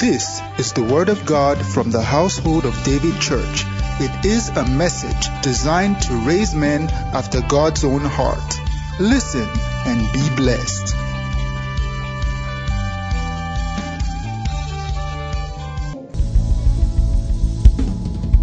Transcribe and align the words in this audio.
This 0.00 0.40
is 0.58 0.72
the 0.72 0.82
Word 0.82 1.10
of 1.10 1.26
God 1.26 1.58
from 1.58 1.90
the 1.90 2.00
household 2.00 2.64
of 2.64 2.72
David 2.84 3.20
Church. 3.20 3.64
It 4.00 4.24
is 4.24 4.48
a 4.48 4.66
message 4.66 5.28
designed 5.42 6.00
to 6.00 6.14
raise 6.26 6.54
men 6.54 6.88
after 7.12 7.42
God's 7.42 7.84
own 7.84 8.00
heart. 8.00 8.60
Listen 8.98 9.46
and 9.84 10.00
be 10.14 10.36
blessed. 10.36 10.96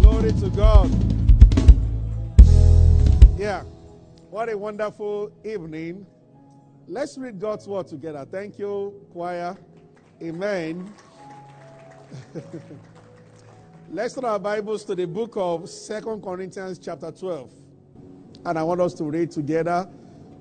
Glory 0.00 0.32
to 0.34 0.50
God. 0.50 0.88
Yeah. 3.36 3.64
What 4.30 4.48
a 4.48 4.56
wonderful 4.56 5.32
evening. 5.42 6.06
Let's 6.86 7.18
read 7.18 7.40
God's 7.40 7.66
word 7.66 7.88
together. 7.88 8.24
Thank 8.30 8.60
you, 8.60 8.94
choir. 9.10 9.56
Amen. 10.22 10.94
Let's 13.90 14.14
turn 14.14 14.24
our 14.24 14.38
Bibles 14.38 14.84
to 14.84 14.94
the 14.94 15.06
book 15.06 15.32
of 15.36 15.68
Second 15.68 16.22
Corinthians, 16.22 16.78
chapter 16.78 17.10
12. 17.10 17.50
And 18.44 18.58
I 18.58 18.62
want 18.62 18.80
us 18.80 18.94
to 18.94 19.04
read 19.04 19.30
together 19.30 19.88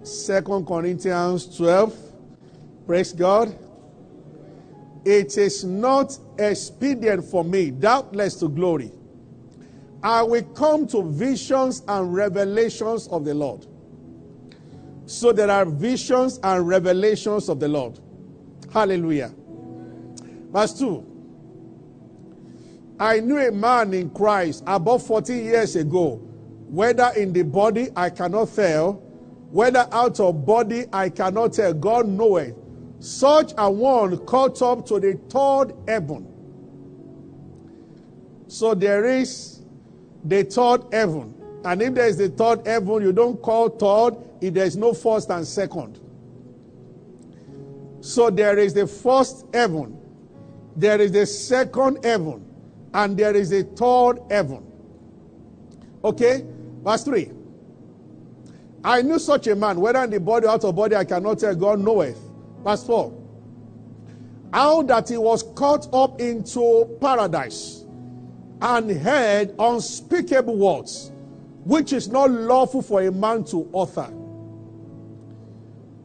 Second 0.04 0.66
Corinthians 0.66 1.58
12. 1.58 1.96
Praise 2.86 3.14
God. 3.14 3.58
It 5.06 5.38
is 5.38 5.64
not 5.64 6.18
expedient 6.38 7.24
for 7.24 7.44
me, 7.44 7.72
doubtless 7.72 8.36
to 8.36 8.50
glory. 8.50 8.92
I 10.04 10.22
will 10.24 10.44
come 10.44 10.88
to 10.88 11.04
visions 11.04 11.84
and 11.88 12.14
revelations 12.14 13.08
of 13.08 13.26
the 13.26 13.34
Lord. 13.34 13.66
So 15.06 15.32
there 15.32 15.50
are 15.50 15.66
visions 15.66 16.40
and 16.44 16.68
revelations 16.68 17.50
of 17.50 17.60
the 17.60 17.68
Lord. 17.68 18.00
Hallelujah. 18.72 19.34
Verse 20.52 20.78
2. 20.78 21.17
I 23.00 23.20
knew 23.20 23.38
a 23.38 23.52
man 23.52 23.94
in 23.94 24.10
Christ 24.10 24.64
about 24.66 25.02
14 25.04 25.44
years 25.44 25.76
ago, 25.76 26.16
whether 26.68 27.12
in 27.16 27.32
the 27.32 27.44
body 27.44 27.90
I 27.96 28.10
cannot 28.10 28.54
tell, 28.54 28.94
whether 29.52 29.88
out 29.92 30.20
of 30.20 30.46
body 30.46 30.86
I 30.92 31.10
cannot 31.10 31.54
tell. 31.54 31.74
God 31.74 32.08
knoweth. 32.08 32.56
Such 33.00 33.54
a 33.58 33.70
one 33.70 34.18
caught 34.26 34.62
up 34.62 34.86
to 34.88 35.00
the 35.00 35.20
third 35.30 35.74
heaven. 35.88 36.28
So 38.48 38.74
there 38.74 39.06
is 39.06 39.62
the 40.24 40.44
third 40.44 40.86
heaven. 40.92 41.36
And 41.64 41.82
if 41.82 41.94
there 41.94 42.08
is 42.08 42.18
the 42.18 42.30
third 42.30 42.66
heaven, 42.66 43.04
you 43.04 43.14
don't 43.14 43.42
call 43.42 43.70
third 43.70 44.18
if 44.42 44.54
there 44.54 44.66
is 44.66 44.76
no 44.76 44.94
first 44.94 45.30
and 45.30 45.46
second. 45.46 46.00
So 48.00 48.30
there 48.30 48.58
is 48.58 48.74
the 48.74 48.88
first 48.88 49.46
heaven, 49.54 50.00
there 50.76 51.02
is 51.02 51.12
the 51.12 51.26
second 51.26 52.04
heaven, 52.04 52.47
and 52.94 53.18
there 53.18 53.36
is 53.36 53.52
a 53.52 53.64
third 53.64 54.20
heaven. 54.30 54.66
Okay? 56.04 56.46
Verse 56.84 57.04
3. 57.04 57.32
I 58.84 59.02
knew 59.02 59.20
such 59.20 59.48
a 59.48 59.56
man, 59.56 59.80
whether 59.80 60.04
in 60.04 60.10
the 60.10 60.20
body 60.20 60.48
or 60.48 60.52
out 60.52 60.64
of 60.64 60.76
body, 60.76 60.96
I 60.96 61.04
cannot 61.04 61.40
tell, 61.40 61.56
God 61.56 61.80
knoweth. 61.80 62.20
Verse 62.64 62.86
4. 62.86 63.14
How 64.54 64.82
that 64.84 65.10
he 65.10 65.18
was 65.18 65.44
caught 65.56 65.94
up 65.94 66.22
into 66.22 66.98
paradise 67.02 67.84
and 68.62 68.90
heard 68.90 69.54
unspeakable 69.60 70.56
words, 70.56 71.12
which 71.66 71.92
is 71.94 72.08
not 72.08 72.32
lawful 72.32 72.82
for 72.82 73.02
a 73.02 73.12
man 73.12 73.44
to 73.46 73.70
utter. 73.76 74.10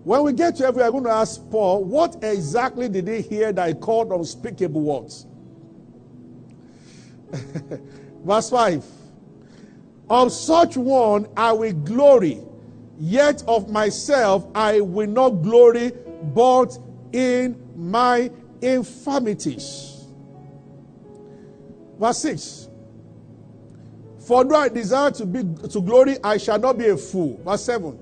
When 0.05 0.25
we 0.25 0.33
get 0.33 0.57
to 0.57 0.65
heaven, 0.65 0.79
we 0.79 0.83
are 0.83 0.91
going 0.91 1.05
to 1.05 1.11
ask 1.11 1.41
Paul, 1.51 1.85
what 1.85 2.17
exactly 2.23 2.89
did 2.89 3.07
he 3.07 3.21
hear 3.23 3.53
that 3.53 3.69
he 3.69 3.75
called 3.75 4.11
unspeakable 4.11 4.81
words? 4.81 5.27
Verse 8.25 8.51
5 8.51 8.85
Of 10.11 10.33
such 10.33 10.77
one 10.77 11.29
I 11.37 11.53
will 11.53 11.73
glory, 11.73 12.41
yet 12.99 13.43
of 13.49 13.71
myself 13.71 14.47
I 14.55 14.81
will 14.81 15.09
not 15.09 15.43
glory, 15.43 15.93
but 16.35 16.79
in 17.13 17.57
my 17.77 18.31
infirmities. 18.61 20.07
Verse 21.99 22.19
6 22.19 22.69
For 24.27 24.45
though 24.45 24.57
I 24.57 24.69
desire 24.69 25.11
to 25.13 25.27
be 25.27 25.43
to 25.69 25.81
glory, 25.81 26.17
I 26.23 26.37
shall 26.37 26.59
not 26.59 26.79
be 26.79 26.89
a 26.89 26.97
fool. 26.97 27.41
Verse 27.45 27.65
7 27.65 27.99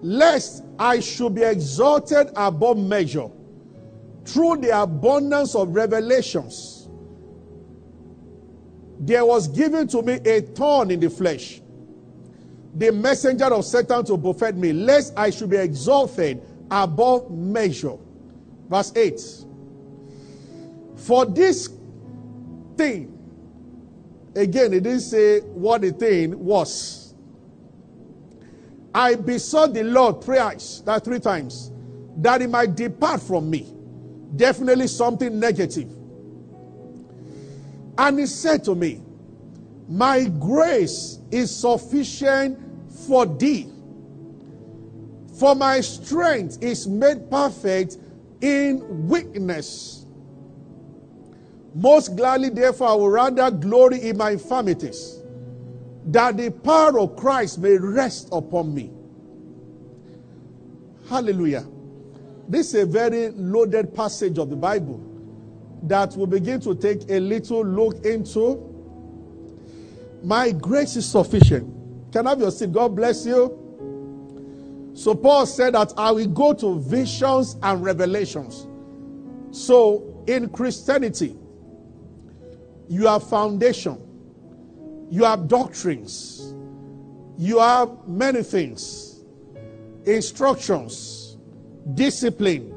Lest 0.00 0.64
I 0.78 0.98
should 0.98 1.34
be 1.34 1.42
exalted 1.42 2.30
above 2.34 2.78
measure 2.78 3.30
through 4.24 4.58
the 4.58 4.80
abundance 4.80 5.54
of 5.54 5.74
revelations, 5.74 6.88
there 9.00 9.24
was 9.24 9.48
given 9.48 9.88
to 9.88 10.02
me 10.02 10.14
a 10.24 10.40
thorn 10.40 10.90
in 10.90 11.00
the 11.00 11.10
flesh, 11.10 11.60
the 12.74 12.92
messenger 12.92 13.46
of 13.46 13.64
Satan 13.64 14.04
to 14.04 14.16
buffet 14.16 14.56
me, 14.56 14.72
lest 14.72 15.12
I 15.16 15.30
should 15.30 15.50
be 15.50 15.56
exalted 15.56 16.40
above 16.70 17.30
measure. 17.30 17.96
Verse 18.68 18.92
8 18.94 19.20
For 20.96 21.26
this 21.26 21.68
thing, 22.76 23.18
again, 24.36 24.72
it 24.72 24.84
didn't 24.84 25.00
say 25.00 25.40
what 25.40 25.82
the 25.82 25.92
thing 25.92 26.38
was. 26.38 27.14
I 28.94 29.16
besought 29.16 29.74
the 29.74 29.82
Lord 29.82 30.22
thrice, 30.22 30.80
that 30.86 31.04
three 31.04 31.18
times, 31.18 31.72
that 32.18 32.40
he 32.40 32.46
might 32.46 32.76
depart 32.76 33.22
from 33.22 33.50
me 33.50 33.71
definitely 34.36 34.86
something 34.86 35.38
negative. 35.38 35.90
And 37.98 38.18
he 38.18 38.26
said 38.26 38.64
to 38.64 38.74
me, 38.74 39.02
My 39.88 40.24
grace 40.24 41.18
is 41.30 41.54
sufficient 41.54 42.58
for 43.06 43.26
thee, 43.26 43.68
for 45.38 45.54
my 45.54 45.80
strength 45.80 46.62
is 46.62 46.86
made 46.86 47.30
perfect 47.30 47.98
in 48.40 49.08
weakness. 49.08 50.06
Most 51.74 52.16
gladly, 52.16 52.50
therefore, 52.50 52.88
I 52.88 52.94
will 52.94 53.08
rather 53.08 53.50
glory 53.50 54.02
in 54.02 54.16
my 54.18 54.32
infirmities, 54.32 55.20
that 56.06 56.36
the 56.36 56.50
power 56.50 56.98
of 56.98 57.16
Christ 57.16 57.58
may 57.58 57.76
rest 57.78 58.28
upon 58.30 58.74
me. 58.74 58.90
Hallelujah. 61.08 61.66
This 62.52 62.74
is 62.74 62.82
a 62.82 62.86
very 62.86 63.30
loaded 63.30 63.94
passage 63.94 64.36
of 64.36 64.50
the 64.50 64.56
Bible 64.56 65.00
that 65.84 66.14
we'll 66.14 66.26
begin 66.26 66.60
to 66.60 66.74
take 66.74 67.08
a 67.08 67.18
little 67.18 67.64
look 67.64 68.04
into. 68.04 68.60
My 70.22 70.52
grace 70.52 70.96
is 70.96 71.10
sufficient. 71.10 72.12
Can 72.12 72.26
I 72.26 72.30
have 72.30 72.40
your 72.40 72.50
seat? 72.50 72.70
God 72.70 72.94
bless 72.94 73.24
you. 73.24 74.92
So 74.92 75.14
Paul 75.14 75.46
said 75.46 75.72
that 75.72 75.94
I 75.96 76.10
will 76.10 76.26
go 76.26 76.52
to 76.52 76.78
visions 76.78 77.56
and 77.62 77.82
revelations. 77.82 78.66
So 79.50 80.22
in 80.26 80.50
Christianity, 80.50 81.34
you 82.86 83.06
have 83.06 83.26
foundation, 83.30 83.98
you 85.10 85.24
have 85.24 85.48
doctrines, 85.48 86.52
you 87.38 87.60
have 87.60 88.06
many 88.06 88.42
things, 88.42 89.24
instructions 90.04 91.21
discipline, 91.94 92.74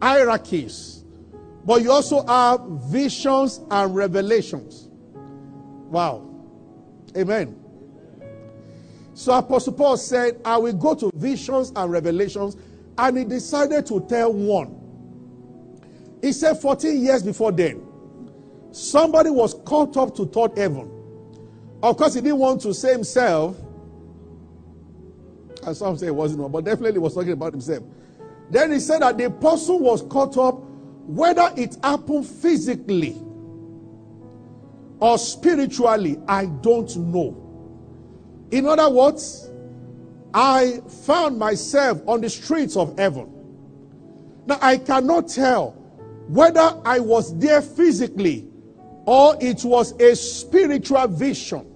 hierarchies, 0.00 1.04
but 1.64 1.82
you 1.82 1.90
also 1.90 2.24
have 2.26 2.60
visions 2.90 3.60
and 3.70 3.94
revelations. 3.94 4.88
Wow. 5.88 6.28
Amen. 7.16 7.60
So 9.14 9.32
Apostle 9.32 9.72
Paul 9.74 9.96
said, 9.96 10.40
I 10.44 10.56
will 10.56 10.72
go 10.72 10.94
to 10.96 11.10
visions 11.14 11.72
and 11.74 11.90
revelations, 11.90 12.56
and 12.98 13.16
he 13.16 13.24
decided 13.24 13.86
to 13.86 14.00
tell 14.08 14.32
one. 14.32 14.80
He 16.20 16.32
said 16.32 16.54
14 16.54 17.00
years 17.00 17.22
before 17.22 17.52
then, 17.52 17.86
somebody 18.72 19.30
was 19.30 19.54
caught 19.64 19.96
up 19.96 20.14
to 20.16 20.26
third 20.26 20.58
heaven. 20.58 20.90
Of 21.82 21.96
course, 21.96 22.14
he 22.14 22.20
didn't 22.20 22.38
want 22.38 22.62
to 22.62 22.74
say 22.74 22.92
himself, 22.92 23.56
and 25.66 25.76
some 25.76 25.96
say 25.96 26.06
it 26.08 26.14
wasn't, 26.14 26.40
one, 26.42 26.52
but 26.52 26.64
definitely 26.64 26.98
was 26.98 27.14
talking 27.14 27.32
about 27.32 27.52
himself. 27.52 27.82
Then 28.50 28.72
he 28.72 28.78
said 28.78 29.02
that 29.02 29.18
the 29.18 29.30
person 29.30 29.80
was 29.80 30.02
caught 30.02 30.36
up, 30.36 30.60
whether 31.06 31.50
it 31.56 31.76
happened 31.82 32.26
physically 32.26 33.16
or 35.00 35.18
spiritually, 35.18 36.18
I 36.28 36.46
don't 36.46 36.94
know. 36.96 37.40
In 38.50 38.66
other 38.66 38.88
words, 38.88 39.50
I 40.32 40.80
found 41.04 41.38
myself 41.38 42.00
on 42.06 42.20
the 42.20 42.30
streets 42.30 42.76
of 42.76 42.98
heaven. 42.98 43.30
Now, 44.46 44.58
I 44.60 44.78
cannot 44.78 45.28
tell 45.28 45.70
whether 46.28 46.80
I 46.84 47.00
was 47.00 47.36
there 47.38 47.62
physically 47.62 48.48
or 49.06 49.36
it 49.40 49.64
was 49.64 49.92
a 50.00 50.16
spiritual 50.16 51.06
vision. 51.08 51.66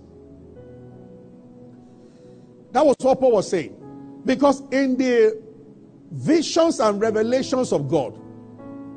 That 2.73 2.85
was 2.85 2.97
what 3.01 3.21
Paul 3.21 3.33
was 3.33 3.49
saying. 3.49 3.78
Because 4.25 4.63
in 4.73 4.97
the 4.97 5.43
visions 6.11 6.81
and 6.81 7.01
revelations 7.01 7.73
of 7.73 7.89
God, 7.89 8.19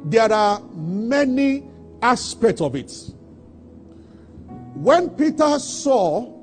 there 0.06 0.31
are 0.31 0.62
many 0.73 1.69
aspects 2.01 2.62
of 2.62 2.75
it. 2.75 2.91
When 4.73 5.09
Peter 5.12 5.59
saw, 5.59 6.39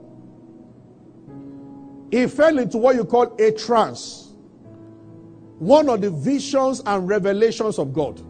he 2.10 2.26
fell 2.26 2.58
into 2.58 2.78
what 2.78 2.94
you 2.94 3.04
call 3.04 3.34
a 3.38 3.52
trance, 3.52 4.32
one 5.58 5.88
of 5.88 6.00
the 6.00 6.10
visions 6.10 6.80
and 6.86 7.08
revelations 7.08 7.78
of 7.78 7.92
God. 7.92 8.22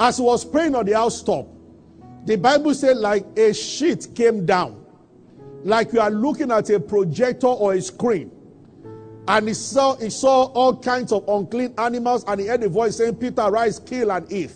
As 0.00 0.16
he 0.16 0.24
was 0.24 0.44
praying 0.44 0.74
on 0.74 0.84
the 0.84 0.94
housetop, 0.94 1.46
the 2.24 2.36
Bible 2.36 2.74
said, 2.74 2.96
like 2.96 3.24
a 3.38 3.54
sheet 3.54 4.08
came 4.14 4.44
down, 4.44 4.84
like 5.62 5.92
you 5.92 6.00
are 6.00 6.10
looking 6.10 6.50
at 6.50 6.68
a 6.70 6.80
projector 6.80 7.46
or 7.46 7.74
a 7.74 7.80
screen. 7.80 8.30
And 9.28 9.46
he 9.48 9.54
saw, 9.54 9.96
he 9.96 10.10
saw 10.10 10.44
all 10.46 10.76
kinds 10.76 11.12
of 11.12 11.28
unclean 11.28 11.74
animals, 11.78 12.24
and 12.26 12.40
he 12.40 12.46
heard 12.46 12.62
a 12.62 12.68
voice 12.68 12.96
saying, 12.96 13.16
Peter, 13.16 13.48
rise, 13.50 13.78
kill, 13.78 14.10
and 14.10 14.30
eat. 14.32 14.52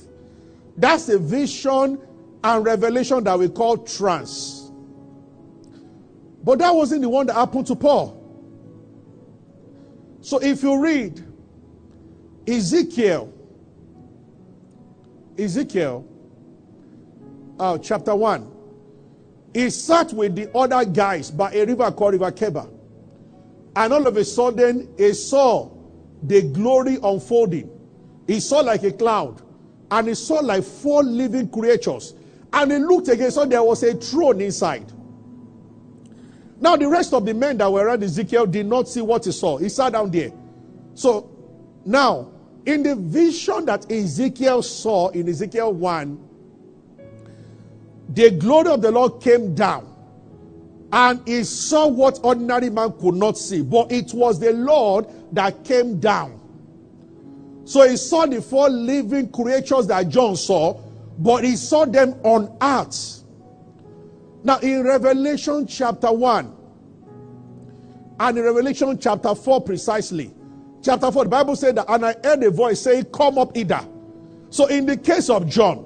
That's 0.77 1.09
a 1.09 1.19
vision 1.19 2.01
and 2.43 2.65
revelation 2.65 3.23
that 3.25 3.39
we 3.39 3.49
call 3.49 3.79
trance. 3.79 4.71
But 6.43 6.59
that 6.61 6.75
wasn't 6.75 7.03
the 7.03 7.09
one 7.09 7.27
that 7.27 7.35
happened 7.35 7.67
to 7.69 7.77
Paul. 7.77 8.23
So 10.21 10.39
if 10.39 10.63
you 10.63 10.81
read 10.81 11.25
Ezekiel, 12.47 13.33
Ezekiel 15.39 16.07
uh, 17.59 17.79
chapter 17.79 18.15
1, 18.15 18.53
he 19.55 19.71
sat 19.71 20.13
with 20.13 20.35
the 20.37 20.55
other 20.57 20.85
guys 20.85 21.31
by 21.31 21.53
a 21.53 21.65
river 21.65 21.91
called 21.91 22.15
River 22.15 22.31
Chebar. 22.31 22.76
And 23.77 23.93
all 23.93 24.07
of 24.07 24.17
a 24.17 24.25
sudden, 24.25 24.89
he 24.97 25.13
saw 25.13 25.71
the 26.23 26.43
glory 26.43 26.99
unfolding. 27.03 27.71
He 28.27 28.41
saw 28.41 28.61
like 28.61 28.83
a 28.85 28.91
cloud. 28.91 29.43
And 29.91 30.09
he 30.09 30.15
saw 30.15 30.37
like 30.37 30.65
four 30.65 31.03
living 31.03 31.51
creatures. 31.51 32.15
And 32.55 32.73
he 32.73 32.79
looked 32.79 33.09
again, 33.09 33.31
so 33.31 33.45
there 33.45 33.63
was 33.63 33.83
a 33.83 33.95
throne 33.95 34.41
inside. 34.41 34.91
Now, 36.59 36.77
the 36.77 36.89
rest 36.89 37.13
of 37.13 37.27
the 37.27 37.35
men 37.35 37.59
that 37.59 37.71
were 37.71 37.85
around 37.85 38.03
Ezekiel 38.03 38.47
did 38.47 38.65
not 38.65 38.89
see 38.89 39.03
what 39.03 39.27
he 39.27 39.33
saw. 39.33 39.59
He 39.59 39.69
sat 39.69 39.93
down 39.93 40.11
there. 40.11 40.33
So, 40.95 41.31
now, 41.85 42.31
in 42.65 42.83
the 42.83 42.97
vision 42.97 43.67
that 43.67 43.93
Ezekiel 43.93 44.63
saw 44.63 45.09
in 45.09 45.29
Ezekiel 45.29 45.75
1, 45.75 46.29
the 48.09 48.31
glory 48.31 48.71
of 48.71 48.81
the 48.81 48.91
Lord 48.91 49.21
came 49.21 49.55
down 49.55 49.96
and 50.93 51.27
he 51.27 51.45
saw 51.45 51.87
what 51.89 52.21
ordinary 52.23 52.71
man 52.71 52.93
could 53.01 53.15
not 53.15 53.37
see. 53.37 53.63
But 53.63 53.91
it 53.91 54.13
was 54.15 54.39
the 54.39 54.53
Lord 54.53 55.07
that 55.33 55.65
came 55.65 55.99
down. 55.99 56.41
So 57.65 57.89
he 57.89 57.97
saw 57.97 58.27
the 58.27 58.41
four 58.41 58.69
living 58.69 59.31
creatures 59.31 59.89
that 59.89 60.09
John 60.09 60.37
saw, 60.37 60.81
but 61.19 61.43
he 61.45 61.57
saw 61.57 61.85
them 61.85 62.15
on 62.23 62.57
earth. 62.63 63.25
Now, 64.45 64.59
in 64.59 64.85
Revelation 64.85 65.67
chapter 65.67 66.13
1 66.13 66.55
and 68.21 68.39
in 68.39 68.45
Revelation 68.45 68.97
chapter 68.99 69.35
4, 69.35 69.61
precisely, 69.63 70.33
chapter 70.83 71.11
4, 71.11 71.25
the 71.25 71.31
Bible 71.31 71.57
said 71.57 71.75
that, 71.75 71.87
and 71.89 72.07
I 72.07 72.15
heard 72.23 72.45
a 72.45 72.51
voice 72.51 72.81
saying, 72.81 73.07
Come 73.07 73.39
up 73.39 73.57
hither. 73.57 73.85
So, 74.51 74.67
in 74.67 74.87
the 74.87 74.97
case 74.97 75.29
of 75.29 75.49
John, 75.49 75.85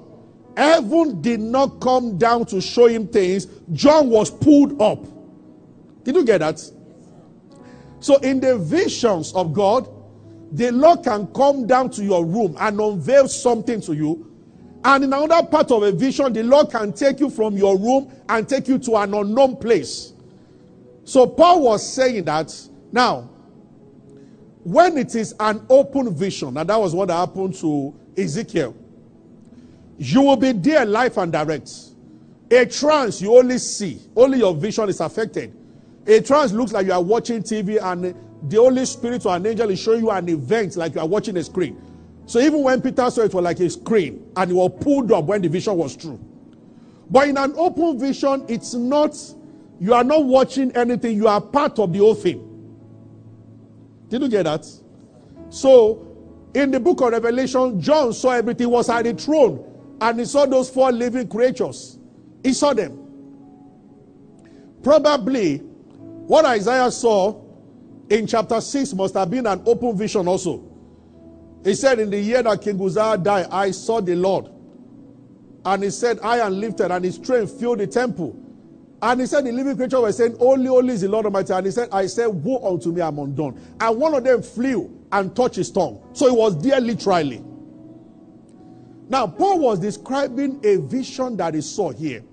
Heaven 0.57 1.21
did 1.21 1.39
not 1.39 1.79
come 1.79 2.17
down 2.17 2.45
to 2.47 2.59
show 2.59 2.87
him 2.87 3.07
things. 3.07 3.47
John 3.71 4.09
was 4.09 4.29
pulled 4.29 4.81
up. 4.81 5.05
Did 6.03 6.15
you 6.15 6.25
get 6.25 6.39
that? 6.39 6.59
So, 7.99 8.17
in 8.17 8.39
the 8.39 8.57
visions 8.57 9.33
of 9.33 9.53
God, 9.53 9.87
the 10.51 10.71
Lord 10.71 11.03
can 11.03 11.27
come 11.27 11.67
down 11.67 11.89
to 11.91 12.03
your 12.03 12.25
room 12.25 12.57
and 12.59 12.79
unveil 12.79 13.27
something 13.27 13.79
to 13.81 13.93
you. 13.93 14.27
And 14.83 15.03
in 15.03 15.13
another 15.13 15.47
part 15.47 15.71
of 15.71 15.83
a 15.83 15.91
vision, 15.91 16.33
the 16.33 16.43
Lord 16.43 16.71
can 16.71 16.91
take 16.91 17.19
you 17.19 17.29
from 17.29 17.55
your 17.55 17.77
room 17.77 18.11
and 18.27 18.49
take 18.49 18.67
you 18.67 18.79
to 18.79 18.97
an 18.97 19.13
unknown 19.13 19.55
place. 19.57 20.13
So, 21.03 21.27
Paul 21.27 21.61
was 21.61 21.93
saying 21.93 22.25
that 22.25 22.53
now, 22.91 23.29
when 24.63 24.97
it 24.97 25.15
is 25.15 25.33
an 25.39 25.65
open 25.69 26.13
vision, 26.13 26.57
and 26.57 26.69
that 26.69 26.79
was 26.79 26.93
what 26.93 27.09
happened 27.09 27.55
to 27.55 27.95
Ezekiel, 28.17 28.75
you 30.01 30.21
will 30.23 30.35
be 30.35 30.51
there 30.51 30.83
live 30.83 31.15
and 31.19 31.31
direct. 31.31 31.71
A 32.49 32.65
trance 32.65 33.21
you 33.21 33.37
only 33.37 33.59
see, 33.59 34.01
only 34.15 34.39
your 34.39 34.55
vision 34.55 34.89
is 34.89 34.99
affected. 34.99 35.55
A 36.07 36.19
trance 36.21 36.51
looks 36.51 36.71
like 36.71 36.87
you 36.87 36.91
are 36.91 37.03
watching 37.03 37.43
TV 37.43 37.79
and 37.79 38.15
the 38.49 38.57
Holy 38.57 38.83
Spirit 38.85 39.27
or 39.27 39.35
an 39.35 39.45
angel 39.45 39.69
is 39.69 39.79
showing 39.79 39.99
you 39.99 40.09
an 40.09 40.27
event 40.27 40.75
like 40.75 40.95
you 40.95 41.01
are 41.01 41.07
watching 41.07 41.37
a 41.37 41.43
screen. 41.43 41.79
So 42.25 42.39
even 42.39 42.63
when 42.63 42.81
Peter 42.81 43.11
saw 43.11 43.21
it 43.21 43.31
was 43.31 43.43
like 43.43 43.59
a 43.59 43.69
screen 43.69 44.25
and 44.35 44.49
he 44.49 44.57
was 44.57 44.71
pulled 44.81 45.11
up 45.11 45.25
when 45.25 45.43
the 45.43 45.49
vision 45.49 45.77
was 45.77 45.95
true. 45.95 46.19
But 47.11 47.29
in 47.29 47.37
an 47.37 47.53
open 47.55 47.99
vision, 47.99 48.43
it's 48.47 48.73
not, 48.73 49.15
you 49.79 49.93
are 49.93 50.03
not 50.03 50.25
watching 50.25 50.75
anything, 50.75 51.15
you 51.15 51.27
are 51.27 51.39
part 51.39 51.77
of 51.77 51.93
the 51.93 51.99
whole 51.99 52.15
thing. 52.15 52.47
Did 54.09 54.23
you 54.23 54.29
get 54.29 54.43
that? 54.43 54.65
So 55.51 56.07
in 56.55 56.71
the 56.71 56.79
book 56.79 57.01
of 57.01 57.11
Revelation, 57.11 57.79
John 57.79 58.13
saw 58.13 58.31
everything 58.31 58.67
was 58.67 58.89
at 58.89 59.03
the 59.03 59.13
throne 59.13 59.67
and 60.01 60.19
he 60.19 60.25
saw 60.25 60.47
those 60.47 60.69
four 60.69 60.91
living 60.91 61.27
creatures. 61.27 61.99
He 62.43 62.53
saw 62.53 62.73
them. 62.73 62.97
Probably 64.83 65.57
what 65.59 66.43
Isaiah 66.43 66.89
saw 66.89 67.39
in 68.09 68.25
chapter 68.25 68.59
6 68.59 68.95
must 68.95 69.13
have 69.13 69.29
been 69.29 69.45
an 69.45 69.61
open 69.65 69.95
vision 69.95 70.27
also. 70.27 70.67
He 71.63 71.75
said, 71.75 71.99
In 71.99 72.09
the 72.09 72.19
year 72.19 72.41
that 72.41 72.61
King 72.63 72.81
Uzziah 72.81 73.15
died, 73.17 73.47
I 73.51 73.69
saw 73.69 74.01
the 74.01 74.15
Lord. 74.15 74.49
And 75.63 75.83
he 75.83 75.91
said, 75.91 76.19
I 76.23 76.39
am 76.39 76.59
lifted, 76.59 76.89
and 76.89 77.05
his 77.05 77.19
train 77.19 77.45
filled 77.45 77.79
the 77.79 77.85
temple. 77.85 78.35
And 79.03 79.21
he 79.21 79.27
said, 79.27 79.45
The 79.45 79.51
living 79.51 79.77
creature 79.77 80.01
was 80.01 80.17
saying, 80.17 80.35
Only, 80.39 80.69
only 80.69 80.95
is 80.95 81.01
the 81.01 81.09
Lord 81.09 81.27
Almighty. 81.27 81.53
And 81.53 81.67
he 81.67 81.71
said, 81.71 81.89
I 81.91 82.07
said, 82.07 82.25
Woe 82.25 82.73
unto 82.73 82.91
me, 82.91 83.03
I'm 83.03 83.19
undone. 83.19 83.61
And 83.79 83.99
one 83.99 84.15
of 84.15 84.23
them 84.23 84.41
flew 84.41 84.99
and 85.11 85.35
touched 85.35 85.57
his 85.57 85.69
tongue. 85.69 86.01
So 86.13 86.27
he 86.27 86.35
was 86.35 86.59
there 86.63 86.81
literally. 86.81 87.43
Now, 89.11 89.27
Paul 89.27 89.59
was 89.59 89.79
describing 89.79 90.61
a 90.63 90.77
vision 90.77 91.35
that 91.35 91.53
he 91.53 91.59
saw 91.59 91.91
here. 91.91 92.23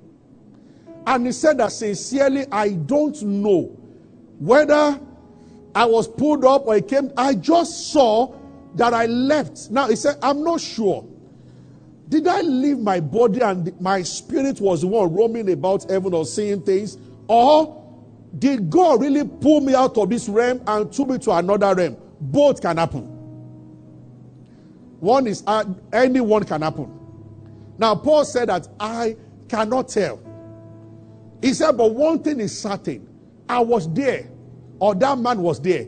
And 1.09 1.27
he 1.27 1.33
said 1.33 1.59
that 1.59 1.73
sincerely, 1.73 2.47
I 2.53 2.69
don't 2.69 3.21
know 3.21 3.77
whether 4.39 5.01
I 5.75 5.85
was 5.87 6.07
pulled 6.07 6.45
up 6.45 6.69
or 6.69 6.75
I 6.75 6.81
came. 6.81 7.11
I 7.17 7.35
just 7.35 7.91
saw 7.91 8.33
that 8.77 8.95
I 8.95 9.07
left. 9.07 9.73
Now, 9.73 9.89
he 9.89 9.97
said, 9.97 10.19
I'm 10.23 10.45
not 10.45 10.61
sure. 10.61 11.05
Did 12.09 12.29
I 12.29 12.43
leave 12.43 12.79
my 12.79 13.01
body 13.01 13.41
and 13.41 13.79
my 13.81 14.03
spirit 14.03 14.61
was 14.61 14.83
the 14.83 14.87
one 14.87 15.13
roaming 15.13 15.51
about 15.51 15.91
heaven 15.91 16.15
or 16.15 16.25
seeing 16.25 16.63
things? 16.63 16.97
Or 17.27 17.85
did 18.39 18.71
God 18.71 19.01
really 19.01 19.27
pull 19.27 19.63
me 19.63 19.75
out 19.75 19.99
of 19.99 20.11
this 20.11 20.29
realm 20.29 20.63
and 20.69 20.93
took 20.93 21.09
me 21.09 21.19
to 21.19 21.33
another 21.33 21.75
realm? 21.75 21.97
Both 22.21 22.63
can 22.63 22.77
happen. 22.77 23.18
One 25.01 25.27
is 25.27 25.43
uh, 25.47 25.65
anyone 25.93 26.45
can 26.45 26.63
happen. 26.63 26.93
Now, 27.79 27.95
Paul 27.95 28.25
said 28.25 28.49
that 28.49 28.67
I 28.81 29.17
cannot 29.49 29.89
tell. 29.89 30.21
He 31.41 31.55
said, 31.55 31.77
but 31.77 31.95
one 31.95 32.23
thing 32.23 32.41
is 32.41 32.61
certain. 32.61 33.09
I 33.49 33.61
was 33.61 33.93
there, 33.95 34.29
or 34.81 34.95
that 34.97 35.19
man 35.19 35.41
was 35.41 35.61
there, 35.61 35.87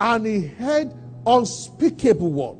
and 0.00 0.26
he 0.26 0.46
heard 0.46 0.94
unspeakable 1.26 2.30
word. 2.30 2.58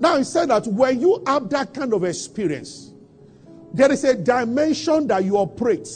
Now, 0.00 0.16
he 0.18 0.24
said 0.24 0.50
that 0.50 0.66
when 0.66 1.00
you 1.00 1.22
have 1.26 1.48
that 1.50 1.72
kind 1.74 1.92
of 1.92 2.04
experience, 2.04 2.92
there 3.72 3.92
is 3.92 4.04
a 4.04 4.14
dimension 4.14 5.06
that 5.08 5.24
you 5.24 5.36
operate 5.36 5.88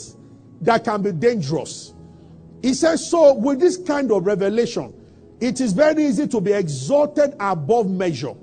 that 0.61 0.85
can 0.85 1.01
be 1.01 1.11
dangerous. 1.11 1.93
He 2.61 2.73
says, 2.73 3.09
so 3.09 3.33
with 3.33 3.59
this 3.59 3.77
kind 3.77 4.11
of 4.11 4.25
revelation, 4.25 4.93
it 5.41 5.59
is 5.59 5.73
very 5.73 6.05
easy 6.05 6.27
to 6.27 6.39
be 6.39 6.53
exalted 6.53 7.35
above 7.39 7.89
measure. 7.89 8.35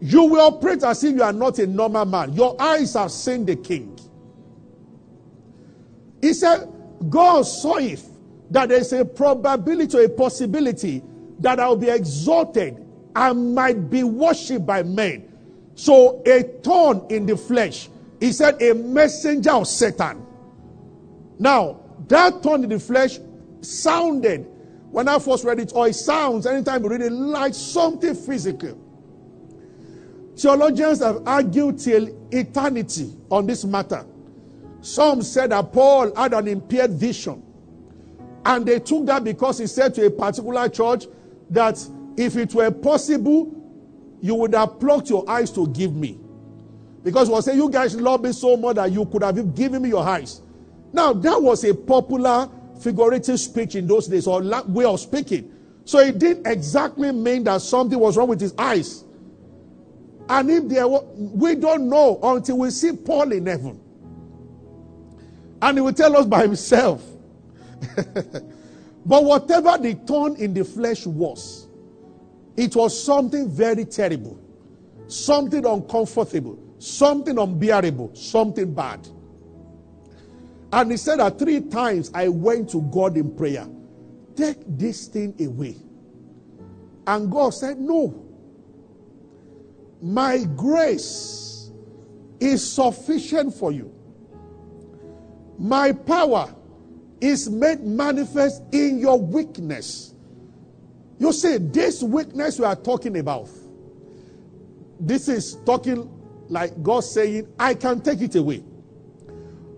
You 0.00 0.24
will 0.24 0.40
operate 0.40 0.82
as 0.82 1.04
if 1.04 1.14
you 1.14 1.22
are 1.22 1.32
not 1.32 1.58
a 1.58 1.66
normal 1.66 2.06
man. 2.06 2.32
Your 2.32 2.60
eyes 2.60 2.94
have 2.94 3.12
seen 3.12 3.44
the 3.44 3.56
king. 3.56 3.98
He 6.20 6.32
said, 6.32 6.72
God 7.08 7.42
saw 7.42 7.76
if 7.76 8.04
that 8.50 8.68
there's 8.68 8.92
a 8.92 9.04
probability, 9.04 10.04
a 10.04 10.08
possibility 10.08 11.02
that 11.40 11.60
I'll 11.60 11.76
be 11.76 11.88
exalted 11.88 12.86
and 13.14 13.54
might 13.54 13.90
be 13.90 14.02
worshipped 14.02 14.66
by 14.66 14.82
men. 14.82 15.26
So 15.74 16.22
a 16.26 16.42
thorn 16.62 17.06
in 17.10 17.26
the 17.26 17.36
flesh. 17.36 17.88
He 18.20 18.32
said, 18.32 18.60
a 18.60 18.74
messenger 18.74 19.52
of 19.52 19.66
Satan. 19.66 20.26
Now, 21.38 21.80
that 22.08 22.42
thorn 22.42 22.64
in 22.64 22.70
the 22.70 22.78
flesh 22.78 23.18
sounded, 23.62 24.46
when 24.90 25.08
I 25.08 25.18
first 25.18 25.44
read 25.44 25.58
it, 25.60 25.72
or 25.74 25.88
it 25.88 25.94
sounds 25.94 26.46
anytime 26.46 26.82
you 26.82 26.90
read 26.90 27.00
it, 27.02 27.12
like 27.12 27.54
something 27.54 28.14
physical. 28.14 28.78
Theologians 30.40 31.00
have 31.00 31.22
argued 31.26 31.78
till 31.78 32.08
eternity 32.30 33.12
on 33.30 33.46
this 33.46 33.62
matter. 33.62 34.06
Some 34.80 35.20
said 35.20 35.50
that 35.50 35.70
Paul 35.70 36.14
had 36.16 36.32
an 36.32 36.48
impaired 36.48 36.92
vision. 36.92 37.42
And 38.46 38.64
they 38.64 38.78
took 38.78 39.04
that 39.04 39.22
because 39.22 39.58
he 39.58 39.66
said 39.66 39.94
to 39.96 40.06
a 40.06 40.10
particular 40.10 40.66
church 40.70 41.04
that 41.50 41.86
if 42.16 42.36
it 42.36 42.54
were 42.54 42.70
possible, 42.70 43.54
you 44.22 44.34
would 44.34 44.54
have 44.54 44.80
plucked 44.80 45.10
your 45.10 45.28
eyes 45.28 45.50
to 45.50 45.66
give 45.68 45.94
me. 45.94 46.18
Because 47.04 47.28
he 47.28 47.34
was 47.34 47.44
saying, 47.44 47.58
You 47.58 47.68
guys 47.68 47.94
love 47.96 48.22
me 48.22 48.32
so 48.32 48.56
much 48.56 48.76
that 48.76 48.90
you 48.92 49.04
could 49.04 49.22
have 49.22 49.54
given 49.54 49.82
me 49.82 49.90
your 49.90 50.02
eyes. 50.06 50.40
Now, 50.90 51.12
that 51.12 51.40
was 51.42 51.64
a 51.64 51.74
popular 51.74 52.48
figurative 52.80 53.38
speech 53.38 53.74
in 53.74 53.86
those 53.86 54.06
days, 54.06 54.26
or 54.26 54.40
way 54.68 54.86
of 54.86 55.00
speaking. 55.00 55.52
So 55.84 55.98
it 55.98 56.18
didn't 56.18 56.46
exactly 56.46 57.12
mean 57.12 57.44
that 57.44 57.60
something 57.60 57.98
was 57.98 58.16
wrong 58.16 58.28
with 58.28 58.40
his 58.40 58.54
eyes. 58.56 59.04
And 60.30 60.48
if 60.48 60.68
there 60.68 60.86
were, 60.86 61.02
we 61.16 61.56
don't 61.56 61.88
know 61.88 62.20
until 62.22 62.58
we 62.58 62.70
see 62.70 62.92
Paul 62.92 63.32
in 63.32 63.46
heaven. 63.46 63.80
And 65.60 65.76
he 65.76 65.82
will 65.82 65.92
tell 65.92 66.16
us 66.16 66.24
by 66.24 66.42
himself. 66.42 67.04
but 69.04 69.24
whatever 69.24 69.76
the 69.76 69.94
thorn 70.06 70.36
in 70.36 70.54
the 70.54 70.64
flesh 70.64 71.04
was, 71.04 71.66
it 72.56 72.76
was 72.76 73.02
something 73.02 73.50
very 73.50 73.84
terrible, 73.84 74.40
something 75.08 75.66
uncomfortable, 75.66 76.56
something 76.78 77.36
unbearable, 77.36 78.14
something 78.14 78.72
bad. 78.72 79.08
And 80.72 80.92
he 80.92 80.96
said 80.96 81.18
that 81.18 81.40
three 81.40 81.60
times 81.60 82.12
I 82.14 82.28
went 82.28 82.70
to 82.70 82.82
God 82.82 83.16
in 83.16 83.34
prayer. 83.34 83.66
Take 84.36 84.58
this 84.64 85.08
thing 85.08 85.34
away. 85.40 85.74
And 87.08 87.32
God 87.32 87.50
said, 87.50 87.80
No. 87.80 88.29
My 90.02 90.44
grace 90.56 91.70
is 92.40 92.72
sufficient 92.72 93.54
for 93.54 93.70
you. 93.70 93.94
My 95.58 95.92
power 95.92 96.54
is 97.20 97.50
made 97.50 97.80
manifest 97.80 98.62
in 98.72 98.98
your 98.98 99.20
weakness. 99.20 100.14
You 101.18 101.32
see, 101.32 101.58
this 101.58 102.02
weakness 102.02 102.58
we 102.58 102.64
are 102.64 102.76
talking 102.76 103.18
about, 103.18 103.48
this 104.98 105.28
is 105.28 105.56
talking 105.66 106.10
like 106.48 106.82
God 106.82 107.00
saying, 107.00 107.46
I 107.58 107.74
can 107.74 108.00
take 108.00 108.22
it 108.22 108.34
away. 108.36 108.64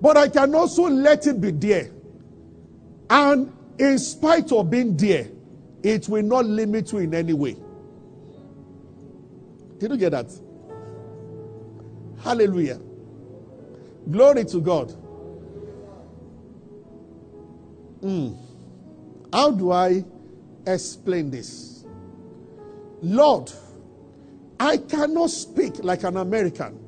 But 0.01 0.17
I 0.17 0.29
can 0.29 0.55
also 0.55 0.85
let 0.85 1.27
it 1.27 1.41
be 1.41 1.51
there. 1.51 1.91
And 3.11 3.53
in 3.79 3.99
spite 3.99 4.53
of 4.53 4.71
being 4.71 4.97
there, 4.97 5.29
it 5.83 6.09
will 6.09 6.23
not 6.23 6.45
limit 6.45 6.93
you 6.93 6.99
in 6.99 7.15
any 7.15 7.33
way. 7.33 7.57
Did 9.83 9.91
you 9.91 9.97
get 9.97 10.11
that? 10.11 10.31
Hallelujah. 12.23 12.79
Glory 14.09 14.45
to 14.45 14.61
God. 14.61 14.95
Mm. 18.01 18.39
How 19.33 19.51
do 19.51 19.73
I 19.73 20.05
explain 20.69 21.33
this? 21.33 21.85
Lord, 23.01 23.51
I 24.61 24.77
cannot 24.77 25.31
speak 25.31 25.83
like 25.83 26.05
an 26.05 26.17
American, 26.17 26.79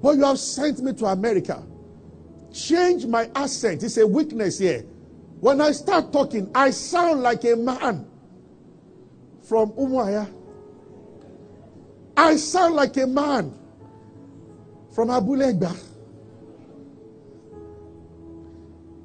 but 0.00 0.10
you 0.12 0.24
have 0.24 0.38
sent 0.38 0.78
me 0.78 0.92
to 0.92 1.06
America 1.06 1.64
change 2.52 3.06
my 3.06 3.28
accent. 3.34 3.82
It's 3.82 3.96
a 3.96 4.06
weakness 4.06 4.60
here. 4.60 4.82
When 5.40 5.60
I 5.60 5.72
start 5.72 6.12
talking, 6.12 6.48
I 6.54 6.70
sound 6.70 7.22
like 7.22 7.42
a 7.42 7.56
man 7.56 8.06
from 9.42 9.72
Umuahia. 9.72 10.32
I 12.22 12.36
sound 12.36 12.76
like 12.76 12.96
a 12.98 13.06
man 13.06 13.54
from 14.94 15.10
Abule 15.10 15.40
Egba. 15.52 15.76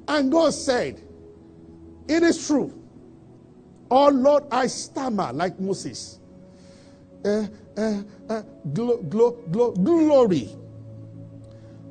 And 0.08 0.32
God 0.32 0.54
said, 0.54 1.02
It 2.08 2.22
is 2.22 2.46
true. 2.46 2.72
Oh 3.90 4.08
Lord, 4.08 4.44
I 4.52 4.66
stammer 4.68 5.32
like 5.32 5.58
Moses. 5.60 6.20
Uh, 7.24 7.46
uh, 7.76 8.02
uh, 8.30 8.42
glo- 8.72 9.02
glo- 9.02 9.38
glo- 9.50 9.72
glory 9.72 10.50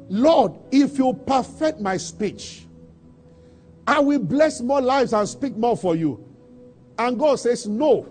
Lord, 0.10 0.54
if 0.72 0.98
you 0.98 1.14
perfect 1.28 1.82
my 1.82 1.98
speech, 1.98 2.66
I 3.88 4.00
will 4.00 4.20
bless 4.20 4.62
more 4.62 4.82
lives 4.82 5.14
and 5.14 5.28
speak 5.28 5.58
more 5.58 5.78
for 5.78 5.96
you. 5.96 6.24
And 6.98 7.20
God 7.20 7.40
says, 7.40 7.68
No, 7.68 8.08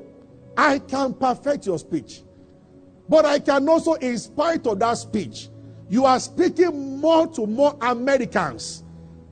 I 0.56 0.78
can 0.80 1.14
perfect 1.14 1.66
your 1.66 1.78
speech. 1.78 2.23
But 3.08 3.25
I 3.25 3.38
can 3.38 3.68
also, 3.68 3.94
in 3.94 4.18
spite 4.18 4.66
of 4.66 4.78
that 4.80 4.94
speech, 4.94 5.48
you 5.88 6.04
are 6.04 6.18
speaking 6.18 7.00
more 7.00 7.28
to 7.28 7.46
more 7.46 7.76
Americans 7.80 8.82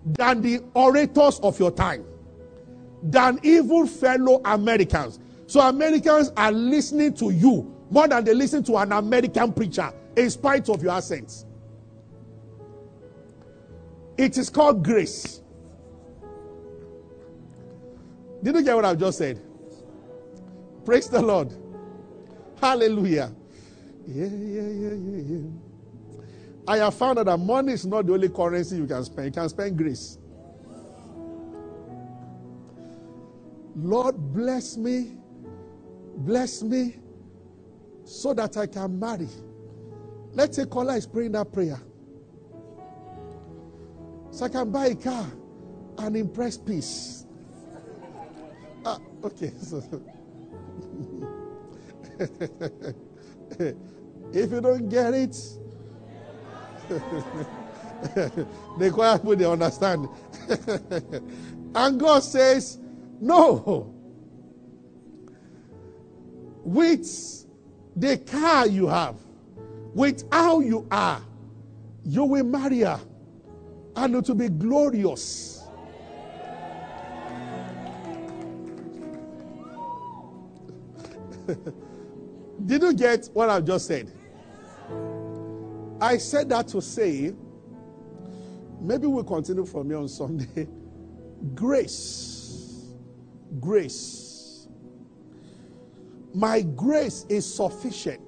than 0.05 0.41
the 0.43 0.63
orators 0.75 1.41
of 1.41 1.59
your 1.59 1.71
time, 1.71 2.05
than 3.03 3.41
even 3.43 3.87
fellow 3.87 4.41
Americans. 4.45 5.19
So 5.47 5.61
Americans 5.61 6.31
are 6.37 6.53
listening 6.53 7.15
to 7.15 7.31
you 7.31 7.75
more 7.91 8.07
than 8.09 8.25
they 8.25 8.35
listen 8.35 8.63
to 8.65 8.77
an 8.77 8.93
American 8.93 9.53
preacher, 9.53 9.93
in 10.17 10.31
spite 10.31 10.69
of 10.69 10.83
your 10.83 10.93
accents. 10.93 11.45
It 14.17 14.39
is 14.39 14.49
called 14.49 14.85
grace. 14.85 15.41
Did 18.43 18.55
you 18.55 18.63
get 18.63 18.77
what 18.77 18.85
I've 18.85 18.99
just 18.99 19.19
said? 19.19 19.41
Praise 20.85 21.09
the 21.09 21.21
Lord. 21.21 21.53
Hallelujah. 22.61 23.33
Yeah, 24.07 24.27
yeah, 24.27 24.63
yeah, 24.63 24.95
yeah, 24.95 25.23
yeah. 25.29 25.51
I 26.69 26.79
have 26.79 26.95
found 26.95 27.19
out 27.19 27.27
that 27.27 27.39
money 27.39 27.73
is 27.75 27.87
not 27.87 28.07
the 28.07 28.15
only 28.15 28.29
currency 28.31 28.77
you 28.77 28.87
can 28.87 29.05
spend. 29.05 29.27
You 29.27 29.33
can 29.33 29.49
spend 29.51 29.79
grace. 29.79 30.19
Lord, 33.77 34.17
bless 34.35 34.77
me, 34.77 35.13
bless 36.19 36.63
me, 36.63 36.97
so 38.05 38.35
that 38.35 38.57
I 38.57 38.67
can 38.67 38.99
marry. 38.99 39.29
Let's 40.33 40.57
say 40.57 40.67
Kola 40.67 40.97
is 40.97 41.07
praying 41.07 41.33
that 41.33 41.53
prayer. 41.53 41.81
So 44.31 44.47
I 44.47 44.51
can 44.51 44.71
buy 44.73 44.87
a 44.89 44.95
car 44.97 45.27
and 45.99 46.17
impress 46.17 46.59
peace. 46.59 47.27
Ah, 48.85 48.99
okay. 49.25 49.53
So, 49.63 49.83
if 54.33 54.51
you 54.51 54.61
don't 54.61 54.89
get 54.89 55.15
it, 55.15 55.37
the 56.89 58.91
choir 58.93 59.19
people 59.19 59.37
they 59.37 59.45
understand. 59.45 60.09
and 61.75 62.01
God 62.01 62.23
says, 62.23 62.79
No. 63.21 63.91
With 66.63 67.47
the 67.97 68.17
car 68.19 68.67
you 68.67 68.87
have, 68.87 69.17
with 69.95 70.25
how 70.33 70.61
you 70.61 70.87
are, 70.91 71.21
you 72.05 72.25
will 72.25 72.45
marry 72.45 72.81
her 72.81 73.01
and 73.97 74.15
it 74.15 74.29
will 74.29 74.35
be 74.35 74.49
glorious. 74.49 75.63
Did 82.67 82.83
you 82.83 82.95
get 82.95 83.29
what 83.33 83.51
I've 83.51 83.65
just 83.65 83.87
said? 83.87 84.13
I 86.01 86.19
said 86.19 86.49
that 86.51 86.69
to 86.69 86.83
say, 86.83 87.35
maybe 88.81 89.07
we'll 89.07 89.25
continue 89.25 89.65
from 89.65 89.89
here 89.89 89.99
on 89.99 90.09
Sunday. 90.09 90.69
Grace. 91.55 92.95
Grace. 93.61 94.69
My 96.35 96.63
grace 96.63 97.27
is 97.29 97.55
sufficient. 97.55 98.21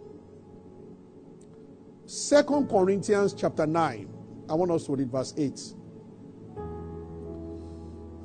Second 2.06 2.68
Corinthians 2.68 3.34
chapter 3.34 3.66
9. 3.66 4.08
I 4.48 4.54
want 4.54 4.70
us 4.70 4.86
to 4.86 4.94
read 4.94 5.10
verse 5.10 5.34
8. 5.36 5.60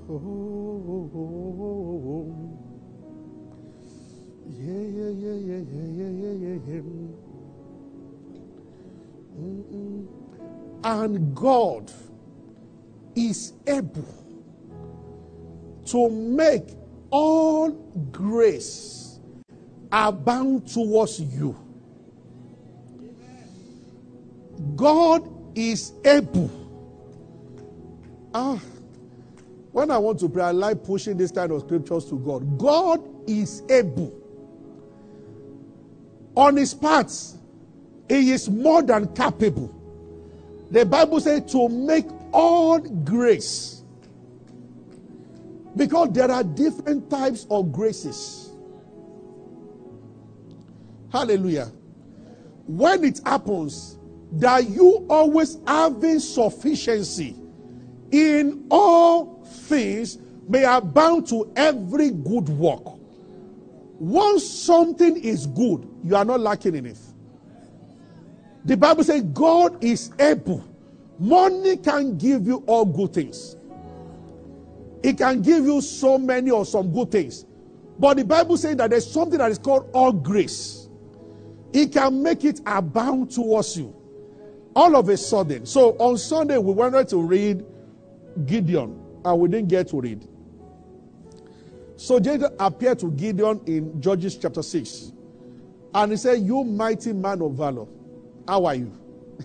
Oh, 0.08 0.14
oh, 0.14 1.12
oh, 1.16 2.51
yeah, 4.64 5.10
yeah, 5.10 5.10
yeah, 5.10 5.58
yeah, 5.58 5.88
yeah, 5.98 6.10
yeah, 6.22 6.58
yeah, 6.68 6.82
yeah. 6.82 7.12
And 10.84 11.36
God 11.36 11.92
is 13.16 13.54
able 13.68 14.08
to 15.88 16.10
make 16.10 16.70
all 17.12 17.72
grace 18.12 19.20
abound 19.92 20.68
towards 20.68 21.20
you. 21.22 21.56
God 24.76 25.30
is 25.58 25.94
able. 26.06 26.52
Ah, 28.34 28.60
when 29.72 29.92
I 29.92 29.98
want 29.98 30.20
to 30.22 30.30
pray, 30.30 30.44
I 30.44 30.52
like 30.52 30.84
pushing 30.84 31.18
this 31.18 31.32
kind 31.32 31.52
of 31.52 31.62
scriptures 31.62 32.06
to 32.06 32.20
God. 32.20 32.58
God 32.58 33.02
is 33.30 33.64
able. 33.70 34.21
On 36.36 36.56
his 36.56 36.74
parts, 36.74 37.38
he 38.08 38.32
is 38.32 38.50
more 38.50 38.82
than 38.82 39.14
capable. 39.14 39.76
The 40.70 40.86
Bible 40.86 41.20
says 41.20 41.52
to 41.52 41.68
make 41.68 42.06
all 42.32 42.80
grace. 42.80 43.84
Because 45.76 46.12
there 46.12 46.32
are 46.32 46.44
different 46.44 47.10
types 47.10 47.46
of 47.50 47.72
graces. 47.72 48.52
Hallelujah. 51.12 51.72
When 52.68 53.04
it 53.04 53.20
happens, 53.26 53.98
that 54.34 54.70
you 54.70 55.06
always 55.10 55.58
having 55.68 56.20
sufficiency 56.20 57.36
in 58.12 58.66
all 58.72 59.44
things 59.46 60.18
may 60.48 60.64
abound 60.64 61.28
to 61.28 61.52
every 61.56 62.12
good 62.12 62.48
work. 62.50 63.01
Once 64.02 64.50
something 64.50 65.16
is 65.18 65.46
good, 65.46 65.88
you 66.04 66.16
are 66.16 66.26
not 66.26 66.40
lacking 66.40 66.74
in 66.74 66.88
it. 66.88 66.98
The 68.66 68.76
Bible 68.76 69.04
says 69.04 69.22
God 69.22 69.84
is 69.84 70.12
able. 70.18 70.66
Money 71.20 71.78
can 71.78 72.18
give 72.18 72.48
you 72.48 72.64
all 72.66 72.84
good 72.84 73.14
things. 73.14 73.56
It 75.04 75.20
can 75.20 75.44
give 75.44 75.66
you 75.66 75.82
so 75.82 76.18
many 76.18 76.50
or 76.50 76.66
some 76.66 76.92
good 76.92 77.12
things. 77.12 77.46
But 78.00 78.18
the 78.18 78.26
Bible 78.26 78.58
says 78.58 78.76
that 78.78 78.90
there's 78.90 79.06
something 79.06 79.38
that 79.38 79.52
is 79.52 79.60
called 79.60 79.88
all 79.94 80.12
grace. 80.12 80.90
It 81.72 81.94
can 81.94 82.24
make 82.24 82.44
it 82.44 82.60
abound 82.66 83.30
towards 83.30 83.78
you. 83.78 83.96
All 84.76 84.96
of 84.96 85.10
a 85.10 85.18
sudden. 85.18 85.68
So 85.68 85.92
on 86.00 86.18
Sunday, 86.18 86.58
we 86.58 86.74
wanted 86.74 87.08
to 87.10 87.22
read 87.22 87.64
Gideon, 88.48 89.00
and 89.24 89.40
we 89.40 89.48
didn't 89.48 89.68
get 89.68 89.90
to 89.90 90.02
read. 90.02 90.28
So 92.02 92.20
Jacob 92.20 92.56
appeared 92.60 92.98
to 93.02 93.12
Gideon 93.12 93.62
in 93.68 94.02
Judges 94.02 94.36
chapter 94.36 94.64
6. 94.64 95.12
And 95.94 96.12
he 96.12 96.18
said, 96.18 96.40
You 96.40 96.64
mighty 96.64 97.14
man 97.14 97.44
of 97.44 97.54
valor, 97.54 97.86
how 98.48 98.66
are 98.66 98.74
you? 98.74 98.92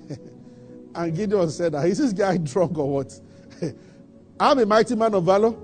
and 0.95 1.15
Gideon 1.15 1.51
said, 1.51 1.75
ah, 1.75 1.83
Is 1.83 1.99
this 1.99 2.15
guy 2.15 2.37
drunk 2.53 2.79
or 2.79 2.91
what? 2.91 3.21
I'm 4.41 4.59
a 4.59 4.65
mighty 4.65 4.97
man 4.97 5.13
of 5.13 5.25
valor. 5.25 5.55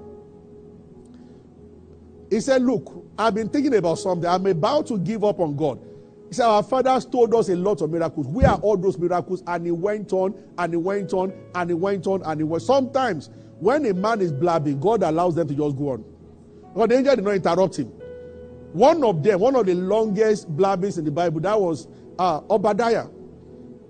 He 2.28 2.40
said, 2.40 2.60
Look, 2.60 3.06
I've 3.18 3.34
been 3.36 3.48
thinking 3.48 3.74
about 3.74 3.94
something. 3.94 4.28
I'm 4.28 4.44
about 4.44 4.86
to 4.88 4.98
give 4.98 5.24
up 5.24 5.40
on 5.40 5.56
God. 5.56 5.80
He 6.28 6.34
said, 6.34 6.44
Our 6.44 6.62
fathers 6.62 7.06
told 7.06 7.34
us 7.34 7.48
a 7.48 7.56
lot 7.56 7.80
of 7.80 7.90
miracles. 7.90 8.26
Where 8.26 8.50
are 8.50 8.58
all 8.58 8.76
those 8.76 8.98
miracles? 8.98 9.42
And 9.46 9.64
he 9.64 9.72
went 9.72 10.12
on, 10.12 10.34
and 10.58 10.74
he 10.74 10.76
went 10.76 11.14
on, 11.14 11.32
and 11.54 11.70
he 11.70 11.74
went 11.74 12.06
on, 12.06 12.22
and 12.22 12.38
he 12.38 12.44
went. 12.44 12.62
Sometimes, 12.62 13.30
when 13.60 13.86
a 13.86 13.94
man 13.94 14.20
is 14.20 14.30
blabbing, 14.30 14.78
God 14.78 15.02
allows 15.02 15.34
them 15.36 15.48
to 15.48 15.54
just 15.54 15.78
go 15.78 15.92
on. 15.92 16.04
But 16.74 16.90
the 16.90 16.96
angel 16.96 17.16
did 17.16 17.24
not 17.24 17.34
interrupt 17.34 17.78
him. 17.78 17.86
One 18.72 19.04
of 19.04 19.22
them, 19.22 19.40
one 19.40 19.54
of 19.56 19.66
the 19.66 19.74
longest 19.74 20.54
blabbings 20.56 20.98
in 20.98 21.04
the 21.04 21.10
Bible, 21.10 21.40
that 21.40 21.60
was 21.60 21.86
uh, 22.18 22.40
Obadiah, 22.48 23.06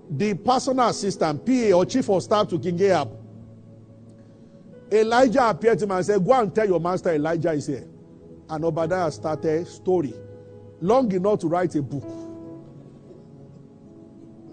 the 0.09 0.33
personal 0.33 0.89
assistant, 0.89 1.45
PA, 1.45 1.71
or 1.77 1.85
chief 1.85 2.09
of 2.09 2.21
staff 2.21 2.49
to 2.49 2.59
King 2.59 2.81
Ahab. 2.81 3.17
Elijah 4.91 5.49
appeared 5.49 5.79
to 5.79 5.85
him 5.85 5.91
and 5.91 6.05
said, 6.05 6.23
Go 6.23 6.33
and 6.33 6.53
tell 6.53 6.67
your 6.67 6.79
master 6.79 7.13
Elijah 7.13 7.51
is 7.51 7.67
here. 7.67 7.87
And 8.49 8.65
Obadiah 8.65 9.11
started 9.11 9.61
a 9.61 9.65
story 9.65 10.13
long 10.81 11.11
enough 11.13 11.39
to 11.39 11.47
write 11.47 11.73
a 11.75 11.81
book. 11.81 12.03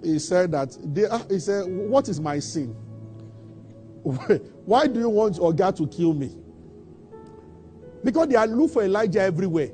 He 0.03 0.19
said 0.19 0.53
that 0.53 0.77
they, 0.95 1.07
ah, 1.07 1.23
he 1.29 1.41
said, 1.41 1.65
What 1.67 2.09
is 2.09 2.21
my 2.21 2.39
sin? 2.39 2.69
Why 4.03 4.87
do 4.87 5.01
you 5.01 5.09
want 5.11 5.37
Oga 5.37 5.77
to 5.77 5.87
kill 5.89 6.15
me? 6.15 6.31
Because 8.03 8.29
they 8.29 8.37
are 8.37 8.47
looking 8.47 8.69
for 8.69 8.83
Elijah 8.83 9.21
everywhere. 9.21 9.71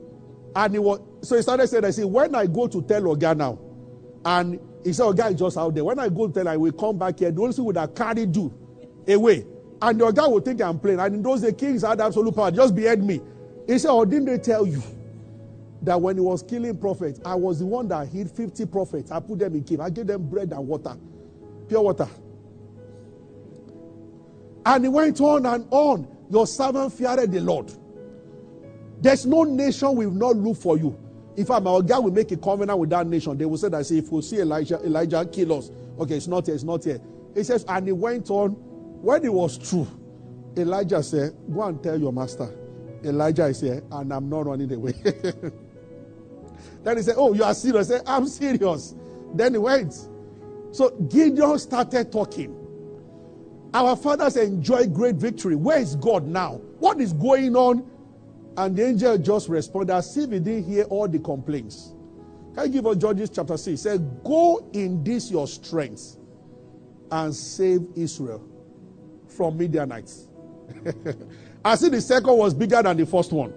And 0.54 0.74
he 0.74 0.78
was 0.78 1.00
so 1.22 1.36
he 1.36 1.42
started 1.42 1.68
saying, 1.68 1.84
I 1.84 1.90
see, 1.90 2.04
when 2.04 2.34
I 2.34 2.46
go 2.46 2.66
to 2.66 2.82
tell 2.82 3.02
Oga 3.02 3.36
now, 3.36 3.58
and 4.24 4.58
he 4.84 4.92
said, 4.92 5.04
Oga 5.04 5.32
is 5.32 5.38
just 5.38 5.56
out 5.56 5.74
there. 5.74 5.84
When 5.84 5.98
I 5.98 6.08
go 6.08 6.28
to 6.28 6.32
tell 6.32 6.48
I 6.48 6.56
will 6.56 6.72
come 6.72 6.98
back 6.98 7.18
here, 7.18 7.30
the 7.30 7.42
only 7.42 7.52
thing 7.52 7.64
would 7.64 7.76
have 7.76 7.94
carried 7.94 8.34
you 8.34 8.52
away. 9.08 9.46
And 9.82 9.98
your 9.98 10.12
guy 10.12 10.26
will 10.26 10.40
think 10.40 10.62
I'm 10.62 10.78
playing. 10.78 11.00
And 11.00 11.16
in 11.16 11.22
those 11.22 11.42
the 11.42 11.52
kings 11.52 11.82
had 11.82 12.00
absolute 12.00 12.34
power. 12.34 12.50
Just 12.50 12.74
behead 12.74 13.02
me. 13.02 13.20
He 13.66 13.78
said, 13.78 13.90
Oh, 13.90 14.04
didn't 14.04 14.26
they 14.26 14.38
tell 14.38 14.66
you 14.66 14.82
that 15.82 16.00
when 16.00 16.16
he 16.16 16.20
was 16.20 16.42
killing 16.42 16.76
prophets, 16.78 17.20
I 17.24 17.34
was 17.34 17.58
the 17.58 17.66
one 17.66 17.88
that 17.88 18.08
hid 18.08 18.30
50 18.30 18.66
prophets. 18.66 19.10
I 19.10 19.20
put 19.20 19.38
them 19.38 19.54
in 19.54 19.64
cave. 19.64 19.80
I 19.80 19.90
gave 19.90 20.06
them 20.06 20.28
bread 20.28 20.52
and 20.52 20.66
water, 20.66 20.96
pure 21.68 21.82
water. 21.82 22.08
And 24.64 24.84
he 24.84 24.88
went 24.88 25.20
on 25.20 25.46
and 25.46 25.66
on. 25.70 26.08
Your 26.30 26.46
servant 26.46 26.92
feared 26.92 27.30
the 27.30 27.40
Lord. 27.40 27.72
There's 29.00 29.26
no 29.26 29.44
nation 29.44 29.94
will 29.94 30.10
not 30.10 30.36
look 30.36 30.56
for 30.56 30.78
you. 30.78 30.98
If 31.36 31.50
I'm 31.50 31.66
our 31.66 31.82
God 31.82 32.04
will 32.04 32.12
make 32.12 32.32
a 32.32 32.36
covenant 32.36 32.78
with 32.78 32.90
that 32.90 33.06
nation, 33.06 33.36
they 33.36 33.44
will 33.44 33.58
say 33.58 33.68
that 33.68 33.84
say, 33.84 33.98
if 33.98 34.10
we 34.10 34.22
see 34.22 34.38
Elijah, 34.38 34.80
Elijah 34.82 35.24
kill 35.30 35.58
us. 35.58 35.70
Okay, 35.98 36.16
it's 36.16 36.26
not 36.26 36.46
here, 36.46 36.54
it's 36.54 36.64
not 36.64 36.82
here. 36.82 37.00
He 37.34 37.44
says, 37.44 37.64
and 37.68 37.86
he 37.86 37.92
went 37.92 38.30
on. 38.30 38.52
When 39.02 39.24
it 39.24 39.32
was 39.32 39.58
true, 39.58 39.86
Elijah 40.56 41.02
said, 41.02 41.36
Go 41.52 41.62
and 41.64 41.82
tell 41.82 42.00
your 42.00 42.12
master. 42.12 42.48
Elijah 43.04 43.46
is 43.46 43.60
here, 43.60 43.82
and 43.92 44.12
I'm 44.12 44.28
not 44.30 44.46
running 44.46 44.72
away. 44.72 44.92
then 46.82 46.96
he 46.96 47.02
said, 47.02 47.16
Oh, 47.18 47.34
you 47.34 47.44
are 47.44 47.54
serious? 47.54 47.88
Said, 47.88 48.02
I'm 48.06 48.26
serious. 48.26 48.94
Then 49.34 49.52
he 49.52 49.58
went. 49.58 49.92
So 50.72 50.90
Gideon 51.08 51.58
started 51.58 52.10
talking. 52.10 52.54
Our 53.74 53.94
fathers 53.96 54.36
enjoy 54.36 54.86
great 54.86 55.16
victory. 55.16 55.54
Where 55.56 55.78
is 55.78 55.96
God 55.96 56.26
now? 56.26 56.62
What 56.78 57.00
is 57.00 57.12
going 57.12 57.54
on 57.56 57.88
and 58.56 58.76
the 58.76 58.86
angel 58.86 59.18
just 59.18 59.48
responded 59.48 59.92
as 59.92 60.16
if 60.16 60.30
he 60.30 60.38
didn't 60.38 60.64
hear 60.64 60.84
all 60.84 61.06
the 61.06 61.18
complaints. 61.18 61.92
Can 62.54 62.66
you 62.66 62.72
give 62.72 62.86
us 62.86 62.96
Judges 62.96 63.30
chapter 63.30 63.56
6? 63.56 63.66
He 63.66 63.76
said, 63.76 64.24
Go 64.24 64.70
in 64.72 65.04
this 65.04 65.30
your 65.30 65.46
strength 65.46 66.16
and 67.10 67.34
save 67.34 67.86
Israel 67.94 68.48
from 69.28 69.58
Midianites. 69.58 70.28
I 71.64 71.74
see 71.74 71.88
the 71.90 72.00
second 72.00 72.36
was 72.36 72.54
bigger 72.54 72.82
than 72.82 72.96
the 72.96 73.04
first 73.04 73.32
one. 73.32 73.52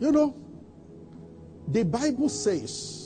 You 0.00 0.10
know, 0.10 0.36
the 1.68 1.84
Bible 1.84 2.28
says 2.28 3.02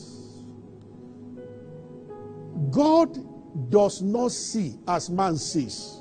God 2.70 3.70
does 3.70 4.00
not 4.00 4.32
see 4.32 4.78
as 4.88 5.10
man 5.10 5.36
sees. 5.36 6.00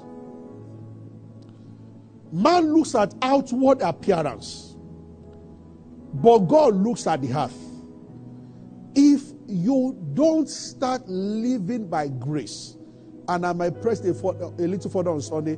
Man 2.35 2.73
looks 2.73 2.93
at 2.95 3.13
outward 3.21 3.81
appearance, 3.81 4.75
but 6.15 6.39
God 6.39 6.75
looks 6.75 7.07
at 7.07 7.21
the 7.21 7.29
heart. 7.29 7.53
If 8.93 9.21
you 9.47 9.97
don't 10.13 10.49
start 10.49 11.07
living 11.07 11.87
by 11.87 12.09
grace, 12.09 12.75
and 13.29 13.45
I 13.45 13.53
might 13.53 13.81
press 13.81 14.03
a, 14.03 14.11
a 14.11 14.67
little 14.67 14.91
further 14.91 15.11
on 15.11 15.21
Sunday, 15.21 15.57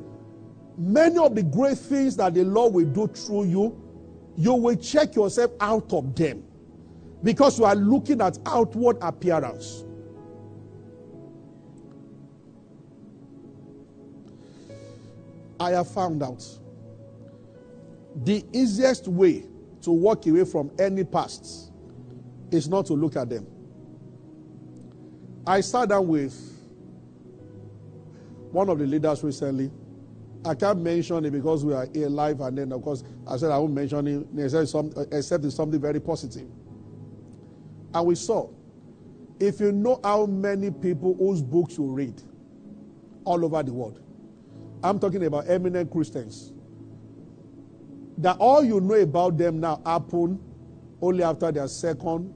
many 0.77 1.17
of 1.17 1.33
the 1.33 1.41
great 1.41 1.79
things 1.79 2.15
that 2.17 2.35
the 2.35 2.43
Lord 2.43 2.75
will 2.75 2.85
do 2.85 3.07
through 3.07 3.45
you, 3.45 4.33
you 4.35 4.53
will 4.53 4.75
check 4.75 5.15
yourself 5.15 5.49
out 5.59 5.91
of 5.93 6.13
them 6.13 6.43
because 7.23 7.57
you 7.57 7.65
are 7.65 7.75
looking 7.75 8.21
at 8.21 8.37
outward 8.45 8.99
appearance. 9.01 9.83
I 15.59 15.71
have 15.71 15.89
found 15.91 16.21
out 16.21 16.43
the 18.23 18.43
easiest 18.51 19.07
way 19.07 19.45
to 19.81 19.91
walk 19.91 20.25
away 20.25 20.43
from 20.43 20.71
any 20.79 21.03
past 21.03 21.71
is 22.51 22.67
not 22.67 22.85
to 22.87 22.93
look 22.93 23.15
at 23.15 23.29
them. 23.29 23.45
I 25.45 25.61
sat 25.61 25.89
down 25.89 26.07
with 26.07 26.33
one 28.51 28.69
of 28.69 28.79
the 28.79 28.85
leaders 28.85 29.23
recently. 29.23 29.71
I 30.45 30.55
can't 30.55 30.79
mention 30.79 31.25
it 31.25 31.31
because 31.31 31.63
we 31.63 31.73
are 31.73 31.87
here 31.93 32.09
live, 32.09 32.41
and 32.41 32.57
then, 32.57 32.71
of 32.71 32.81
course, 32.81 33.03
I 33.27 33.37
said 33.37 33.51
I 33.51 33.57
won't 33.57 33.73
mention 33.73 34.07
it 34.07 34.27
except, 34.37 34.69
some, 34.69 34.93
except 35.11 35.45
it's 35.45 35.55
something 35.55 35.79
very 35.79 35.99
positive. 35.99 36.47
And 37.93 38.05
we 38.05 38.15
saw, 38.15 38.49
if 39.39 39.59
you 39.59 39.71
know 39.71 39.99
how 40.03 40.25
many 40.25 40.71
people 40.71 41.15
whose 41.15 41.41
books 41.41 41.77
you 41.77 41.85
read 41.85 42.21
all 43.25 43.43
over 43.45 43.61
the 43.61 43.73
world, 43.73 44.01
I'm 44.83 44.99
talking 44.99 45.23
about 45.25 45.49
eminent 45.49 45.91
Christians 45.91 46.53
that 48.17 48.37
all 48.39 48.63
you 48.63 48.79
know 48.79 48.95
about 48.95 49.37
them 49.37 49.59
now 49.59 49.81
happen 49.85 50.39
only 51.01 51.23
after 51.23 51.51
their 51.51 51.67
second, 51.67 52.33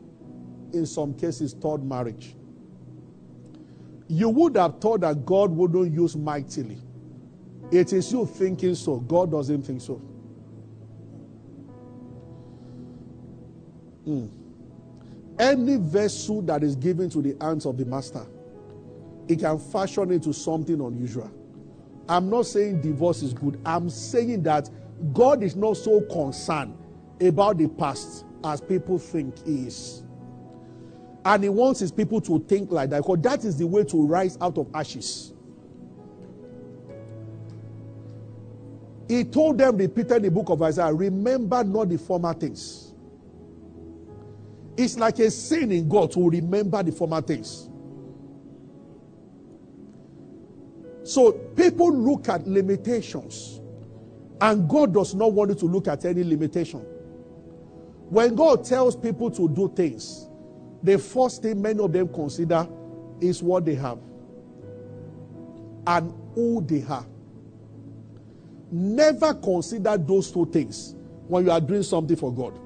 in 0.73 0.85
some 0.85 1.13
cases, 1.13 1.53
third 1.53 1.83
marriage. 1.83 2.35
You 4.07 4.29
would 4.29 4.57
have 4.57 4.79
thought 4.79 5.01
that 5.01 5.25
God 5.25 5.51
wouldn't 5.51 5.93
use 5.93 6.15
mightily. 6.15 6.77
It 7.71 7.93
is 7.93 8.11
you 8.11 8.25
thinking 8.25 8.75
so. 8.75 8.99
God 8.99 9.31
doesn't 9.31 9.63
think 9.63 9.81
so. 9.81 10.01
Mm. 14.05 14.29
Any 15.39 15.77
vessel 15.77 16.41
that 16.43 16.63
is 16.63 16.75
given 16.75 17.09
to 17.11 17.21
the 17.21 17.35
hands 17.43 17.65
of 17.65 17.77
the 17.77 17.85
master, 17.85 18.27
it 19.27 19.39
can 19.39 19.57
fashion 19.57 20.11
into 20.11 20.33
something 20.33 20.79
unusual. 20.79 21.31
I'm 22.09 22.29
not 22.29 22.45
saying 22.45 22.81
divorce 22.81 23.23
is 23.23 23.33
good. 23.33 23.59
I'm 23.65 23.89
saying 23.89 24.43
that 24.43 24.69
God 25.13 25.43
is 25.43 25.55
not 25.55 25.77
so 25.77 26.01
concerned 26.01 26.77
about 27.19 27.57
the 27.57 27.67
past 27.67 28.25
as 28.43 28.61
people 28.61 28.97
think 28.97 29.45
he 29.45 29.67
is. 29.67 30.03
And 31.23 31.43
he 31.43 31.49
wants 31.49 31.79
his 31.79 31.91
people 31.91 32.19
to 32.21 32.39
think 32.39 32.71
like 32.71 32.89
that 32.89 32.97
because 32.97 33.19
that 33.21 33.45
is 33.45 33.57
the 33.57 33.67
way 33.67 33.83
to 33.83 34.05
rise 34.05 34.37
out 34.41 34.57
of 34.57 34.67
ashes. 34.73 35.33
He 39.07 39.23
told 39.25 39.57
them, 39.57 39.77
repeated 39.77 40.23
the 40.23 40.31
book 40.31 40.49
of 40.49 40.61
Isaiah, 40.61 40.93
remember 40.93 41.63
not 41.63 41.89
the 41.89 41.97
former 41.97 42.33
things. 42.33 42.93
It's 44.77 44.97
like 44.97 45.19
a 45.19 45.29
sin 45.29 45.71
in 45.71 45.89
God 45.89 46.11
to 46.13 46.29
remember 46.29 46.81
the 46.81 46.91
former 46.91 47.21
things. 47.21 47.69
So 51.03 51.31
people 51.31 51.93
look 51.93 52.29
at 52.29 52.47
limitations, 52.47 53.60
and 54.41 54.67
God 54.67 54.93
does 54.93 55.13
not 55.13 55.33
want 55.33 55.51
you 55.51 55.55
to 55.55 55.65
look 55.65 55.87
at 55.87 56.03
any 56.05 56.23
limitation. 56.23 56.79
When 58.09 58.35
God 58.35 58.65
tells 58.65 58.95
people 58.95 59.31
to 59.31 59.47
do 59.47 59.71
things, 59.75 60.27
the 60.83 60.97
first 60.97 61.43
thing 61.43 61.61
many 61.61 61.79
of 61.79 61.93
them 61.93 62.07
consider 62.09 62.67
is 63.21 63.43
what 63.43 63.65
they 63.65 63.75
have 63.75 63.99
and 65.87 66.13
who 66.33 66.61
they 66.61 66.83
are. 66.89 67.05
Never 68.71 69.33
consider 69.35 69.97
those 69.97 70.31
two 70.31 70.45
things 70.47 70.95
when 71.27 71.45
you 71.45 71.51
are 71.51 71.61
doing 71.61 71.83
something 71.83 72.17
for 72.17 72.33
God. 72.33 72.59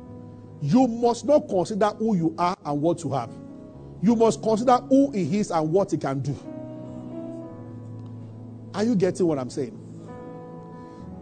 You 0.61 0.87
must 0.87 1.25
not 1.25 1.47
consider 1.49 1.87
who 1.87 2.15
you 2.15 2.35
are 2.37 2.57
and 2.65 2.81
what 2.81 3.03
you 3.03 3.11
have. 3.13 3.31
You 4.01 4.15
must 4.15 4.41
consider 4.41 4.77
who 4.77 5.11
He 5.11 5.39
is 5.39 5.51
and 5.51 5.71
what 5.71 5.91
He 5.91 5.97
can 5.97 6.21
do. 6.21 6.35
Are 8.73 8.83
you 8.83 8.95
getting 8.95 9.25
what 9.27 9.39
I'm 9.39 9.49
saying? 9.49 9.84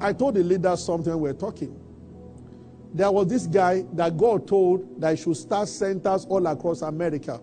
I 0.04 0.12
told 0.12 0.36
the 0.36 0.44
leader 0.44 0.76
something 0.76 1.18
we 1.18 1.30
are 1.30 1.34
talking. 1.34 1.80
There 2.94 3.10
was 3.10 3.28
this 3.28 3.48
guy 3.48 3.86
that 3.94 4.18
God 4.18 4.46
told 4.46 5.00
that 5.00 5.18
he 5.18 5.24
should 5.24 5.38
start 5.38 5.70
centers 5.70 6.26
all 6.26 6.46
across 6.46 6.82
America 6.82 7.40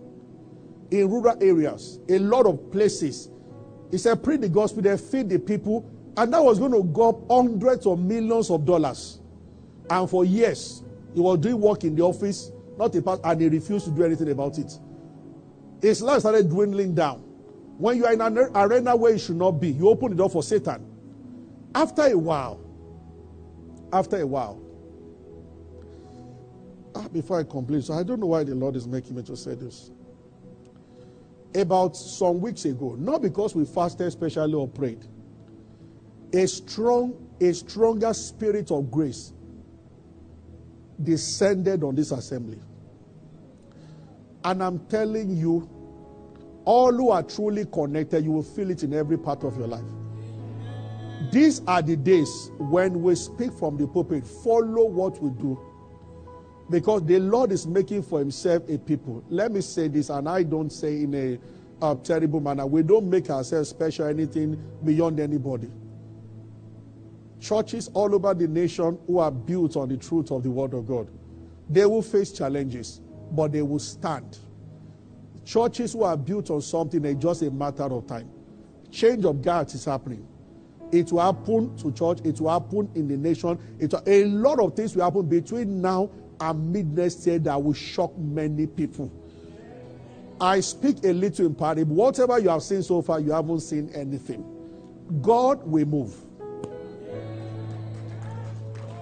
in 0.91 1.09
rural 1.09 1.35
areas, 1.41 1.99
a 2.07 2.19
lot 2.19 2.45
of 2.45 2.71
places. 2.71 3.29
He 3.89 3.97
said, 3.97 4.23
preach 4.23 4.41
the 4.41 4.49
gospel, 4.49 4.83
they 4.83 4.95
feed 4.95 5.27
the 5.27 5.39
people, 5.39 5.89
and 6.15 6.31
that 6.33 6.43
was 6.43 6.59
going 6.59 6.71
to 6.73 6.83
go 6.83 7.09
up 7.09 7.21
hundreds 7.29 7.87
of 7.87 7.99
millions 7.99 8.51
of 8.51 8.63
dollars. 8.63 9.19
And 9.89 10.07
for 10.07 10.23
years, 10.23 10.83
he 11.15 11.19
was 11.19 11.39
doing 11.39 11.59
work 11.59 11.83
in 11.83 11.95
the 11.95 12.03
office, 12.03 12.51
not 12.77 12.95
a 12.95 13.01
part, 13.01 13.21
and 13.23 13.41
he 13.41 13.49
refused 13.49 13.85
to 13.85 13.91
do 13.91 14.03
anything 14.03 14.29
about 14.29 14.59
it. 14.59 14.77
His 15.81 16.01
life 16.01 16.19
started 16.19 16.47
dwindling 16.47 16.93
down. 16.93 17.21
When 17.79 17.97
you 17.97 18.05
are 18.05 18.13
in 18.13 18.21
an 18.21 18.37
arena 18.37 18.95
where 18.95 19.13
you 19.13 19.17
should 19.17 19.37
not 19.37 19.53
be, 19.53 19.71
you 19.71 19.89
open 19.89 20.11
the 20.11 20.15
door 20.17 20.29
for 20.29 20.43
Satan. 20.43 20.90
After 21.73 22.03
a 22.03 22.17
while, 22.17 22.59
after 23.93 24.19
a 24.19 24.27
while, 24.27 24.61
ah, 26.95 27.07
before 27.07 27.39
I 27.39 27.43
complete, 27.43 27.85
so 27.85 27.93
I 27.93 28.03
don't 28.03 28.19
know 28.19 28.27
why 28.27 28.43
the 28.43 28.55
Lord 28.55 28.75
is 28.75 28.87
making 28.87 29.15
me 29.15 29.23
to 29.23 29.37
say 29.37 29.55
this. 29.55 29.91
About 31.55 31.95
some 31.97 32.39
weeks 32.41 32.65
ago, 32.65 32.95
not 32.97 33.21
because 33.21 33.55
we 33.55 33.65
fasted 33.65 34.07
especially 34.07 34.53
or 34.53 34.67
prayed, 34.67 35.05
a 36.33 36.47
strong, 36.47 37.27
a 37.39 37.53
stronger 37.53 38.13
spirit 38.13 38.71
of 38.71 38.89
grace 38.89 39.33
descended 41.03 41.83
on 41.83 41.95
this 41.95 42.11
assembly. 42.11 42.59
And 44.43 44.63
I'm 44.63 44.79
telling 44.87 45.35
you, 45.35 45.69
all 46.63 46.93
who 46.93 47.09
are 47.09 47.23
truly 47.23 47.65
connected, 47.65 48.23
you 48.23 48.31
will 48.31 48.43
feel 48.43 48.69
it 48.69 48.83
in 48.83 48.93
every 48.93 49.17
part 49.17 49.43
of 49.43 49.57
your 49.57 49.67
life. 49.67 49.83
These 51.29 51.61
are 51.67 51.81
the 51.81 51.95
days 51.95 52.51
when 52.57 53.03
we 53.03 53.15
speak 53.15 53.53
from 53.53 53.77
the 53.77 53.87
pulpit, 53.87 54.25
follow 54.25 54.85
what 54.85 55.21
we 55.21 55.29
do. 55.31 55.59
Because 56.69 57.03
the 57.05 57.19
Lord 57.19 57.51
is 57.51 57.67
making 57.67 58.03
for 58.03 58.19
himself 58.19 58.63
a 58.69 58.77
people. 58.77 59.23
Let 59.29 59.51
me 59.51 59.61
say 59.61 59.89
this, 59.89 60.09
and 60.09 60.27
I 60.27 60.43
don't 60.43 60.71
say 60.71 61.03
in 61.03 61.13
a, 61.13 61.39
a 61.85 61.95
terrible 61.95 62.39
manner. 62.39 62.65
We 62.65 62.81
don't 62.81 63.09
make 63.09 63.29
ourselves 63.29 63.69
special 63.69 64.07
anything 64.07 64.61
beyond 64.83 65.19
anybody. 65.19 65.69
Churches 67.39 67.89
all 67.93 68.13
over 68.15 68.33
the 68.33 68.47
nation 68.47 68.97
who 69.07 69.17
are 69.19 69.31
built 69.31 69.75
on 69.75 69.89
the 69.89 69.97
truth 69.97 70.31
of 70.31 70.43
the 70.43 70.51
Word 70.51 70.73
of 70.73 70.87
God, 70.87 71.07
they 71.69 71.85
will 71.85 72.01
face 72.01 72.31
challenges, 72.31 73.01
but 73.31 73.51
they 73.51 73.61
will 73.61 73.79
stand. 73.79 74.37
Churches 75.43 75.93
who 75.93 76.03
are 76.03 76.17
built 76.17 76.49
on 76.51 76.61
something, 76.61 77.03
it's 77.03 77.21
just 77.21 77.41
a 77.41 77.51
matter 77.51 77.83
of 77.83 78.07
time. 78.07 78.29
Change 78.91 79.25
of 79.25 79.41
guards 79.41 79.73
is 79.73 79.85
happening. 79.85 80.27
It 80.91 81.11
will 81.11 81.21
happen 81.21 81.75
to 81.77 81.91
church. 81.91 82.19
It 82.25 82.41
will 82.41 82.49
happen 82.49 82.89
in 82.95 83.07
the 83.07 83.17
nation. 83.17 83.57
It 83.79 83.93
a 83.93 84.25
lot 84.25 84.59
of 84.59 84.75
things 84.75 84.95
will 84.95 85.03
happen 85.03 85.27
between 85.27 85.81
now 85.81 86.09
and 86.39 86.73
mid 86.73 86.97
next 86.97 87.25
year 87.25 87.39
that 87.39 87.61
will 87.61 87.73
shock 87.73 88.17
many 88.17 88.67
people. 88.67 89.11
I 90.41 90.59
speak 90.59 91.03
a 91.03 91.13
little 91.13 91.45
in 91.45 91.55
parable. 91.55 91.95
Whatever 91.95 92.39
you 92.39 92.49
have 92.49 92.63
seen 92.63 92.81
so 92.81 93.01
far, 93.01 93.19
you 93.19 93.31
haven't 93.31 93.59
seen 93.61 93.89
anything. 93.93 94.43
God 95.21 95.65
will 95.65 95.85
move. 95.85 96.15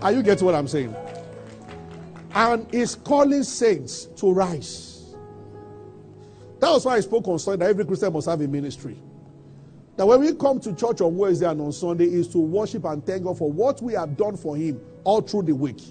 Are 0.02 0.12
you 0.12 0.22
getting 0.22 0.46
what 0.46 0.56
I'm 0.56 0.68
saying? 0.68 0.96
And 2.34 2.74
is 2.74 2.96
calling 2.96 3.44
saints 3.44 4.06
to 4.18 4.32
rise. 4.32 5.16
That 6.60 6.72
was 6.72 6.86
why 6.86 6.96
I 6.96 7.00
spoke 7.00 7.28
on 7.28 7.40
Sunday 7.40 7.66
that 7.66 7.70
every 7.72 7.86
Christian 7.86 8.12
must 8.12 8.28
have 8.28 8.42
a 8.42 8.48
ministry. 8.48 8.98
That 10.00 10.06
when 10.06 10.22
we 10.22 10.34
come 10.34 10.62
to 10.62 10.74
church 10.74 11.02
on 11.02 11.18
Wednesday 11.18 11.46
and 11.46 11.60
on 11.60 11.74
Sunday 11.74 12.06
is 12.06 12.30
to 12.30 12.38
worship 12.38 12.86
and 12.86 13.06
thank 13.06 13.26
God 13.26 13.38
for 13.38 13.52
what 13.52 13.82
we 13.82 13.92
have 13.96 14.16
done 14.16 14.38
for 14.38 14.56
Him 14.56 14.80
all 15.04 15.20
through 15.20 15.42
the 15.42 15.54
week. 15.54 15.82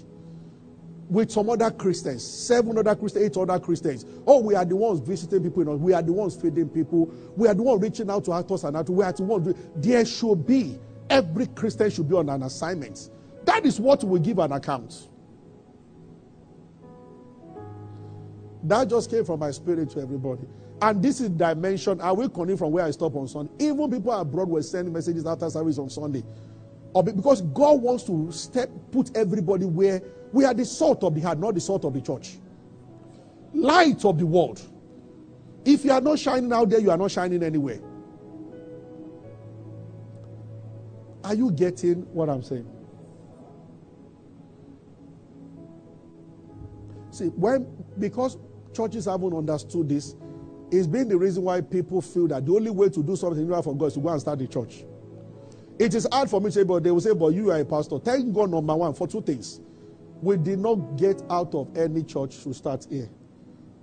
With 1.11 1.29
some 1.29 1.47
other 1.47 1.69
Christians, 1.69 2.25
seven 2.25 2.75
other 2.79 2.95
Christians, 2.95 3.25
eight 3.25 3.37
other 3.37 3.59
Christians. 3.59 4.07
Oh, 4.25 4.39
we 4.39 4.55
are 4.55 4.65
the 4.65 4.75
ones 4.75 4.99
visiting 4.99 5.43
people. 5.43 5.61
You 5.61 5.65
know, 5.69 5.75
we 5.75 5.93
are 5.93 6.01
the 6.01 6.11
ones 6.11 6.35
feeding 6.35 6.69
people. 6.69 7.13
We 7.35 7.47
are 7.47 7.53
the 7.53 7.61
ones 7.61 7.83
reaching 7.83 8.09
out 8.09 8.25
to 8.25 8.33
actors 8.33 8.63
and 8.63 8.75
actors. 8.75 8.95
We 8.95 9.03
are 9.03 9.13
the 9.13 9.21
ones. 9.21 9.55
There 9.75 10.03
should 10.03 10.47
be 10.47 10.79
every 11.11 11.45
Christian 11.45 11.91
should 11.91 12.09
be 12.09 12.15
on 12.15 12.29
an 12.29 12.41
assignment. 12.41 13.11
That 13.45 13.63
is 13.63 13.79
what 13.79 14.03
we 14.03 14.19
give 14.21 14.39
an 14.39 14.53
account. 14.53 15.07
That 18.63 18.89
just 18.89 19.11
came 19.11 19.23
from 19.23 19.41
my 19.41 19.51
spirit 19.51 19.91
to 19.91 20.01
everybody. 20.01 20.47
And 20.81 21.03
this 21.03 21.19
is 21.19 21.29
dimension. 21.29 21.99
I 21.99 22.11
will 22.11 22.29
continue 22.29 22.57
from 22.57 22.71
where 22.71 22.85
I 22.85 22.91
stop 22.91 23.15
on 23.15 23.27
Sunday. 23.27 23.51
Even 23.59 23.91
people 23.91 24.13
abroad 24.13 24.47
were 24.47 24.63
sending 24.63 24.93
messages 24.93 25.25
after 25.25 25.49
service 25.49 25.77
on 25.77 25.89
Sunday. 25.89 26.23
Or 26.93 27.03
because 27.03 27.41
God 27.41 27.81
wants 27.81 28.03
to 28.05 28.31
step, 28.31 28.69
put 28.91 29.15
everybody 29.15 29.65
where 29.65 30.01
we 30.31 30.45
are 30.45 30.53
the 30.53 30.65
salt 30.65 31.03
of 31.03 31.15
the 31.15 31.21
heart, 31.21 31.37
not 31.37 31.53
the 31.53 31.59
salt 31.59 31.85
of 31.85 31.93
the 31.93 32.01
church. 32.01 32.37
Light 33.53 34.05
of 34.05 34.17
the 34.17 34.25
world. 34.25 34.61
If 35.65 35.83
you 35.83 35.91
are 35.91 36.01
not 36.01 36.17
shining 36.19 36.51
out 36.53 36.69
there, 36.69 36.79
you 36.79 36.91
are 36.91 36.97
not 36.97 37.11
shining 37.11 37.43
anywhere. 37.43 37.79
Are 41.23 41.35
you 41.35 41.51
getting 41.51 42.03
what 42.13 42.29
I'm 42.29 42.41
saying? 42.41 42.67
See, 47.11 47.25
when 47.25 47.67
because 47.97 48.37
churches 48.73 49.05
haven't 49.05 49.35
understood 49.35 49.89
this, 49.89 50.15
it's 50.71 50.87
been 50.87 51.07
the 51.07 51.17
reason 51.17 51.43
why 51.43 51.61
people 51.61 52.01
feel 52.01 52.27
that 52.27 52.45
the 52.45 52.53
only 52.53 52.71
way 52.71 52.89
to 52.89 53.03
do 53.03 53.15
something 53.15 53.47
right 53.47 53.63
for 53.63 53.75
God 53.75 53.87
is 53.87 53.93
to 53.93 53.99
go 53.99 54.09
and 54.09 54.21
start 54.21 54.39
the 54.39 54.47
church. 54.47 54.83
It 55.79 55.95
is 55.95 56.07
hard 56.11 56.29
for 56.29 56.39
me 56.41 56.47
to 56.47 56.51
say, 56.51 56.63
but 56.63 56.83
they 56.83 56.91
will 56.91 57.01
say, 57.01 57.13
but 57.13 57.27
you 57.29 57.51
are 57.51 57.59
a 57.59 57.65
pastor. 57.65 57.99
Thank 57.99 58.33
God, 58.33 58.51
number 58.51 58.75
one, 58.75 58.93
for 58.93 59.07
two 59.07 59.21
things. 59.21 59.61
We 60.21 60.37
did 60.37 60.59
not 60.59 60.97
get 60.97 61.21
out 61.29 61.55
of 61.55 61.75
any 61.77 62.03
church 62.03 62.43
to 62.43 62.53
start 62.53 62.85
here. 62.89 63.09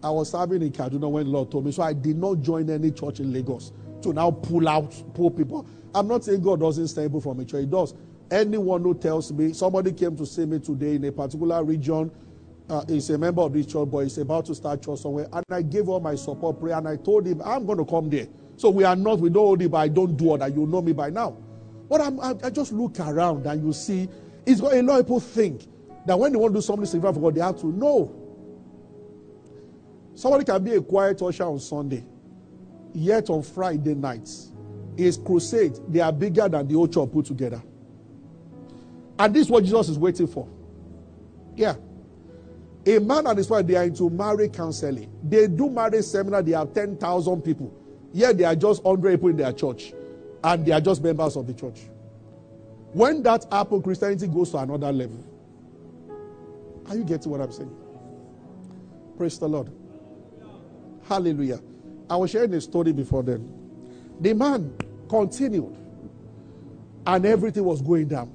I 0.02 0.10
was 0.10 0.30
serving 0.30 0.62
in 0.62 0.72
Kaduna 0.72 1.10
when 1.10 1.26
Lord 1.26 1.50
told 1.50 1.64
me, 1.64 1.72
so 1.72 1.82
I 1.82 1.94
did 1.94 2.18
not 2.18 2.42
join 2.42 2.68
any 2.68 2.90
church 2.90 3.20
in 3.20 3.32
Lagos 3.32 3.72
to 4.02 4.12
now 4.12 4.30
pull 4.30 4.68
out, 4.68 4.94
pull 5.14 5.30
people. 5.30 5.66
I'm 5.94 6.06
not 6.06 6.22
saying 6.24 6.42
God 6.42 6.60
doesn't 6.60 6.88
stable 6.88 7.20
from 7.20 7.40
a 7.40 7.44
church. 7.44 7.62
He 7.62 7.66
does. 7.66 7.94
Anyone 8.30 8.82
who 8.82 8.94
tells 8.94 9.32
me, 9.32 9.52
somebody 9.54 9.92
came 9.92 10.16
to 10.16 10.26
see 10.26 10.44
me 10.44 10.58
today 10.58 10.96
in 10.96 11.04
a 11.04 11.12
particular 11.12 11.64
region, 11.64 12.10
uh, 12.68 12.84
is 12.88 13.10
a 13.10 13.18
member 13.18 13.42
of 13.42 13.52
this 13.52 13.66
church, 13.66 13.88
but 13.90 13.98
he's 14.00 14.18
about 14.18 14.46
to 14.46 14.54
start 14.54 14.82
church 14.82 15.00
somewhere. 15.00 15.28
And 15.32 15.44
I 15.50 15.62
gave 15.62 15.88
all 15.88 16.00
my 16.00 16.14
support 16.14 16.60
prayer 16.60 16.76
and 16.76 16.88
I 16.88 16.96
told 16.96 17.26
him, 17.26 17.40
I'm 17.44 17.64
going 17.66 17.78
to 17.78 17.84
come 17.84 18.10
there. 18.10 18.26
So 18.56 18.70
we 18.70 18.84
are 18.84 18.96
not, 18.96 19.18
we 19.18 19.30
don't 19.30 19.44
hold 19.44 19.62
it, 19.62 19.70
but 19.70 19.78
I 19.78 19.88
don't 19.88 20.16
do 20.16 20.30
all 20.30 20.38
that. 20.38 20.54
You 20.54 20.66
know 20.66 20.82
me 20.82 20.92
by 20.92 21.10
now. 21.10 21.36
But 21.88 22.00
I'm, 22.00 22.18
I, 22.20 22.34
I 22.42 22.50
just 22.50 22.72
look 22.72 22.98
around 22.98 23.46
and 23.46 23.64
you 23.64 23.72
see, 23.72 24.08
it's 24.44 24.60
got 24.60 24.74
a 24.74 24.82
lot 24.82 25.00
of 25.00 25.06
people 25.06 25.20
think 25.20 25.62
that 26.06 26.18
when 26.18 26.32
they 26.32 26.38
want 26.38 26.54
to 26.54 26.58
do 26.58 26.62
something 26.62 26.86
significant 26.86 27.16
for 27.16 27.20
God, 27.20 27.34
they 27.34 27.40
have 27.40 27.60
to 27.60 27.66
know. 27.66 28.22
Somebody 30.14 30.44
can 30.44 30.64
be 30.64 30.74
a 30.74 30.80
quiet 30.80 31.20
usher 31.20 31.44
on 31.44 31.60
Sunday, 31.60 32.04
yet 32.94 33.28
on 33.28 33.42
Friday 33.42 33.94
nights, 33.94 34.50
his 34.96 35.18
crusade, 35.18 35.78
they 35.88 36.00
are 36.00 36.12
bigger 36.12 36.48
than 36.48 36.66
the 36.66 36.74
whole 36.74 36.88
church 36.88 37.12
put 37.12 37.26
together. 37.26 37.62
And 39.18 39.34
this 39.34 39.42
is 39.42 39.50
what 39.50 39.64
Jesus 39.64 39.90
is 39.90 39.98
waiting 39.98 40.26
for. 40.26 40.48
Yeah. 41.54 41.74
A 42.86 43.00
man 43.00 43.26
and 43.26 43.36
his 43.36 43.50
wife, 43.50 43.66
they 43.66 43.74
are 43.74 43.84
into 43.84 44.08
marriage 44.08 44.54
counseling. 44.54 45.10
They 45.22 45.48
do 45.48 45.68
marriage 45.68 46.04
seminar, 46.04 46.40
they 46.42 46.52
have 46.52 46.72
10,000 46.72 47.42
people. 47.42 47.74
Yet 48.12 48.38
they 48.38 48.44
are 48.44 48.54
just 48.54 48.84
100 48.84 49.10
people 49.12 49.28
in 49.30 49.36
their 49.36 49.52
church. 49.52 49.92
And 50.44 50.64
they 50.64 50.70
are 50.72 50.80
just 50.80 51.02
members 51.02 51.36
of 51.36 51.46
the 51.48 51.54
church. 51.54 51.80
When 52.92 53.22
that 53.24 53.44
happens, 53.50 53.82
Christianity 53.82 54.28
goes 54.28 54.52
to 54.52 54.58
another 54.58 54.92
level. 54.92 55.18
Are 56.88 56.96
you 56.96 57.02
getting 57.02 57.32
what 57.32 57.40
I'm 57.40 57.50
saying? 57.50 57.76
Praise 59.18 59.38
the 59.38 59.48
Lord. 59.48 59.72
Hallelujah. 61.08 61.60
I 62.08 62.16
was 62.16 62.30
sharing 62.30 62.54
a 62.54 62.60
story 62.60 62.92
before 62.92 63.24
then. 63.24 63.52
The 64.20 64.32
man 64.32 64.72
continued, 65.08 65.76
and 67.06 67.26
everything 67.26 67.64
was 67.64 67.82
going 67.82 68.08
down. 68.08 68.32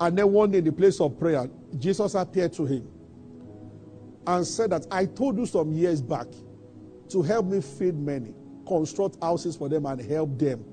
And 0.00 0.18
then 0.18 0.30
one 0.32 0.50
day, 0.50 0.58
in 0.58 0.64
the 0.64 0.72
place 0.72 1.00
of 1.00 1.18
prayer, 1.18 1.48
Jesus 1.78 2.14
appeared 2.14 2.52
to 2.54 2.66
him. 2.66 2.88
and 4.26 4.46
said 4.46 4.70
that 4.70 4.86
I 4.90 5.06
told 5.06 5.38
you 5.38 5.46
some 5.46 5.72
years 5.72 6.00
back 6.00 6.26
to 7.10 7.22
help 7.22 7.46
me 7.46 7.60
feed 7.60 7.96
many, 7.96 8.34
construct 8.66 9.22
houses 9.22 9.56
for 9.56 9.68
them 9.68 9.86
and 9.86 10.00
help 10.00 10.38
them, 10.38 10.64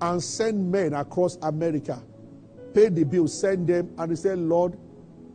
and 0.00 0.22
send 0.22 0.70
men 0.70 0.94
across 0.94 1.36
America, 1.42 2.02
pay 2.74 2.88
the 2.88 3.04
bill, 3.04 3.26
send 3.28 3.66
them. 3.66 3.92
And 3.98 4.12
he 4.12 4.16
said, 4.16 4.38
Lord, 4.38 4.78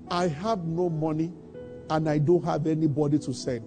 I 0.10 0.28
have 0.28 0.66
no 0.66 0.90
money 0.90 1.34
and 1.90 2.10
I 2.10 2.18
don't 2.18 2.44
have 2.46 2.68
anybody 2.68 3.20
to 3.20 3.34
send. 3.34 3.66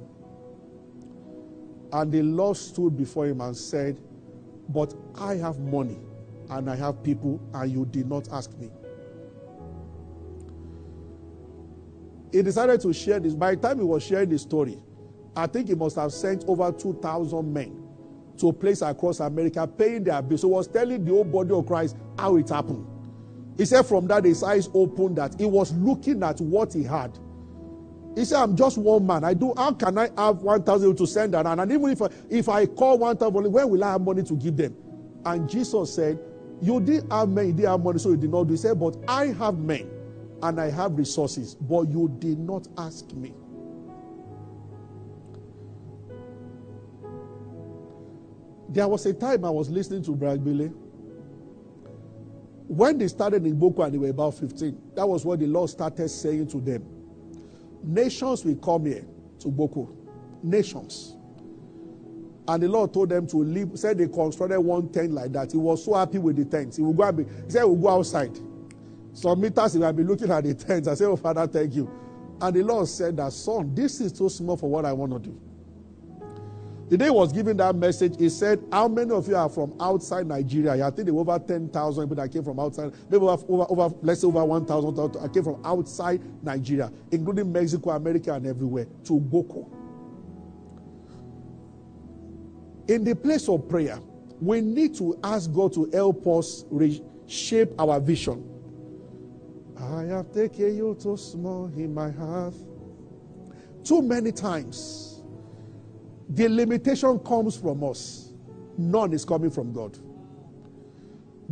And 1.93 2.11
the 2.11 2.23
Lord 2.23 2.57
stood 2.57 2.97
before 2.97 3.27
him 3.27 3.41
and 3.41 3.57
said, 3.57 4.01
But 4.69 4.95
I 5.17 5.37
have 5.37 5.59
money 5.59 5.99
and 6.51 6.71
I 6.71 6.77
have 6.77 7.03
people, 7.03 7.41
and 7.55 7.71
you 7.71 7.85
did 7.87 8.09
not 8.09 8.29
ask 8.33 8.53
me. 8.59 8.71
He 12.37 12.43
decided 12.43 12.83
to 12.83 12.93
share 12.93 13.19
this. 13.19 13.35
By 13.35 13.55
the 13.55 13.63
time 13.63 13.79
he 13.79 13.85
was 13.85 14.03
sharing 14.03 14.29
the 14.29 14.39
story, 14.39 14.79
I 15.35 15.47
think 15.47 15.69
he 15.69 15.75
must 15.75 15.97
have 15.97 16.13
sent 16.13 16.45
over 16.47 16.71
2,000 16.71 17.51
men 17.51 17.83
to 18.37 18.51
a 18.51 18.53
place 18.53 18.83
across 18.83 19.21
America 19.21 19.67
paying 19.67 20.05
their 20.05 20.21
bills. 20.21 20.43
So 20.43 20.49
he 20.49 20.53
was 20.53 20.69
telling 20.69 21.03
the 21.03 21.13
whole 21.13 21.25
body 21.25 21.53
of 21.53 21.65
Christ 21.65 21.97
how 22.19 22.37
it 22.37 22.51
happened. 22.51 22.87
He 23.57 23.65
said 23.65 23.87
from 23.87 24.07
that 24.09 24.27
his 24.27 24.43
eyes 24.43 24.69
opened 24.75 25.17
that 25.17 25.41
he 25.41 25.47
was 25.47 25.73
looking 25.77 26.23
at 26.23 26.39
what 26.43 26.75
he 26.75 26.83
had. 26.83 27.19
He 28.15 28.27
said, 28.27 28.43
I'm 28.43 28.55
just 28.55 28.77
one 28.77 29.07
man. 29.07 29.25
I 29.25 29.33
do 29.33 29.55
how 29.57 29.73
can 29.73 29.97
I 29.97 30.11
have 30.19 30.43
1,000 30.43 30.95
to 30.95 31.07
send 31.07 31.35
around? 31.35 31.59
And 31.59 31.73
even 31.73 31.89
if 31.89 32.03
I, 32.03 32.09
if 32.29 32.51
I 32.51 32.67
call 32.67 32.99
1,000, 32.99 33.51
where 33.51 33.67
will 33.67 33.83
I 33.83 33.93
have 33.93 34.03
money 34.03 34.23
to 34.25 34.35
give 34.35 34.59
them? 34.59 34.77
And 35.25 35.49
Jesus 35.49 35.95
said, 35.95 36.19
You 36.61 36.81
didn't 36.81 37.11
have 37.11 37.31
men, 37.31 37.47
you 37.47 37.53
didn't 37.55 37.71
have 37.71 37.81
money, 37.81 37.99
so 37.99 38.11
you 38.11 38.19
did 38.19 38.31
not 38.31 38.45
do. 38.45 38.53
He 38.53 38.59
said, 38.59 38.79
But 38.79 38.99
I 39.09 39.29
have 39.29 39.57
men 39.57 39.96
and 40.43 40.61
I 40.61 40.71
have 40.71 40.97
resources, 40.97 41.55
but 41.55 41.89
you 41.89 42.15
did 42.19 42.39
not 42.39 42.69
ask 42.77 43.13
me. 43.13 43.33
There 48.69 48.87
was 48.89 49.07
a 49.07 49.15
time 49.15 49.45
I 49.45 49.51
was 49.51 49.71
listening 49.71 50.03
to 50.05 50.13
Bro. 50.15 50.39
Gbile. 50.39 50.75
When 52.69 52.99
they 52.99 53.09
started 53.09 53.47
in 53.47 53.59
Gboko 53.59 53.85
and 53.85 53.95
they 53.95 53.99
were 53.99 54.09
about 54.09 54.35
15, 54.35 54.93
that 54.97 55.09
was 55.09 55.25
what 55.25 55.39
the 55.39 55.47
Lord 55.47 55.71
started 55.71 56.09
saying 56.09 56.49
to 56.49 56.61
them. 56.61 56.85
Nations 57.83 58.45
will 58.45 58.57
come 58.57 58.87
here 58.87 59.07
to 59.39 59.49
Gboko. 59.49 59.95
Nations. 60.43 61.17
And 62.49 62.63
the 62.63 62.69
Lord 62.69 62.93
told 62.93 63.09
them 63.09 63.27
to 63.29 63.37
leave, 63.39 63.71
said 63.75 63.99
they 63.99 64.09
constructed 64.09 64.61
one 64.61 64.89
tent 64.91 65.13
like 65.13 65.33
that. 65.33 65.53
He 65.53 65.59
was 65.59 65.85
so 65.85 65.95
happy 65.95 66.19
with 66.19 66.37
the 66.37 66.45
tent. 66.45 66.77
He 66.77 66.83
would 66.83 66.97
go 66.97 67.05
and 67.05 67.17
be, 67.17 67.25
he 67.25 67.51
said, 67.51 67.65
We'll 67.65 67.77
go 67.77 67.89
outside. 67.89 68.39
Some 69.17 69.41
meters 69.41 69.73
he 69.73 69.79
might 69.79 69.93
be 69.93 70.05
looking 70.05 70.31
at 70.31 70.45
the 70.45 70.53
tents, 70.53 70.87
I 70.87 70.95
say, 70.95 71.07
Oh, 71.07 71.17
Father, 71.17 71.47
thank 71.47 71.75
you. 71.75 71.91
And 72.39 72.55
the 72.55 72.63
Lord 72.63 72.87
said 72.87 73.17
that, 73.17 73.33
Son, 73.33 73.75
this 73.75 73.99
is 74.03 74.13
too 74.13 74.29
small 74.29 74.59
for 74.59 74.69
what 74.69 74.85
I 74.85 74.93
want 74.93 75.13
to 75.13 75.19
do. 75.19 75.41
The 76.91 76.99
day 76.99 77.09
was 77.09 77.33
giving 77.33 77.57
that 77.57 77.75
message, 77.75 78.17
he 78.19 78.29
said, 78.29 78.63
How 78.71 78.89
many 78.89 79.13
of 79.13 79.27
you 79.27 79.35
are 79.35 79.49
from 79.49 79.73
outside 79.81 80.27
Nigeria? 80.27 80.87
I 80.87 80.91
think 80.91 81.07
there 81.07 81.15
were 81.15 81.23
over 81.23 81.39
10,000 81.39 82.05
people 82.05 82.17
that 82.23 82.31
came 82.31 82.45
from 82.45 82.61
outside, 82.61 82.93
maybe 83.09 83.25
over, 83.25 83.43
over, 83.49 83.67
over 83.71 83.97
let's 84.03 84.21
say 84.21 84.27
over 84.27 84.45
1,000 84.45 84.95
that 84.95 85.33
came 85.33 85.45
from 85.45 85.65
outside 85.65 86.21
Nigeria, 86.45 86.93
including 87.11 87.51
Mexico, 87.51 87.91
America, 87.93 88.35
and 88.35 88.47
everywhere, 88.47 88.85
to 89.05 89.19
Gboko. 89.19 89.67
In 92.89 93.03
the 93.03 93.17
place 93.17 93.49
of 93.49 93.67
prayer, 93.67 93.99
we 94.43 94.61
need 94.61 94.95
to 94.97 95.19
ask 95.25 95.51
God 95.51 95.73
to 95.73 95.89
help 95.91 96.27
us 96.27 96.67
reshape 96.71 97.71
our 97.81 97.99
vision. 97.99 98.53
I 99.81 100.05
have 100.05 100.33
taken 100.33 100.77
you 100.77 100.97
too 101.01 101.17
small 101.17 101.67
in 101.77 101.95
my 101.95 102.11
heart. 102.11 102.55
Too 103.85 104.03
many 104.03 104.33
times, 104.33 105.23
the 106.29 106.49
limitation 106.49 107.19
comes 107.21 107.57
from 107.57 107.85
us, 107.85 108.33
none 108.79 109.13
is 109.13 109.25
coming 109.25 109.51
from 109.51 109.73
God. 109.73 109.99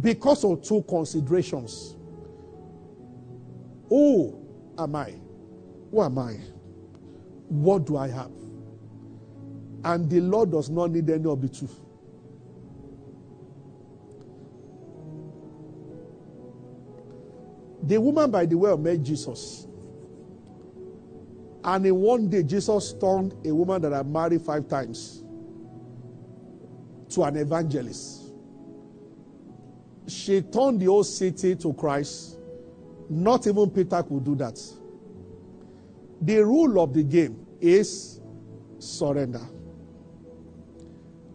Because 0.00 0.44
of 0.44 0.62
two 0.62 0.82
considerations 0.88 1.94
Who 3.88 4.40
am 4.78 4.96
I? 4.96 5.14
Who 5.90 6.02
am 6.02 6.18
I? 6.18 6.38
What 7.48 7.87
do 7.87 7.96
I 7.96 8.08
have? 8.08 8.32
And 9.84 10.10
the 10.10 10.20
Lord 10.20 10.50
does 10.52 10.70
not 10.70 10.90
need 10.90 11.08
any 11.10 11.26
of 11.30 11.40
the 11.40 11.48
two. 11.48 11.68
The 17.87 18.01
woman 18.01 18.31
by 18.31 18.47
the 18.47 18.57
well 18.57 18.79
met 18.79 19.03
Jesus. 19.03 19.66
And 21.62 21.87
in 21.87 21.94
one 21.97 22.29
day, 22.29 22.42
Jesus 22.42 22.94
turned 22.94 23.35
a 23.44 23.55
woman 23.55 23.81
that 23.83 23.92
had 23.92 24.07
married 24.07 24.42
five 24.42 24.68
times 24.68 25.23
to 27.11 27.23
an 27.25 27.37
evangelist. 27.37 28.23
She 30.07 30.42
turned 30.42 30.81
the 30.81 30.87
whole 30.87 31.05
city 31.05 31.57
to 31.57 31.73
Christ. 31.73 32.38
Not 33.09 33.47
even 33.47 33.70
Peter 33.70 34.03
could 34.03 34.25
do 34.25 34.35
that. 34.37 34.61
The 36.20 36.44
rule 36.44 36.81
of 36.81 36.92
the 36.92 37.03
game 37.03 37.47
is 37.61 38.20
surrender. 38.79 39.40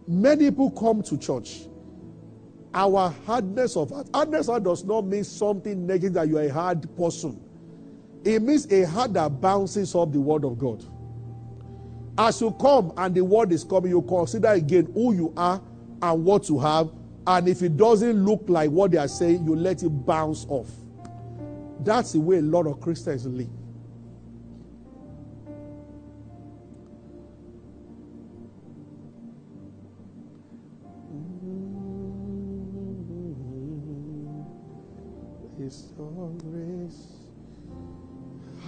Many 0.06 0.50
people 0.50 0.70
come 0.70 1.02
to 1.02 1.16
church 1.16 1.66
our 2.74 3.14
hardness 3.26 3.76
of 3.76 3.90
heart. 3.90 4.08
Hardness 4.14 4.48
of 4.48 4.52
heart 4.54 4.62
does 4.64 4.84
not 4.84 5.04
mean 5.04 5.24
something 5.24 5.86
negative 5.86 6.14
that 6.14 6.28
you 6.28 6.38
are 6.38 6.42
a 6.42 6.52
hard 6.52 6.96
person. 6.96 7.40
It 8.24 8.42
means 8.42 8.70
a 8.70 8.84
heart 8.84 9.14
that 9.14 9.40
bounces 9.40 9.94
off 9.94 10.12
the 10.12 10.20
word 10.20 10.44
of 10.44 10.58
God. 10.58 10.84
As 12.18 12.40
you 12.40 12.50
come 12.52 12.92
and 12.96 13.14
the 13.14 13.24
word 13.24 13.50
is 13.52 13.64
coming, 13.64 13.90
you 13.90 14.02
consider 14.02 14.48
again 14.48 14.90
who 14.92 15.14
you 15.14 15.32
are 15.36 15.60
and 16.02 16.24
what 16.24 16.48
you 16.48 16.58
have. 16.58 16.90
And 17.26 17.48
if 17.48 17.62
it 17.62 17.76
doesn't 17.76 18.24
look 18.24 18.44
like 18.46 18.70
what 18.70 18.90
they 18.90 18.98
are 18.98 19.08
saying, 19.08 19.44
you 19.44 19.56
let 19.56 19.82
it 19.82 19.88
bounce 19.88 20.44
off. 20.48 20.70
That's 21.80 22.12
the 22.12 22.20
way 22.20 22.38
a 22.38 22.42
lot 22.42 22.66
of 22.66 22.80
Christians 22.80 23.26
live. 23.26 23.48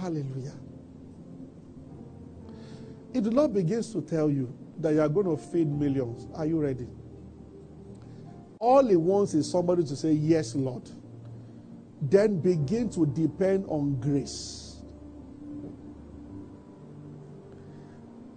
Hallelujah. 0.03 0.51
If 3.13 3.23
the 3.23 3.31
Lord 3.31 3.53
begins 3.53 3.93
to 3.93 4.01
tell 4.01 4.29
you 4.29 4.53
that 4.79 4.93
you 4.93 4.99
are 4.99 5.07
going 5.07 5.27
to 5.27 5.37
feed 5.37 5.71
millions, 5.71 6.27
are 6.35 6.45
you 6.45 6.59
ready? 6.61 6.87
All 8.59 8.85
he 8.85 8.97
wants 8.97 9.33
is 9.33 9.49
somebody 9.49 9.81
to 9.85 9.95
say, 9.95 10.11
Yes, 10.11 10.55
Lord. 10.55 10.89
Then 12.01 12.41
begin 12.41 12.89
to 12.89 13.05
depend 13.05 13.63
on 13.69 13.97
grace. 14.01 14.81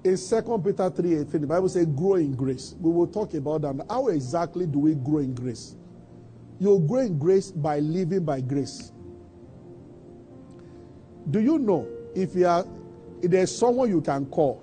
In 0.05 0.17
2 0.17 0.63
Peter 0.65 0.89
3 0.89 1.15
18, 1.19 1.41
the 1.41 1.47
Bible 1.49 1.69
says, 1.69 1.87
Grow 1.87 2.15
in 2.15 2.37
grace. 2.37 2.77
We 2.79 2.93
will 2.93 3.09
talk 3.09 3.35
about 3.35 3.63
that. 3.63 3.85
How 3.91 4.07
exactly 4.07 4.69
do 4.69 4.79
we 4.79 4.95
grow 4.95 5.19
in 5.19 5.35
grace? 5.35 5.75
You 6.61 6.79
grow 6.79 7.01
in 7.01 7.19
grace 7.19 7.51
by 7.51 7.81
living 7.81 8.25
by 8.25 8.41
grace. 8.41 8.93
Do 11.31 11.41
you 11.41 11.59
know 11.59 11.89
if 12.15 12.35
you 12.35 12.47
are 12.47 12.65
if 13.23 13.31
there's 13.31 13.57
someone 13.57 13.89
you 13.89 14.01
can 14.01 14.27
call? 14.27 14.63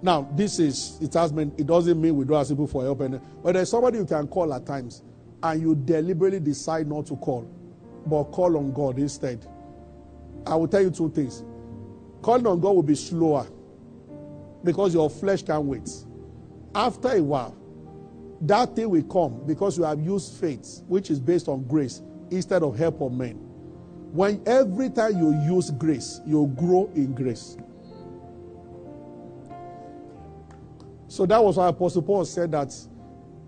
Now, 0.00 0.28
this 0.34 0.58
is 0.58 0.98
it 1.00 1.14
has 1.14 1.32
been 1.32 1.52
it 1.56 1.66
doesn't 1.66 2.00
mean 2.00 2.16
we 2.16 2.24
don't 2.24 2.40
ask 2.40 2.50
people 2.50 2.66
for 2.66 2.82
help, 2.82 3.00
and, 3.00 3.20
but 3.42 3.52
there's 3.52 3.70
somebody 3.70 3.98
you 3.98 4.04
can 4.04 4.26
call 4.26 4.52
at 4.54 4.66
times, 4.66 5.02
and 5.42 5.60
you 5.60 5.74
deliberately 5.74 6.40
decide 6.40 6.88
not 6.88 7.06
to 7.06 7.16
call, 7.16 7.50
but 8.06 8.24
call 8.24 8.56
on 8.56 8.72
God 8.72 8.98
instead. 8.98 9.46
I 10.46 10.56
will 10.56 10.68
tell 10.68 10.82
you 10.82 10.90
two 10.90 11.10
things. 11.10 11.44
Calling 12.22 12.46
on 12.46 12.60
God 12.60 12.74
will 12.74 12.82
be 12.82 12.94
slower 12.94 13.46
because 14.64 14.94
your 14.94 15.08
flesh 15.08 15.42
can't 15.42 15.64
wait. 15.64 15.88
After 16.74 17.08
a 17.08 17.22
while, 17.22 17.56
that 18.42 18.74
thing 18.74 18.90
will 18.90 19.02
come 19.04 19.46
because 19.46 19.78
you 19.78 19.84
have 19.84 20.00
used 20.00 20.40
faith, 20.40 20.82
which 20.88 21.10
is 21.10 21.20
based 21.20 21.48
on 21.48 21.64
grace, 21.64 22.02
instead 22.30 22.62
of 22.62 22.76
help 22.76 23.00
of 23.00 23.12
men. 23.12 23.47
When 24.12 24.42
every 24.46 24.90
time 24.90 25.18
you 25.18 25.40
use 25.42 25.70
grace, 25.70 26.20
you 26.26 26.52
grow 26.56 26.90
in 26.94 27.14
grace. 27.14 27.56
So 31.08 31.26
that 31.26 31.42
was 31.42 31.56
why 31.56 31.68
Apostle 31.68 32.02
Paul 32.02 32.24
said 32.24 32.52
that 32.52 32.74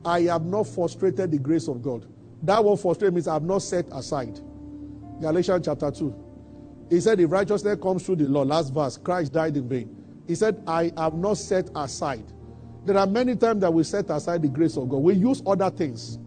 I 0.05 0.23
have 0.23 0.45
not 0.45 0.67
frustrated 0.67 1.31
the 1.31 1.39
grace 1.39 1.69
of 1.69 1.83
God. 1.83 2.07
That 2.43 2.65
word 2.65 2.79
frustrate 2.79 3.13
means 3.13 3.29
I 3.29 3.35
have 3.35 3.43
not 3.43 3.59
set 3.59 3.87
aside. 3.93 4.41
Galatians 5.21 5.67
chapter 5.67 5.91
2. 5.91 6.15
He 6.89 7.01
said, 7.01 7.21
if 7.21 7.31
righteousness 7.31 7.79
comes 7.81 8.05
through 8.05 8.17
the 8.17 8.29
law, 8.29 8.43
last 8.43 8.73
verse, 8.73 8.97
Christ 8.97 9.33
died 9.33 9.57
in 9.57 9.69
vain. 9.69 9.97
He 10.27 10.35
said, 10.35 10.63
I 10.67 10.93
have 10.97 11.15
not 11.15 11.37
set 11.37 11.71
aside. 11.77 12.25
There 12.85 12.97
are 12.97 13.07
many 13.07 13.37
times 13.37 13.61
that 13.61 13.73
we 13.73 13.85
set 13.85 14.09
aside 14.11 14.43
the 14.43 14.49
grace 14.49 14.77
of 14.77 14.89
God. 14.89 14.99
We 14.99 15.15
use 15.15 15.43
other 15.47 15.71
things. 15.71 16.19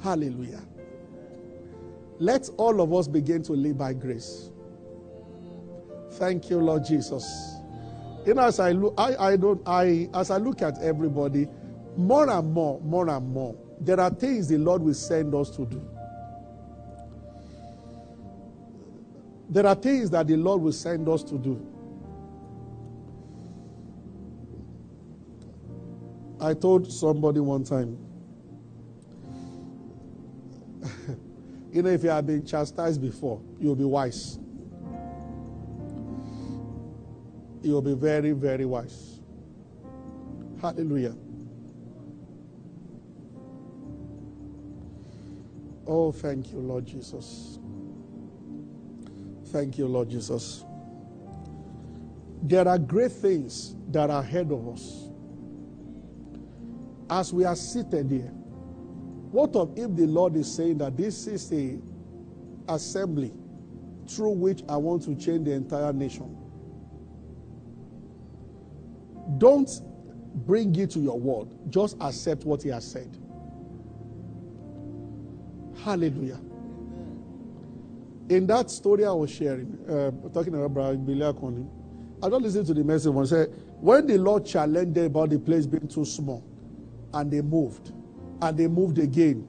Hallelujah. 0.00 0.62
Let 2.22 2.48
all 2.56 2.80
of 2.80 2.94
us 2.94 3.08
begin 3.08 3.42
to 3.42 3.52
live 3.52 3.78
by 3.78 3.94
grace. 3.94 4.52
Thank 6.12 6.50
you, 6.50 6.58
Lord 6.58 6.84
Jesus. 6.84 7.26
You 8.24 8.34
know, 8.34 8.42
as 8.42 8.60
I 8.60 8.70
look, 8.70 8.94
I, 8.96 9.16
I 9.32 9.36
don't, 9.36 9.60
I, 9.66 10.08
as 10.14 10.30
I 10.30 10.36
look 10.36 10.62
at 10.62 10.80
everybody, 10.80 11.48
more 11.96 12.30
and 12.30 12.52
more, 12.52 12.80
more 12.82 13.10
and 13.10 13.28
more, 13.28 13.56
there 13.80 13.98
are 13.98 14.10
things 14.10 14.46
the 14.46 14.56
Lord 14.56 14.82
will 14.82 14.94
send 14.94 15.34
us 15.34 15.50
to 15.56 15.66
do. 15.66 15.82
There 19.48 19.66
are 19.66 19.74
things 19.74 20.08
that 20.10 20.28
the 20.28 20.36
Lord 20.36 20.62
will 20.62 20.70
send 20.70 21.08
us 21.08 21.24
to 21.24 21.36
do. 21.36 21.66
I 26.40 26.54
told 26.54 26.92
somebody 26.92 27.40
one 27.40 27.64
time, 27.64 27.98
know, 31.80 31.88
if 31.88 32.04
you 32.04 32.10
have 32.10 32.26
been 32.26 32.44
chastised 32.44 33.00
before, 33.00 33.40
you'll 33.58 33.74
be 33.74 33.84
wise. 33.84 34.38
You'll 37.62 37.80
be 37.80 37.94
very, 37.94 38.32
very 38.32 38.66
wise. 38.66 39.20
Hallelujah. 40.60 41.16
Oh, 45.86 46.12
thank 46.12 46.52
you, 46.52 46.58
Lord 46.58 46.84
Jesus. 46.84 47.58
Thank 49.46 49.78
you, 49.78 49.86
Lord 49.86 50.10
Jesus. 50.10 50.64
There 52.42 52.68
are 52.68 52.78
great 52.78 53.12
things 53.12 53.76
that 53.88 54.10
are 54.10 54.20
ahead 54.20 54.50
of 54.50 54.68
us. 54.68 55.08
As 57.08 57.32
we 57.32 57.44
are 57.44 57.56
seated 57.56 58.10
here, 58.10 58.32
what 59.32 59.56
of 59.56 59.76
if 59.78 59.94
the 59.96 60.06
Lord 60.06 60.36
is 60.36 60.52
saying 60.54 60.78
that 60.78 60.96
this 60.96 61.26
is 61.26 61.52
a 61.52 61.78
assembly 62.68 63.32
through 64.06 64.32
which 64.32 64.62
I 64.68 64.76
want 64.76 65.02
to 65.04 65.14
change 65.16 65.46
the 65.46 65.52
entire 65.52 65.92
nation? 65.92 66.36
Don't 69.38 69.70
bring 70.46 70.74
it 70.76 70.90
to 70.90 71.00
your 71.00 71.18
word. 71.18 71.48
Just 71.70 71.96
accept 72.00 72.44
what 72.44 72.62
he 72.62 72.68
has 72.68 72.90
said. 72.90 73.16
Hallelujah. 75.84 76.40
In 78.28 78.46
that 78.46 78.70
story 78.70 79.04
I 79.04 79.12
was 79.12 79.30
sharing, 79.30 79.78
uh, 79.88 80.10
talking 80.28 80.54
about 80.54 80.74
Brother 80.74 80.96
Gbile 80.96 81.68
I 82.22 82.28
don't 82.28 82.42
listen 82.42 82.64
to 82.66 82.74
the 82.74 82.84
message 82.84 83.12
when 83.12 83.26
say 83.26 83.46
when 83.80 84.06
the 84.06 84.16
Lord 84.16 84.46
challenged 84.46 84.94
them 84.94 85.06
about 85.06 85.30
the 85.30 85.38
place 85.38 85.66
being 85.66 85.88
too 85.88 86.04
small, 86.04 86.44
and 87.12 87.30
they 87.30 87.40
moved, 87.40 87.92
and 88.42 88.58
they 88.58 88.66
moved 88.66 88.98
again, 88.98 89.46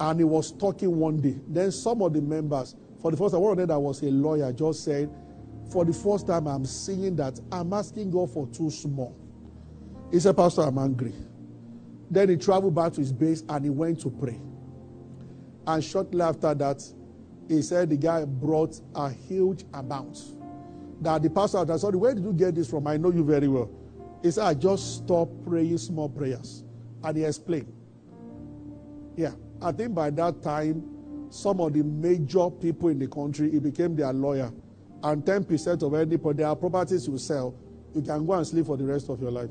and 0.00 0.20
he 0.20 0.24
was 0.24 0.52
talking 0.52 0.96
one 0.96 1.20
day. 1.20 1.38
Then 1.48 1.70
some 1.72 2.00
of 2.00 2.14
the 2.14 2.22
members, 2.22 2.74
for 3.02 3.10
the 3.10 3.16
first 3.16 3.34
time, 3.34 3.42
one 3.42 3.52
of 3.52 3.58
them 3.58 3.68
that 3.68 3.78
was 3.78 4.02
a 4.02 4.10
lawyer, 4.10 4.52
just 4.52 4.84
said, 4.84 5.10
"For 5.70 5.84
the 5.84 5.92
first 5.92 6.26
time, 6.26 6.46
I'm 6.46 6.64
seeing 6.64 7.16
that 7.16 7.38
I'm 7.52 7.72
asking 7.72 8.10
God 8.12 8.30
for 8.30 8.46
too 8.46 8.70
small." 8.70 9.14
He 10.10 10.20
said, 10.20 10.36
"Pastor, 10.36 10.62
I'm 10.62 10.78
angry." 10.78 11.12
Then 12.10 12.28
he 12.28 12.36
traveled 12.36 12.74
back 12.74 12.92
to 12.92 13.00
his 13.00 13.12
base 13.12 13.42
and 13.48 13.64
he 13.64 13.70
went 13.70 14.00
to 14.02 14.10
pray. 14.10 14.40
And 15.66 15.82
shortly 15.82 16.22
after 16.22 16.54
that, 16.54 16.80
he 17.48 17.60
said 17.62 17.90
the 17.90 17.96
guy 17.96 18.24
brought 18.24 18.80
a 18.94 19.10
huge 19.10 19.64
amount. 19.74 20.22
That 21.00 21.24
the 21.24 21.30
pastor 21.30 21.58
asked, 21.58 21.80
sorry, 21.80 21.96
where 21.96 22.14
did 22.14 22.22
you 22.22 22.32
get 22.32 22.54
this 22.54 22.70
from? 22.70 22.86
I 22.86 22.96
know 22.96 23.10
you 23.10 23.24
very 23.24 23.48
well. 23.48 23.68
He 24.22 24.30
said, 24.30 24.44
I 24.44 24.54
just 24.54 24.98
stopped 24.98 25.44
praying 25.44 25.78
small 25.78 26.08
prayers. 26.08 26.62
And 27.02 27.16
he 27.16 27.24
explained. 27.24 27.72
Yeah, 29.16 29.32
I 29.62 29.72
think 29.72 29.94
by 29.94 30.10
that 30.10 30.42
time, 30.42 30.84
some 31.30 31.60
of 31.60 31.72
the 31.72 31.82
major 31.82 32.50
people 32.50 32.90
in 32.90 32.98
the 32.98 33.08
country, 33.08 33.50
he 33.50 33.58
became 33.58 33.96
their 33.96 34.12
lawyer. 34.12 34.52
And 35.02 35.24
10% 35.24 35.82
of 35.82 35.94
any 35.94 36.16
their 36.34 36.54
properties 36.54 37.08
you 37.08 37.18
sell, 37.18 37.54
you 37.94 38.02
can 38.02 38.26
go 38.26 38.34
and 38.34 38.46
sleep 38.46 38.66
for 38.66 38.76
the 38.76 38.84
rest 38.84 39.08
of 39.08 39.20
your 39.20 39.30
life. 39.30 39.50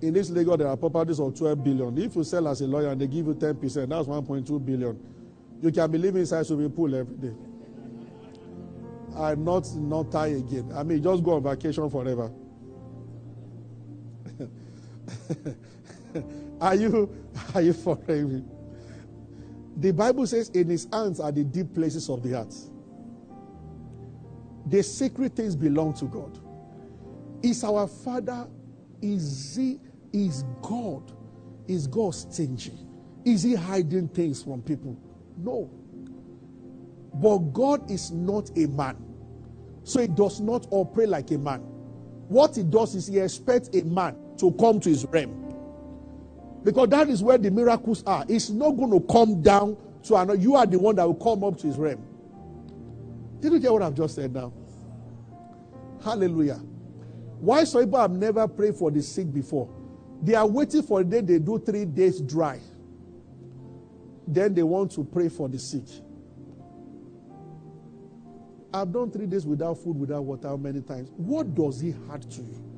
In 0.00 0.14
this 0.14 0.30
Lagos, 0.30 0.58
there 0.58 0.68
are 0.68 0.76
properties 0.76 1.20
of 1.20 1.36
12 1.36 1.62
billion. 1.62 1.98
If 1.98 2.16
you 2.16 2.24
sell 2.24 2.48
as 2.48 2.60
a 2.60 2.66
lawyer 2.66 2.90
and 2.90 3.00
they 3.00 3.06
give 3.06 3.26
you 3.26 3.34
10%, 3.34 3.88
that's 3.88 4.08
1.2 4.08 4.66
billion. 4.66 4.98
You 5.60 5.70
can 5.70 5.90
be 5.90 5.98
living 5.98 6.20
inside 6.20 6.46
swimming 6.46 6.70
pool 6.70 6.94
every 6.94 7.16
day. 7.16 7.34
I'm 9.16 9.44
not 9.44 9.72
not 9.76 10.10
tired 10.10 10.38
again. 10.38 10.72
I 10.74 10.82
mean, 10.82 11.02
just 11.02 11.22
go 11.22 11.34
on 11.34 11.42
vacation 11.42 11.88
forever. 11.90 12.32
are 16.62 16.74
you 16.76 17.10
are 17.54 17.62
you 17.62 17.74
following 17.74 18.34
me? 18.34 18.44
The 19.78 19.92
Bible 19.92 20.26
says, 20.26 20.50
"In 20.50 20.68
His 20.68 20.88
hands 20.92 21.20
are 21.20 21.32
the 21.32 21.44
deep 21.44 21.74
places 21.74 22.08
of 22.10 22.22
the 22.22 22.36
heart." 22.36 22.54
The 24.66 24.82
secret 24.82 25.36
things 25.36 25.56
belong 25.56 25.94
to 25.94 26.06
God. 26.06 26.38
Is 27.42 27.64
our 27.64 27.88
Father? 27.88 28.48
Is 29.02 29.56
He? 29.56 29.80
Is 30.12 30.44
God? 30.62 31.12
Is 31.68 31.86
God 31.88 32.14
stingy? 32.14 32.74
Is 33.24 33.42
He 33.42 33.54
hiding 33.54 34.08
things 34.08 34.42
from 34.42 34.62
people? 34.62 34.96
No. 35.38 35.70
But 37.14 37.38
God 37.52 37.90
is 37.90 38.10
not 38.12 38.50
a 38.56 38.66
man. 38.68 38.96
So 39.84 40.00
he 40.00 40.06
does 40.08 40.40
not 40.40 40.66
operate 40.70 41.08
like 41.08 41.30
a 41.32 41.38
man. 41.38 41.60
What 42.28 42.56
he 42.56 42.62
does 42.62 42.94
is 42.94 43.06
he 43.08 43.18
expects 43.18 43.68
a 43.76 43.84
man 43.84 44.16
to 44.38 44.52
come 44.52 44.80
to 44.80 44.88
his 44.88 45.04
realm. 45.06 45.41
Because 46.64 46.88
that 46.90 47.08
is 47.08 47.22
where 47.22 47.38
the 47.38 47.50
miracles 47.50 48.02
are. 48.06 48.24
It's 48.28 48.50
not 48.50 48.72
going 48.72 48.90
to 48.92 49.00
come 49.12 49.42
down 49.42 49.76
to 50.04 50.16
another. 50.16 50.38
You 50.38 50.56
are 50.56 50.66
the 50.66 50.78
one 50.78 50.96
that 50.96 51.06
will 51.06 51.14
come 51.14 51.44
up 51.44 51.58
to 51.58 51.66
his 51.66 51.76
realm. 51.76 52.04
Did 53.40 53.52
you 53.52 53.60
get 53.60 53.72
what 53.72 53.82
I've 53.82 53.94
just 53.94 54.14
said 54.16 54.32
now? 54.34 54.52
Hallelujah. 56.04 56.60
Why 57.40 57.64
some 57.64 57.84
people 57.84 58.00
have 58.00 58.12
never 58.12 58.48
prayed 58.48 58.76
for 58.76 58.90
the 58.90 59.02
sick 59.02 59.32
before? 59.32 59.68
They 60.22 60.34
are 60.34 60.46
waiting 60.46 60.82
for 60.82 61.02
the 61.02 61.10
day 61.10 61.20
they 61.34 61.38
do 61.40 61.58
three 61.58 61.84
days 61.84 62.20
dry. 62.20 62.60
Then 64.26 64.54
they 64.54 64.62
want 64.62 64.92
to 64.92 65.04
pray 65.04 65.28
for 65.28 65.48
the 65.48 65.58
sick. 65.58 65.84
I've 68.72 68.92
done 68.92 69.10
three 69.10 69.26
days 69.26 69.46
without 69.46 69.78
food, 69.78 69.98
without 69.98 70.24
water, 70.24 70.56
many 70.56 70.82
times? 70.82 71.10
What 71.16 71.54
does 71.54 71.80
he 71.80 71.94
add 72.12 72.30
to 72.30 72.42
you? 72.42 72.71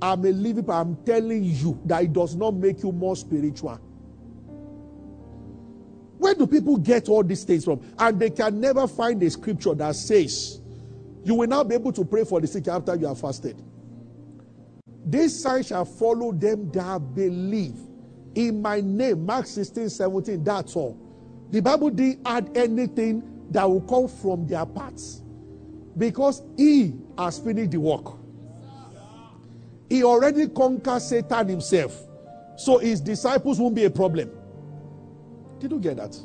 I'm 0.00 0.24
a 0.24 0.30
living, 0.30 0.64
but 0.64 0.74
I'm 0.74 0.96
telling 1.04 1.44
you 1.44 1.80
that 1.86 2.04
it 2.04 2.12
does 2.12 2.34
not 2.34 2.54
make 2.54 2.82
you 2.82 2.92
more 2.92 3.16
spiritual. 3.16 3.80
Where 6.18 6.34
do 6.34 6.46
people 6.46 6.76
get 6.76 7.08
all 7.08 7.22
these 7.22 7.44
things 7.44 7.64
from? 7.64 7.80
And 7.98 8.18
they 8.18 8.30
can 8.30 8.60
never 8.60 8.86
find 8.88 9.22
a 9.22 9.30
scripture 9.30 9.74
that 9.74 9.94
says 9.94 10.60
you 11.24 11.34
will 11.34 11.46
now 11.46 11.64
be 11.64 11.74
able 11.74 11.92
to 11.92 12.04
pray 12.04 12.24
for 12.24 12.40
the 12.40 12.46
sick 12.46 12.68
after 12.68 12.96
you 12.96 13.06
have 13.06 13.20
fasted. 13.20 13.62
This 15.04 15.42
sign 15.42 15.62
shall 15.62 15.84
follow 15.84 16.32
them 16.32 16.70
that 16.72 17.14
believe 17.14 17.76
in 18.34 18.60
my 18.60 18.80
name. 18.80 19.24
Mark 19.24 19.46
16, 19.46 19.88
17. 19.88 20.44
That's 20.44 20.76
all. 20.76 20.98
The 21.50 21.60
Bible 21.60 21.90
didn't 21.90 22.20
add 22.26 22.50
anything 22.56 23.22
that 23.50 23.64
will 23.64 23.80
come 23.80 24.08
from 24.08 24.46
their 24.46 24.66
parts. 24.66 25.22
Because 25.96 26.42
he 26.56 26.94
has 27.16 27.38
finished 27.38 27.70
the 27.70 27.80
work. 27.80 28.17
He 29.88 30.04
already 30.04 30.48
conquered 30.48 31.00
Satan 31.00 31.48
himself. 31.48 31.98
So 32.56 32.78
his 32.78 33.00
disciples 33.00 33.58
won't 33.58 33.74
be 33.74 33.84
a 33.84 33.90
problem. 33.90 34.30
Did 35.60 35.70
you 35.70 35.80
get 35.80 35.96
that? 35.96 36.16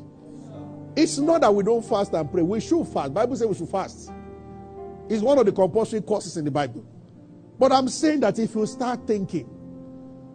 It's 0.95 1.17
not 1.17 1.41
that 1.41 1.53
we 1.53 1.63
don't 1.63 1.83
fast 1.83 2.13
and 2.13 2.31
pray. 2.31 2.43
We 2.43 2.59
should 2.59 2.87
fast. 2.87 3.13
Bible 3.13 3.35
says 3.35 3.47
we 3.47 3.55
should 3.55 3.69
fast. 3.69 4.11
It's 5.09 5.21
one 5.21 5.37
of 5.37 5.45
the 5.45 5.51
compulsory 5.51 6.01
courses 6.01 6.37
in 6.37 6.45
the 6.45 6.51
Bible. 6.51 6.85
But 7.57 7.71
I'm 7.71 7.87
saying 7.87 8.21
that 8.21 8.39
if 8.39 8.55
you 8.55 8.65
start 8.65 9.05
thinking, 9.07 9.49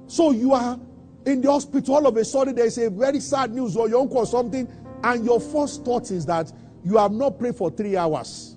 so 0.06 0.30
you 0.30 0.52
are 0.52 0.78
in 1.26 1.40
the 1.40 1.50
hospital, 1.50 1.96
all 1.96 2.06
of 2.06 2.16
a 2.16 2.24
sudden 2.24 2.54
there 2.54 2.66
is 2.66 2.78
a 2.78 2.90
very 2.90 3.20
sad 3.20 3.52
news 3.52 3.76
or 3.76 3.88
your 3.88 4.00
uncle 4.00 4.18
or 4.18 4.26
something, 4.26 4.68
and 5.04 5.24
your 5.24 5.40
first 5.40 5.84
thought 5.84 6.10
is 6.10 6.26
that 6.26 6.52
you 6.84 6.96
have 6.96 7.12
not 7.12 7.38
prayed 7.38 7.56
for 7.56 7.70
three 7.70 7.96
hours. 7.96 8.56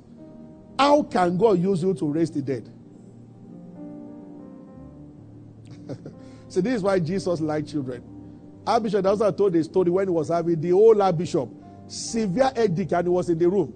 How 0.79 1.03
can 1.03 1.37
God 1.37 1.59
use 1.59 1.83
you 1.83 1.93
to 1.95 2.05
raise 2.05 2.31
the 2.31 2.41
dead? 2.41 2.69
so 6.47 6.61
this 6.61 6.75
is 6.75 6.81
why 6.83 6.99
Jesus 6.99 7.39
liked 7.41 7.69
children. 7.69 8.03
Archbishop 8.65 9.05
also 9.05 9.31
told 9.31 9.55
a 9.55 9.63
story 9.63 9.89
when 9.89 10.07
he 10.07 10.11
was 10.11 10.29
having 10.29 10.59
the 10.59 10.71
old 10.71 11.01
Archbishop, 11.01 11.49
severe 11.87 12.51
headache, 12.55 12.91
and 12.91 13.05
he 13.05 13.09
was 13.09 13.29
in 13.29 13.37
the 13.37 13.49
room. 13.49 13.73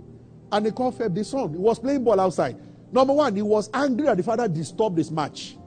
And 0.51 0.65
he 0.65 0.71
called 0.71 0.97
Feb 0.97 1.15
the 1.15 1.23
son. 1.23 1.51
He 1.51 1.57
was 1.57 1.79
playing 1.79 2.03
ball 2.03 2.19
outside. 2.19 2.57
Number 2.91 3.13
one, 3.13 3.35
he 3.35 3.41
was 3.41 3.69
angry 3.73 4.05
that 4.05 4.17
the 4.17 4.23
father 4.23 4.47
disturbed 4.47 4.97
his 4.97 5.11
match. 5.11 5.57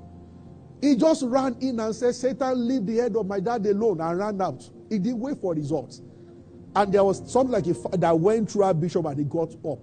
He 0.80 0.94
just 0.94 1.24
ran 1.26 1.56
in 1.60 1.80
and 1.80 1.94
said, 1.94 2.14
Satan, 2.14 2.66
leave 2.68 2.86
the 2.86 2.96
head 2.96 3.16
of 3.16 3.26
my 3.26 3.40
dad 3.40 3.66
alone, 3.66 4.00
and 4.00 4.18
ran 4.18 4.40
out. 4.40 4.68
He 4.88 4.98
didn't 4.98 5.18
wait 5.18 5.38
for 5.38 5.54
results. 5.54 6.00
And 6.76 6.92
there 6.92 7.02
was 7.02 7.30
something 7.30 7.52
like 7.52 7.66
a 7.66 7.96
that 7.96 8.18
went 8.18 8.50
through 8.50 8.62
our 8.62 8.74
bishop 8.74 9.04
and 9.04 9.18
he 9.18 9.24
got 9.24 9.52
up. 9.66 9.80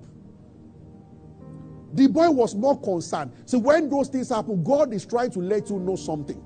The 1.96 2.08
boy 2.08 2.30
was 2.30 2.54
more 2.54 2.78
concerned. 2.80 3.32
So 3.46 3.58
when 3.58 3.90
those 3.90 4.10
things 4.10 4.28
happen, 4.28 4.62
God 4.64 4.94
is 4.94 5.06
trying 5.06 5.32
to 5.32 5.40
let 5.40 5.70
you 5.70 5.80
know 5.80 5.96
something. 5.96 6.44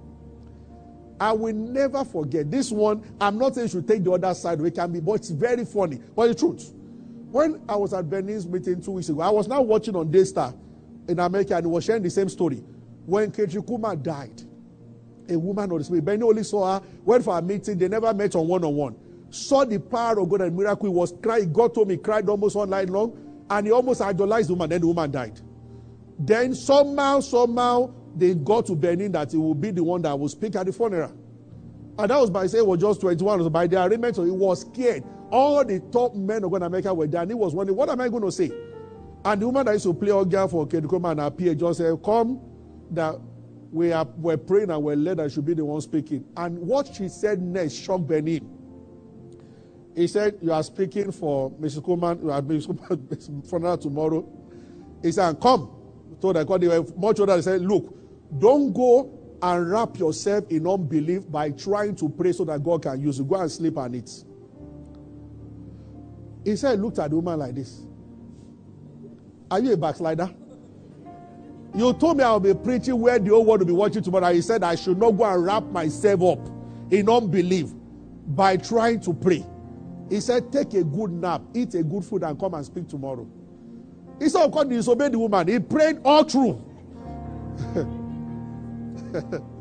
I 1.20 1.34
will 1.34 1.56
never 1.56 2.06
forget 2.06 2.52
this 2.52 2.72
one. 2.72 3.04
I'm 3.20 3.40
not 3.40 3.56
saying 3.56 3.66
you 3.66 3.72
should 3.72 3.88
take 3.88 4.04
the 4.04 4.12
other 4.12 4.34
side. 4.36 4.62
We 4.62 4.70
can 4.70 4.92
be, 4.92 5.00
but 5.00 5.14
it's 5.14 5.32
very 5.32 5.66
funny. 5.66 6.00
But 6.16 6.28
the 6.28 6.36
truth. 6.36 6.72
When 7.32 7.62
I 7.68 7.76
was 7.76 7.94
at 7.94 8.08
Benny 8.10 8.34
Hinn's 8.34 8.48
meeting 8.48 8.82
two 8.82 8.92
weeks 8.92 9.10
ago, 9.10 9.22
I 9.22 9.30
was 9.30 9.48
now 9.48 9.62
watching 9.62 9.96
on 9.96 10.12
Daystar 10.12 10.54
in 11.08 11.20
America 11.20 11.58
and 11.58 11.70
was 11.70 11.84
sharing 11.84 12.04
the 12.04 12.12
same 12.12 12.30
story. 12.30 12.64
When 13.08 13.32
Kathryn 13.32 13.66
Kuhlman 13.66 14.04
died, 14.04 14.44
a 15.30 15.38
woman 15.38 15.72
on 15.72 15.80
the 15.80 15.84
spirit, 15.84 16.06
Benny 16.06 16.24
only 16.24 16.44
saw 16.44 16.80
her, 16.80 16.86
went 17.04 17.24
for 17.24 17.38
a 17.38 17.42
meeting, 17.42 17.80
they 17.80 17.88
never 17.88 18.14
met 18.14 18.36
on 18.36 18.48
one 18.48 18.64
on 18.64 18.76
one. 18.76 18.96
Saw 19.32 19.66
the 19.66 19.80
power 19.80 20.20
of 20.20 20.30
God 20.30 20.42
and 20.42 20.56
miracle, 20.56 20.88
he 20.88 20.94
was 20.94 21.14
crying, 21.24 21.52
God 21.52 21.74
told 21.74 21.88
me, 21.88 21.98
cried 21.98 22.30
almost 22.30 22.56
all 22.56 22.68
night 22.68 22.90
long, 22.90 23.29
and 23.50 23.68
he 23.68 23.72
almost 23.72 24.02
idolized 24.02 24.50
the 24.50 24.54
woman, 24.54 24.70
then 24.70 24.82
the 24.82 24.88
woman 24.88 25.12
died. 25.12 25.40
Then 26.20 26.54
somehow, 26.54 27.22
somehow, 27.22 27.94
they 28.16 28.36
got 28.36 28.66
to 28.68 28.76
Benny 28.76 29.06
Hinn 29.06 29.14
that 29.14 29.32
he 29.32 29.38
will 29.38 29.56
be 29.56 29.72
the 29.72 29.84
one 29.84 30.02
that 30.02 30.18
will 30.20 30.30
speak 30.30 30.56
at 30.56 30.66
the 30.66 30.74
funeral. 30.74 31.14
And 31.98 32.10
that 32.10 32.20
was 32.20 32.30
by 32.30 32.48
saying 32.48 32.64
it 32.64 32.68
was 32.68 32.80
just 32.80 33.02
21. 33.02 33.40
So 33.40 33.50
by 33.50 33.68
the 33.68 33.84
arrangement, 33.84 34.16
so 34.16 34.24
he 34.24 34.32
was 34.32 34.62
scared. 34.62 35.04
All 35.32 35.64
the 35.64 35.80
top 35.92 36.16
men 36.16 36.44
of 36.44 36.54
America 36.54 36.94
were 36.94 37.08
there, 37.08 37.22
and 37.22 37.32
he 37.32 37.36
was 37.36 37.54
wondering, 37.54 37.78
what 37.78 37.90
am 37.90 38.02
I 38.02 38.10
going 38.10 38.24
to 38.24 38.32
say? 38.32 38.52
And 39.26 39.42
the 39.42 39.46
woman 39.48 39.66
that 39.66 39.74
used 39.74 39.86
to 39.86 39.94
play 39.94 40.12
organ 40.12 40.48
for 40.48 40.66
Kathryn 40.68 40.86
Kuhlman 40.86 41.12
and 41.12 41.20
appear 41.22 41.54
just 41.54 41.80
said, 41.80 42.02
Come, 42.04 42.40
that 42.92 43.16
we 43.72 43.92
are 43.92 44.08
we're 44.18 44.38
praying 44.38 44.72
and 44.72 44.82
we're 44.82 44.96
led 44.96 45.18
that 45.18 45.32
should 45.32 45.46
be 45.46 45.54
the 45.54 45.66
one 45.66 45.82
speaking. 45.82 46.26
And 46.38 46.58
what 46.58 46.96
she 46.96 47.10
said 47.10 47.42
next 47.42 47.74
shocked 47.74 48.08
Benny 48.08 48.40
Hinn. 48.40 48.59
He 49.96 50.08
said, 50.08 50.38
You 50.42 50.52
are 50.54 50.64
speaking 50.64 51.12
for 51.12 51.52
Mrs. 51.52 51.82
Kuhlman, 51.82 52.22
you 52.24 52.32
are 52.32 52.42
Mrs. 52.42 52.68
Kuhlman 52.68 53.48
funeral 53.50 53.78
tomorrow. 53.78 54.28
He 55.02 55.12
said, 55.12 55.40
Come. 55.40 55.76
So 56.22 56.34
they 56.34 56.44
were 56.44 56.86
much 56.98 57.20
older. 57.20 57.36
He 57.36 57.42
said, 57.42 57.62
Look, 57.62 57.96
don't 58.40 58.74
go 58.74 59.20
and 59.42 59.70
wrap 59.70 59.98
yourself 59.98 60.46
in 60.50 60.68
unbelief 60.68 61.30
by 61.32 61.52
trying 61.52 61.96
to 61.96 62.10
pray 62.10 62.32
so 62.32 62.44
that 62.46 62.64
God 62.64 62.84
can 62.84 63.02
use 63.02 63.20
you. 63.20 63.26
Go 63.26 63.36
and 63.36 63.52
sleep 63.52 63.78
and 63.78 63.96
eat. 63.96 64.24
He 66.44 66.56
said, 66.56 66.80
looked 66.80 67.00
at 67.00 67.10
the 67.10 67.16
woman 67.16 67.40
like 67.40 67.56
this. 67.56 67.82
Are 69.52 69.60
you 69.60 69.74
a 69.74 69.78
backslider? 69.78 70.30
You 71.76 71.94
told 71.94 72.18
me 72.18 72.24
I'll 72.24 72.40
be 72.40 72.54
preaching 72.54 73.00
where 73.00 73.20
the 73.20 73.30
whole 73.30 73.46
world 73.46 73.60
will 73.60 73.68
be 73.68 73.74
watching 73.74 74.02
tomorrow. 74.02 74.34
He 74.34 74.42
said 74.42 74.64
I 74.64 74.76
should 74.76 74.98
not 74.98 75.12
go 75.12 75.26
and 75.26 75.44
wrap 75.44 75.64
myself 75.66 76.22
up 76.24 76.50
in 76.92 77.10
unbelief 77.10 77.72
by 78.28 78.58
trying 78.58 79.00
to 79.02 79.14
pray. 79.14 79.46
He 80.10 80.20
said, 80.22 80.52
take 80.52 80.74
a 80.74 80.84
good 80.84 81.12
nap, 81.12 81.42
eat 81.54 81.76
a 81.76 81.84
good 81.84 82.04
food, 82.04 82.24
and 82.24 82.40
come 82.40 82.56
and 82.56 82.66
speak 82.66 82.88
tomorrow. 82.88 83.28
He 84.20 84.28
said, 84.28 84.44
of 84.44 84.52
course, 84.52 84.68
he 84.68 84.76
disobeyed 84.76 85.12
the 85.12 85.20
woman. 85.20 85.48
He 85.48 85.60
prayed 85.60 86.00
all 86.04 86.24
through. 86.24 86.66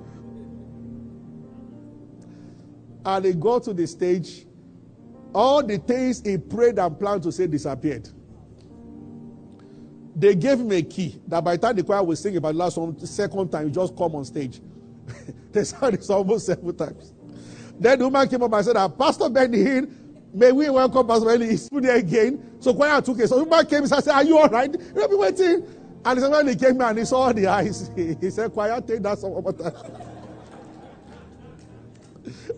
and 3.05 3.25
he 3.25 3.33
got 3.35 3.63
to 3.65 3.75
the 3.75 3.87
stage, 3.87 4.47
all 5.35 5.63
the 5.63 5.79
things 5.79 6.23
he 6.25 6.39
prayed 6.39 6.79
and 6.79 6.99
planned 6.99 7.23
to 7.25 7.33
say 7.33 7.47
disappeared. 7.47 8.09
They 10.17 10.35
gave 10.35 10.59
him 10.61 10.73
a 10.73 10.83
key 10.83 11.21
that 11.29 11.45
by 11.45 11.57
the 11.57 11.63
time 11.63 11.77
the 11.77 11.85
choir 11.85 12.03
was 12.03 12.19
singing 12.21 12.39
about 12.39 12.53
the 12.55 12.59
last 12.59 12.79
second 13.07 13.51
time, 13.51 13.67
he 13.67 13.73
just 13.73 13.97
come 13.97 14.17
on 14.17 14.25
stage. 14.25 14.61
they 15.53 15.63
sang 15.63 15.93
this 15.93 16.11
almost 16.11 16.47
several 16.47 16.73
times. 16.73 17.13
Then 17.79 18.01
the 18.01 18.05
woman 18.07 18.29
came 18.29 18.43
up 18.43 18.53
and 18.53 18.65
said, 18.65 18.77
ah, 18.77 18.89
Pastor 18.89 19.29
Benny 19.29 19.59
Hinn, 19.59 20.08
may 20.33 20.53
we 20.53 20.71
welcome 20.71 21.07
Pastor 21.07 21.27
Benny. 21.27 21.47
He's 21.47 21.69
there 21.69 21.97
again. 21.97 22.57
So 22.61 22.75
choir 22.75 23.01
took 23.01 23.19
it. 23.19 23.29
So 23.29 23.45
woman 23.45 23.67
came 23.67 23.81
and 23.81 23.89
said, 23.89 24.09
Are 24.09 24.25
you 24.25 24.39
all 24.39 24.49
right? 24.49 24.75
You'll 24.95 25.09
be 25.09 25.17
waiting. 25.17 25.65
And 26.05 26.19
he 26.19 26.23
said, 26.23 26.31
when 26.31 26.49
he 26.49 26.55
came 26.55 26.81
and 26.81 26.99
he 26.99 27.05
saw 27.05 27.33
the 27.33 27.47
eyes, 27.47 27.91
he, 27.97 28.15
he 28.21 28.31
said, 28.31 28.53
Quiet, 28.53 28.87
take 28.87 29.03
that 29.03 29.19
some 29.19 29.33
more 29.33 29.53
time. 29.53 29.73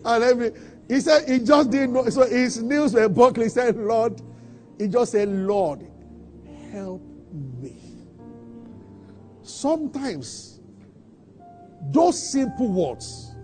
and 0.05 0.23
every, 0.23 0.51
he 0.87 0.99
said, 0.99 1.27
he 1.27 1.39
just 1.39 1.71
didn't 1.71 1.93
know. 1.93 2.07
So 2.09 2.27
his 2.27 2.61
knees 2.61 2.93
were 2.93 3.09
buckling. 3.09 3.47
He 3.47 3.49
said, 3.49 3.77
Lord, 3.77 4.21
he 4.77 4.87
just 4.87 5.13
said, 5.13 5.29
Lord, 5.29 5.87
help 6.71 7.01
me. 7.59 7.77
Sometimes 9.43 10.59
those 11.91 12.31
simple 12.31 12.71
words 12.71 13.35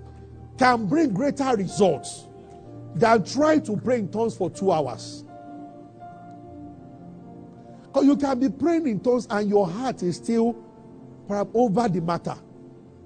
can 0.58 0.88
bring 0.88 1.14
greater 1.14 1.56
results 1.56 2.27
than 3.00 3.24
trying 3.24 3.62
to 3.64 3.78
pray 3.78 4.00
in 4.00 4.10
tongues 4.10 4.36
for 4.36 4.50
two 4.50 4.72
hours. 4.72 5.24
Because 7.84 8.06
you 8.06 8.18
can 8.18 8.40
be 8.40 8.50
praying 8.50 8.88
in 8.88 9.00
tongues 9.00 9.28
and 9.30 9.50
your 9.50 9.68
heart 9.68 10.04
is 10.04 10.18
still 10.18 10.54
perhaps 11.28 11.52
over 11.54 11.88
the 11.88 12.02
matter. 12.02 12.36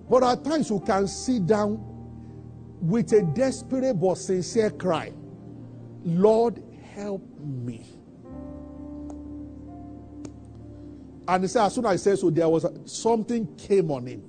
But 0.10 0.24
at 0.24 0.44
times 0.44 0.70
you 0.70 0.80
can 0.80 1.08
sit 1.08 1.46
down 1.46 1.80
with 2.82 3.14
a 3.14 3.22
desperate 3.22 3.94
but 4.00 4.16
sincere 4.16 4.72
cry 4.72 5.14
Lord, 6.04 6.64
help 6.96 7.22
me. 7.40 7.86
And 11.28 11.44
he 11.44 11.48
said, 11.48 11.66
as 11.66 11.76
soon 11.76 11.86
as 11.86 11.92
I 11.92 11.96
said 11.98 12.18
so, 12.20 12.30
there 12.32 12.50
was 12.50 12.64
a, 12.64 12.74
something 12.88 13.56
came 13.56 13.92
on 13.92 14.08
him, 14.08 14.24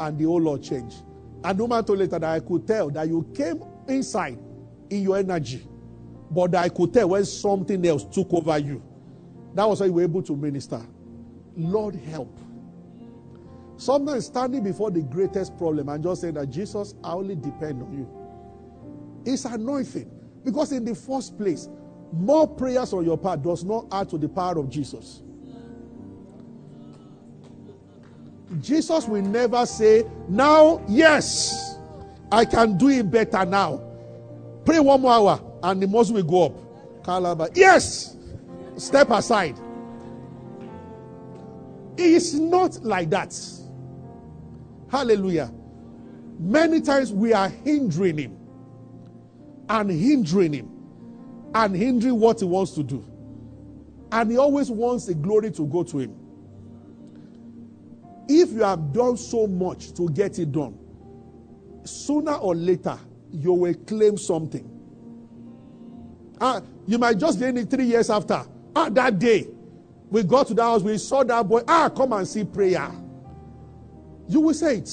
and 0.00 0.18
the 0.18 0.24
whole 0.24 0.40
Lord 0.40 0.62
changed. 0.62 1.02
And 1.44 1.58
no 1.58 1.66
told 1.82 1.98
later 1.98 2.18
that 2.18 2.24
I 2.24 2.40
could 2.40 2.66
tell 2.66 2.90
that 2.90 3.06
you 3.06 3.30
came 3.34 3.62
inside 3.86 4.38
in 4.90 5.02
your 5.02 5.16
energy, 5.16 5.66
but 6.30 6.54
I 6.54 6.68
could 6.68 6.92
tell 6.92 7.10
when 7.10 7.24
something 7.24 7.84
else 7.86 8.04
took 8.04 8.32
over 8.32 8.58
you. 8.58 8.82
That 9.54 9.68
was 9.68 9.80
why 9.80 9.86
you 9.86 9.92
were 9.92 10.02
able 10.02 10.22
to 10.22 10.36
minister. 10.36 10.80
Lord, 11.56 11.94
help. 11.94 12.38
Sometimes 13.76 14.26
standing 14.26 14.62
before 14.62 14.90
the 14.90 15.02
greatest 15.02 15.56
problem 15.58 15.88
and 15.88 16.02
just 16.02 16.20
saying 16.20 16.34
that 16.34 16.50
Jesus, 16.50 16.94
I 17.02 17.12
only 17.12 17.36
depend 17.36 17.82
on 17.82 17.92
you. 17.92 18.08
It's 19.24 19.44
anointing. 19.44 20.10
Because 20.44 20.72
in 20.72 20.84
the 20.84 20.94
first 20.94 21.38
place, 21.38 21.68
more 22.12 22.46
prayers 22.46 22.92
on 22.92 23.04
your 23.04 23.18
part 23.18 23.42
does 23.42 23.64
not 23.64 23.86
add 23.90 24.08
to 24.10 24.18
the 24.18 24.28
power 24.28 24.58
of 24.58 24.68
Jesus. 24.68 25.22
Jesus 28.60 29.08
will 29.08 29.22
never 29.22 29.66
say, 29.66 30.04
Now, 30.28 30.82
yes, 30.86 31.78
I 32.30 32.44
can 32.44 32.76
do 32.76 32.88
it 32.88 33.10
better 33.10 33.44
now. 33.44 33.80
Pray 34.64 34.80
one 34.80 35.00
more 35.00 35.12
hour 35.12 35.40
and 35.62 35.82
the 35.82 35.86
muscle 35.86 36.14
will 36.14 36.22
go 36.22 36.46
up. 36.46 37.04
Calabar. 37.04 37.50
Yes, 37.54 38.16
step 38.76 39.10
aside. 39.10 39.58
It's 41.96 42.32
not 42.34 42.82
like 42.82 43.10
that. 43.10 43.38
Hallelujah. 44.90 45.52
Many 46.38 46.80
times 46.80 47.12
we 47.12 47.32
are 47.32 47.48
hindering 47.48 48.18
him 48.18 48.36
and 49.68 49.90
hindering 49.90 50.52
him 50.52 50.70
and 51.54 51.76
hindering 51.76 52.18
what 52.18 52.40
he 52.40 52.46
wants 52.46 52.72
to 52.72 52.82
do. 52.82 53.04
And 54.12 54.30
he 54.30 54.38
always 54.38 54.70
wants 54.70 55.06
the 55.06 55.14
glory 55.14 55.50
to 55.52 55.66
go 55.66 55.82
to 55.84 55.98
him. 55.98 56.16
If 58.28 58.52
you 58.52 58.62
have 58.62 58.92
done 58.92 59.16
so 59.16 59.46
much 59.46 59.92
to 59.94 60.08
get 60.10 60.38
it 60.38 60.52
done, 60.52 60.78
sooner 61.84 62.34
or 62.34 62.54
later 62.54 62.98
you 63.34 63.52
will 63.52 63.74
claim 63.74 64.16
something. 64.16 64.70
Ah, 66.40 66.62
you 66.86 66.98
might 66.98 67.18
just 67.18 67.38
gain 67.38 67.56
it 67.56 67.70
three 67.70 67.86
years 67.86 68.10
after. 68.10 68.44
Ah, 68.76 68.88
that 68.90 69.18
day 69.18 69.48
we 70.10 70.22
got 70.22 70.46
to 70.48 70.54
the 70.54 70.62
house, 70.62 70.82
we 70.82 70.96
saw 70.98 71.24
that 71.24 71.48
boy. 71.48 71.62
Ah, 71.66 71.88
come 71.88 72.12
and 72.12 72.26
see 72.26 72.44
prayer. 72.44 72.90
You 74.28 74.40
will 74.40 74.54
say 74.54 74.78
it. 74.78 74.90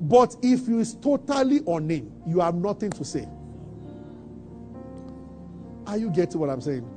But 0.00 0.36
if 0.42 0.68
you 0.68 0.80
is 0.80 0.94
totally 0.94 1.60
on 1.60 1.88
him, 1.88 2.12
you 2.26 2.40
have 2.40 2.54
nothing 2.54 2.90
to 2.90 3.04
say. 3.04 3.28
Are 5.86 5.96
you 5.96 6.10
getting 6.10 6.40
what 6.40 6.50
I'm 6.50 6.60
saying? 6.60 6.88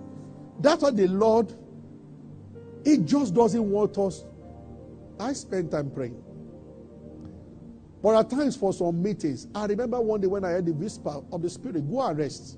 That's 0.59 0.81
what 0.81 0.97
the 0.97 1.07
Lord, 1.07 1.53
He 2.83 2.97
just 2.97 3.33
doesn't 3.33 3.69
want 3.69 3.97
us. 3.97 4.25
I 5.19 5.33
spend 5.33 5.71
time 5.71 5.91
praying. 5.91 6.21
But 8.07 8.19
at 8.19 8.29
times 8.29 8.55
for 8.55 8.71
some 8.71 9.03
meetings, 9.03 9.47
I 9.53 9.65
remember 9.65 9.99
one 9.99 10.21
day 10.21 10.27
when 10.27 10.45
I 10.45 10.51
heard 10.51 10.65
the 10.65 10.71
whisper 10.71 11.21
of 11.29 11.41
the 11.41 11.49
Spirit, 11.49 11.91
go 11.91 11.99
and 12.03 12.17
rest. 12.17 12.57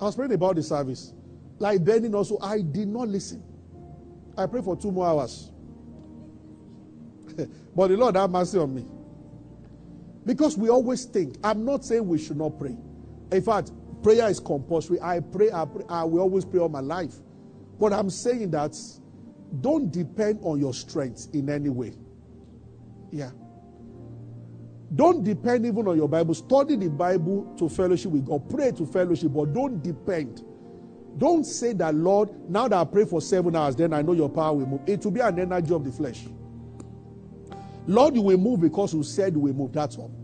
I 0.00 0.06
was 0.06 0.16
praying 0.16 0.32
about 0.32 0.56
the 0.56 0.62
service. 0.64 1.14
Like 1.60 1.84
Benny 1.84 2.08
Hinn 2.08 2.14
also, 2.16 2.36
I 2.42 2.62
did 2.62 2.88
not 2.88 3.06
listen. 3.06 3.44
I 4.36 4.46
prayed 4.46 4.64
for 4.64 4.74
two 4.76 4.90
more 4.90 5.06
hours. 5.06 5.52
but 7.76 7.86
the 7.86 7.96
Lord 7.96 8.16
have 8.16 8.28
mercy 8.28 8.58
on 8.58 8.74
me. 8.74 8.84
Because 10.26 10.58
we 10.58 10.68
always 10.68 11.04
think, 11.04 11.36
I'm 11.44 11.64
not 11.64 11.84
saying 11.84 12.04
we 12.04 12.18
should 12.18 12.38
not 12.38 12.58
pray. 12.58 12.76
In 13.30 13.40
fact, 13.40 13.70
prayer 14.02 14.28
is 14.28 14.40
compulsory. 14.40 15.00
I 15.00 15.20
pray, 15.20 15.52
I, 15.52 15.64
pray, 15.64 15.84
I 15.88 16.02
will 16.02 16.22
always 16.22 16.44
pray 16.44 16.58
all 16.58 16.68
my 16.68 16.80
life. 16.80 17.14
But 17.78 17.92
I'm 17.92 18.10
saying 18.10 18.50
that 18.50 18.76
don't 19.60 19.92
depend 19.92 20.40
on 20.42 20.58
your 20.58 20.74
strength 20.74 21.28
in 21.32 21.48
any 21.48 21.68
way. 21.68 21.94
Yeah. 23.12 23.30
Don't 24.94 25.24
depend 25.24 25.64
even 25.64 25.88
on 25.88 25.96
your 25.96 26.08
Bible. 26.08 26.34
Study 26.34 26.76
the 26.76 26.90
Bible 26.90 27.54
to 27.58 27.68
fellowship 27.68 28.12
with 28.12 28.26
God. 28.26 28.48
Pray 28.50 28.72
to 28.72 28.84
fellowship, 28.84 29.32
but 29.32 29.52
don't 29.54 29.82
depend. 29.82 30.44
Don't 31.18 31.44
say 31.44 31.72
that, 31.74 31.94
Lord, 31.94 32.30
now 32.48 32.68
that 32.68 32.78
I 32.78 32.84
pray 32.84 33.04
for 33.04 33.20
seven 33.20 33.56
hours, 33.56 33.76
then 33.76 33.92
I 33.92 34.02
know 34.02 34.12
your 34.12 34.28
power 34.28 34.54
will 34.54 34.66
move. 34.66 34.80
It 34.86 35.04
will 35.04 35.12
be 35.12 35.20
an 35.20 35.38
energy 35.38 35.72
of 35.72 35.84
the 35.84 35.92
flesh. 35.92 36.24
Lord, 37.86 38.14
you 38.14 38.22
will 38.22 38.38
move 38.38 38.60
because 38.60 38.94
you 38.94 39.02
said 39.02 39.34
you 39.34 39.40
will 39.40 39.54
move. 39.54 39.72
That's 39.72 39.96
all. 39.96 40.14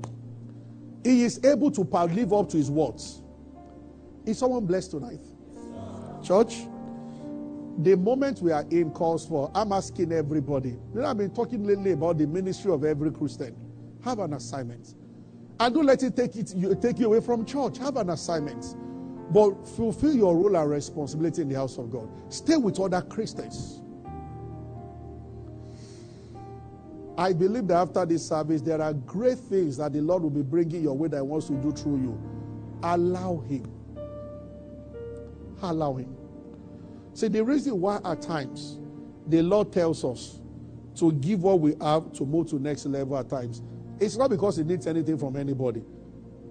He 1.05 1.25
is 1.25 1.43
able 1.45 1.71
to 1.73 1.83
live 1.83 2.33
up 2.33 2.49
to 2.51 2.57
his 2.57 2.71
words. 2.71 3.23
Is 4.27 4.39
someone 4.39 4.67
blessed 4.67 4.93
tonight? 4.93 5.21
Church, 6.23 6.67
the 7.79 7.97
moment 7.97 8.41
we 8.43 8.53
are 8.53 8.67
in 8.71 8.91
calls 8.91 9.27
for, 9.27 9.51
I'm 9.55 9.73
asking 9.73 10.13
everybody. 10.13 10.71
You 10.71 11.01
know, 11.01 11.07
I've 11.07 11.17
been 11.17 11.35
talking 11.35 11.65
lately 11.65 11.93
about 11.93 12.19
the 12.19 12.27
ministry 12.27 12.73
of 12.73 12.85
every 12.85 13.11
Christian. 13.11 13.57
Have 14.05 14.19
an 14.21 14.35
assignment. 14.35 14.95
And 15.61 15.75
don't 15.75 15.87
let 15.87 16.03
it 16.03 16.17
take, 16.17 16.37
it, 16.37 16.55
you, 16.55 16.75
take 16.81 16.99
you 16.99 17.07
away 17.07 17.21
from 17.21 17.45
church. 17.45 17.79
Have 17.79 17.97
an 17.97 18.11
assignment. 18.11 18.77
But 19.33 19.67
fulfill 19.67 20.15
your 20.15 20.37
role 20.37 20.57
and 20.57 20.71
responsibility 20.71 21.43
in 21.43 21.49
the 21.49 21.57
house 21.57 21.79
of 21.79 21.91
God. 21.91 22.09
Stay 22.29 22.57
with 22.57 22.79
other 22.81 23.03
Christians. 23.03 23.83
I 27.19 27.33
believe 27.33 27.67
that 27.67 27.75
after 27.77 28.07
this 28.07 28.27
service, 28.27 28.63
there 28.63 28.81
are 28.81 28.93
great 28.93 29.39
things 29.39 29.77
that 29.79 29.93
the 29.93 30.01
Lord 30.01 30.23
will 30.23 30.31
be 30.31 30.43
bringing 30.43 30.83
your 30.85 30.97
way 30.97 31.09
that 31.09 31.17
He 31.17 31.23
wants 31.23 31.49
to 31.49 31.55
do 31.55 31.73
through 31.73 32.01
you. 32.01 32.23
Allow 32.85 33.39
Him. 33.49 33.71
Allow 35.61 35.97
Him. 35.97 36.17
See, 37.15 37.27
the 37.27 37.43
reason 37.43 37.81
why 37.81 37.99
at 38.05 38.23
times 38.23 38.79
the 39.27 39.43
Lord 39.43 39.73
tells 39.73 40.05
us 40.05 40.39
to 40.95 41.11
give 41.13 41.43
what 41.43 41.59
we 41.59 41.75
have 41.81 42.13
to 42.13 42.25
move 42.25 42.49
to 42.51 42.61
next 42.61 42.87
level 42.87 43.19
at 43.19 43.29
times, 43.29 43.63
it's 44.01 44.17
not 44.17 44.31
because 44.31 44.57
He 44.57 44.65
needs 44.65 44.87
anything 44.87 45.19
from 45.19 45.37
anybody. 45.37 45.83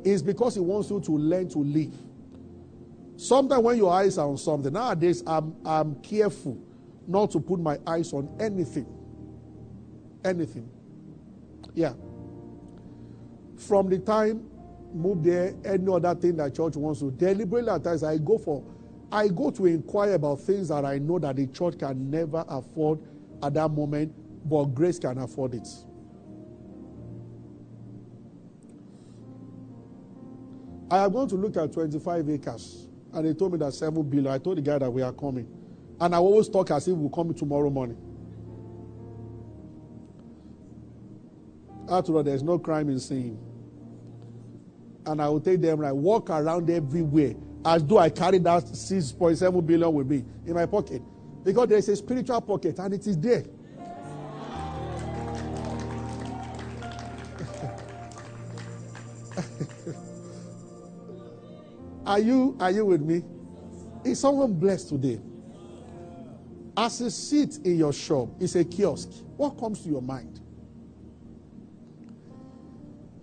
It's 0.04 0.22
because 0.22 0.56
He 0.56 0.62
wants 0.62 0.90
you 0.90 1.00
to 1.02 1.12
learn 1.12 1.50
to 1.50 1.60
live. 1.60 1.94
Sometimes 3.16 3.64
when 3.64 3.78
your 3.78 3.92
eyes 3.92 4.18
are 4.18 4.28
on 4.28 4.38
something, 4.38 4.72
nowadays 4.72 5.24
I'm, 5.26 5.56
I'm 5.66 5.96
careful 6.02 6.58
not 7.08 7.32
to 7.32 7.40
put 7.40 7.60
my 7.60 7.78
eyes 7.88 8.14
on 8.14 8.30
anything 8.40 8.86
anything. 10.28 10.70
Yeah. 11.74 11.94
From 13.58 13.90
the 13.90 14.00
time 14.00 14.50
move 14.94 15.24
there, 15.24 15.54
any 15.66 15.92
other 15.92 16.16
thing 16.16 16.38
that 16.38 16.56
church 16.56 16.76
wants 16.76 17.00
to 17.02 17.12
deliberately 17.12 17.70
at 17.70 17.84
times 17.84 18.04
I 18.04 18.18
go 18.18 18.38
for 18.38 18.64
I 19.12 19.28
go 19.30 19.52
to 19.52 19.66
inquire 19.66 20.14
about 20.16 20.42
things 20.42 20.68
that 20.70 20.86
I 20.86 20.98
know 20.98 21.18
that 21.20 21.38
the 21.38 21.48
church 21.48 21.80
can 21.80 22.10
never 22.10 22.44
afford 22.48 23.00
at 23.42 23.54
that 23.54 23.70
moment, 23.70 24.14
but 24.50 24.66
grace 24.66 25.00
can 25.00 25.18
afford 25.18 25.56
it. 25.56 25.68
I 30.90 31.04
am 31.04 31.12
going 31.12 31.28
to 31.30 31.36
look 31.36 31.58
at 31.58 31.74
25 31.74 32.30
acres, 32.30 32.88
and 33.14 33.28
they 33.28 33.34
told 33.34 33.54
me 33.54 33.58
that 33.60 33.74
7 33.74 34.02
billion. 34.10 34.28
I 34.28 34.38
told 34.38 34.58
the 34.58 34.62
guy 34.62 34.78
that 34.78 34.90
we 34.90 35.02
are 35.02 35.12
coming. 35.12 35.48
And 36.00 36.16
I 36.16 36.18
always 36.20 36.48
talk 36.48 36.72
as 36.72 36.88
if 36.88 36.96
we're 36.96 37.10
coming 37.10 37.34
tomorrow 37.34 37.70
morning. 37.70 37.98
After 41.90 42.16
all, 42.16 42.24
there's 42.24 42.44
no 42.44 42.60
crime 42.60 42.90
in 42.90 43.00
sin. 43.00 43.40
And 45.06 45.22
I 45.22 45.30
will 45.30 45.40
take 45.40 45.62
them 45.62 45.80
and 45.80 45.88
I 45.88 45.92
walk 45.94 46.30
around 46.30 46.70
everywhere 46.70 47.34
as 47.66 47.84
though 47.84 47.98
I 47.98 48.10
carry 48.10 48.40
that 48.40 48.66
6.7 48.66 49.66
billion 49.66 49.94
with 49.94 50.08
me 50.08 50.24
in 50.46 50.54
my 50.54 50.66
pocket. 50.66 51.02
Because 51.44 51.68
there 51.70 51.78
is 51.78 51.88
a 51.90 51.96
spiritual 51.96 52.42
pocket 52.42 52.78
and 52.80 52.94
it 52.94 53.08
is 53.08 53.18
there. 53.18 53.46
Are 62.08 62.20
you 62.20 62.58
are 62.60 62.72
you 62.72 62.86
with 62.86 63.02
me? 63.02 63.24
Is 64.04 64.20
someone 64.20 64.54
blessed 64.54 64.90
today? 64.90 65.20
As 66.76 67.02
a 67.02 67.12
seat 67.12 67.60
in 67.64 67.78
your 67.78 67.94
shop 67.94 68.30
is 68.40 68.56
a 68.56 68.64
kiosk. 68.64 69.10
What 69.36 69.60
comes 69.60 69.82
to 69.82 69.90
your 69.90 70.02
mind? 70.02 70.40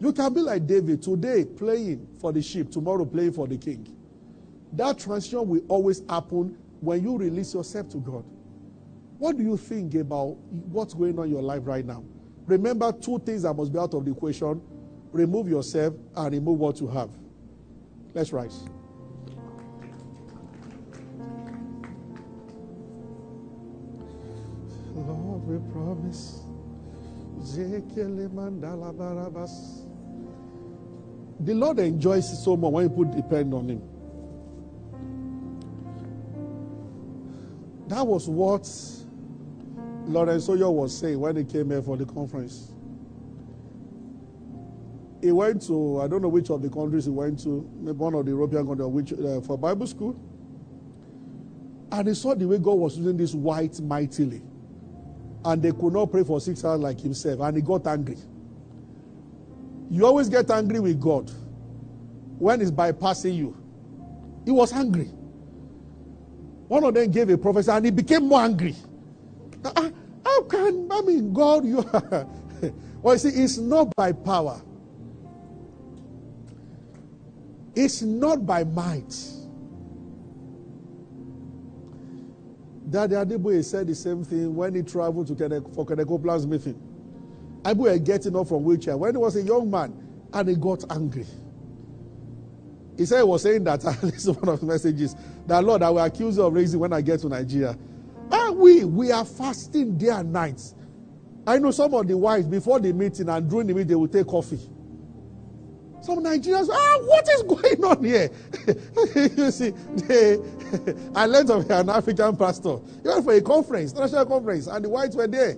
You 0.01 0.13
can 0.13 0.35
be 0.35 0.41
like 0.41 0.67
David 0.67 1.03
today 1.03 1.45
playing 1.45 2.07
for 2.21 2.33
the 2.33 2.43
sheep, 2.43 2.71
tomorrow 2.71 3.05
playing 3.05 3.33
for 3.33 3.47
the 3.47 3.57
king. 3.57 3.97
That 4.73 4.99
transition 4.99 5.49
will 5.49 5.63
always 5.69 6.03
happen 6.09 6.59
when 6.81 7.03
you 7.03 7.17
release 7.17 7.55
yourself 7.55 7.89
to 7.91 7.99
God. 7.99 8.25
What 9.19 9.37
do 9.37 9.43
you 9.43 9.57
think 9.57 9.95
about 9.95 10.37
what's 10.71 10.93
going 10.95 11.19
on 11.19 11.27
in 11.27 11.31
your 11.31 11.43
life 11.43 11.63
right 11.65 11.85
now? 11.87 12.05
Remember 12.47 12.93
two 12.93 13.19
things 13.21 13.43
that 13.43 13.55
must 13.55 13.73
be 13.73 13.79
out 13.79 13.95
of 13.95 14.05
the 14.05 14.11
equation 14.11 14.61
remove 15.15 15.49
yourself 15.49 15.95
and 16.17 16.33
remove 16.35 16.59
what 16.59 16.81
you 16.81 16.89
have. 16.89 17.09
Let's 18.15 18.33
rise. 18.33 18.65
Lord, 24.95 25.47
we 25.47 25.73
promise. 25.73 26.41
The 31.41 31.55
Lord 31.55 31.79
enjoys 31.81 32.31
it 32.31 32.37
so 32.37 32.57
much 32.57 32.73
when 32.73 32.85
you 32.85 32.91
put 32.91 33.11
depend 33.11 33.53
on 33.53 33.69
Him. 33.69 33.83
That 37.89 38.07
was 38.07 38.29
what 38.29 38.67
Lawrence 40.07 40.49
Oyor 40.49 40.73
was 40.73 40.97
saying 40.97 41.19
when 41.19 41.37
he 41.37 41.45
came 41.45 41.71
here 41.71 41.83
for 41.83 41.97
the 41.97 42.07
conference. 42.07 42.74
He 45.25 45.33
went 45.33 45.63
to, 45.69 46.03
I 46.03 46.07
don't 46.07 46.21
know 46.21 46.29
which 46.29 46.51
of 46.51 46.61
the 46.61 46.69
countries 46.69 47.07
he 47.07 47.11
went 47.11 47.43
to, 47.45 47.67
maybe 47.81 47.97
one 47.97 48.13
of 48.13 48.27
the 48.27 48.33
European 48.33 48.67
countries, 48.67 48.89
which, 48.89 49.13
uh, 49.15 49.41
for 49.41 49.57
Bible 49.57 49.87
school. 49.87 50.15
And 51.91 52.09
he 52.09 52.13
saw 52.15 52.35
the 52.35 52.47
way 52.47 52.59
God 52.59 52.75
was 52.75 52.99
using 52.99 53.17
this 53.17 53.33
white 53.35 53.81
mightily. 53.81 54.43
And 55.47 55.63
they 55.63 55.73
could 55.73 55.95
not 55.95 56.11
pray 56.11 56.25
for 56.25 56.43
six 56.43 56.63
hours 56.63 56.81
like 56.81 57.01
himself. 57.01 57.41
And 57.41 57.57
he 57.57 57.63
got 57.63 57.87
angry. 57.87 58.19
You 59.89 60.05
always 60.05 60.29
get 60.29 60.51
angry 60.51 60.79
with 60.79 61.01
God 61.01 61.31
when 62.39 62.61
He's 62.61 62.71
bypassing 62.71 63.35
you. 63.35 63.57
He 64.45 64.51
was 64.51 64.75
angry. 64.75 65.07
One 66.69 66.85
of 66.85 66.93
them 66.93 67.11
gave 67.11 67.31
a 67.31 67.39
prophecy 67.39 67.71
and 67.71 67.85
he 67.87 67.91
became 67.91 68.29
more 68.29 68.43
angry. 68.43 68.75
Uh, 69.65 69.91
how 70.23 70.43
can, 70.43 70.89
I 70.91 71.01
mean, 71.01 71.33
God, 71.33 71.65
you 71.65 71.79
are. 71.95 72.27
well, 73.03 73.15
you 73.15 73.19
see, 73.19 73.29
it's 73.31 73.57
not 73.57 73.95
by 73.97 74.13
power, 74.13 74.61
it's 77.75 78.03
not 78.03 78.47
by 78.47 78.65
might. 78.65 79.15
Daddy 82.91 83.15
Adeboye 83.15 83.65
said 83.65 83.87
the 83.89 83.95
same 83.95 84.25
thing 84.25 84.55
when 84.55 84.75
he 84.75 84.83
traveled 84.83 85.27
to 85.27 85.35
Kene, 85.35 85.75
for 85.75 85.85
Kenneth 85.85 86.07
Copeland's 86.07 86.47
meeting. 86.47 86.81
Were 87.77 87.99
getting 87.99 88.37
up 88.37 88.49
from 88.49 88.63
wheelchair 88.63 88.97
when 88.97 89.15
he 89.15 89.19
was 89.19 89.37
a 89.37 89.43
young 89.43 89.71
man 89.71 89.93
and 90.35 90.49
he 90.49 90.55
got 90.55 90.85
angry. 90.91 91.25
He 92.97 93.07
said 93.07 93.19
he 93.19 93.25
was 93.25 93.43
saying 93.43 93.65
that 93.65 93.81
this 94.03 94.27
is 94.27 94.31
one 94.31 94.49
of 94.51 94.61
the 94.61 94.67
messages 94.67 95.17
that 95.47 95.65
Lord, 95.65 95.83
I 95.83 95.91
will 95.91 96.05
accuse 96.05 96.37
you 96.37 96.45
of 96.45 96.53
raising 96.53 96.79
when 96.79 96.93
I 96.93 97.01
get 97.01 97.21
to 97.21 97.29
Nigeria. 97.29 97.77
And 98.31 98.59
we 98.59 98.85
we 98.85 99.11
are 99.13 99.25
fasting 99.25 99.97
day 99.97 100.09
and 100.09 100.33
night. 100.33 100.61
I 101.47 101.59
know 101.59 101.71
some 101.71 101.93
of 101.95 102.07
the 102.07 102.17
wives 102.17 102.47
before 102.47 102.81
the 102.81 102.93
meeting 102.93 103.29
and 103.29 103.49
during 103.51 103.67
the 103.67 103.75
meeting 103.75 103.89
they 103.89 103.95
will 103.95 104.09
take 104.09 104.27
coffee. 104.27 104.61
Some 106.05 106.23
Nigerians, 106.23 106.69
ah, 106.71 106.99
what 107.07 107.27
is 107.31 107.43
going 107.45 107.83
on 107.83 108.05
here? 108.05 108.29
you 109.39 109.51
see, 109.51 109.71
they, 109.71 110.37
I 111.15 111.25
learned 111.25 111.51
of 111.51 111.71
an 111.71 111.89
African 111.89 112.37
pastor. 112.37 112.77
He 113.03 113.09
went 113.09 113.25
for 113.25 113.33
a 113.33 113.41
conference, 113.41 113.95
national 113.95 114.27
conference, 114.27 114.67
and 114.67 114.85
the 114.85 114.91
whites 114.91 115.17
were 115.17 115.27
there. 115.27 115.57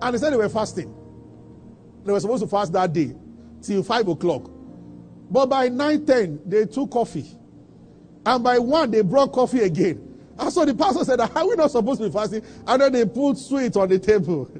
And 0.00 0.14
they 0.14 0.18
said 0.18 0.32
they 0.32 0.38
were 0.38 0.48
fasting. 0.48 0.94
They 2.06 2.12
were 2.12 2.20
supposed 2.20 2.42
to 2.42 2.48
fast 2.48 2.72
that 2.72 2.90
day 2.94 3.14
till 3.60 3.82
5 3.82 4.08
o'clock. 4.08 4.50
But 5.30 5.44
by 5.44 5.68
9 5.68 6.06
10, 6.06 6.40
they 6.46 6.64
took 6.64 6.90
coffee. 6.90 7.26
And 8.24 8.42
by 8.42 8.58
1, 8.58 8.90
they 8.92 9.02
brought 9.02 9.30
coffee 9.30 9.60
again. 9.60 10.08
And 10.38 10.50
so 10.50 10.64
the 10.64 10.74
pastor 10.74 11.04
said, 11.04 11.20
Are 11.20 11.46
we 11.46 11.54
not 11.54 11.70
supposed 11.70 12.00
to 12.00 12.06
be 12.08 12.12
fasting? 12.14 12.42
And 12.66 12.80
then 12.80 12.92
they 12.92 13.04
put 13.04 13.36
sweet 13.36 13.76
on 13.76 13.90
the 13.90 13.98
table. 13.98 14.50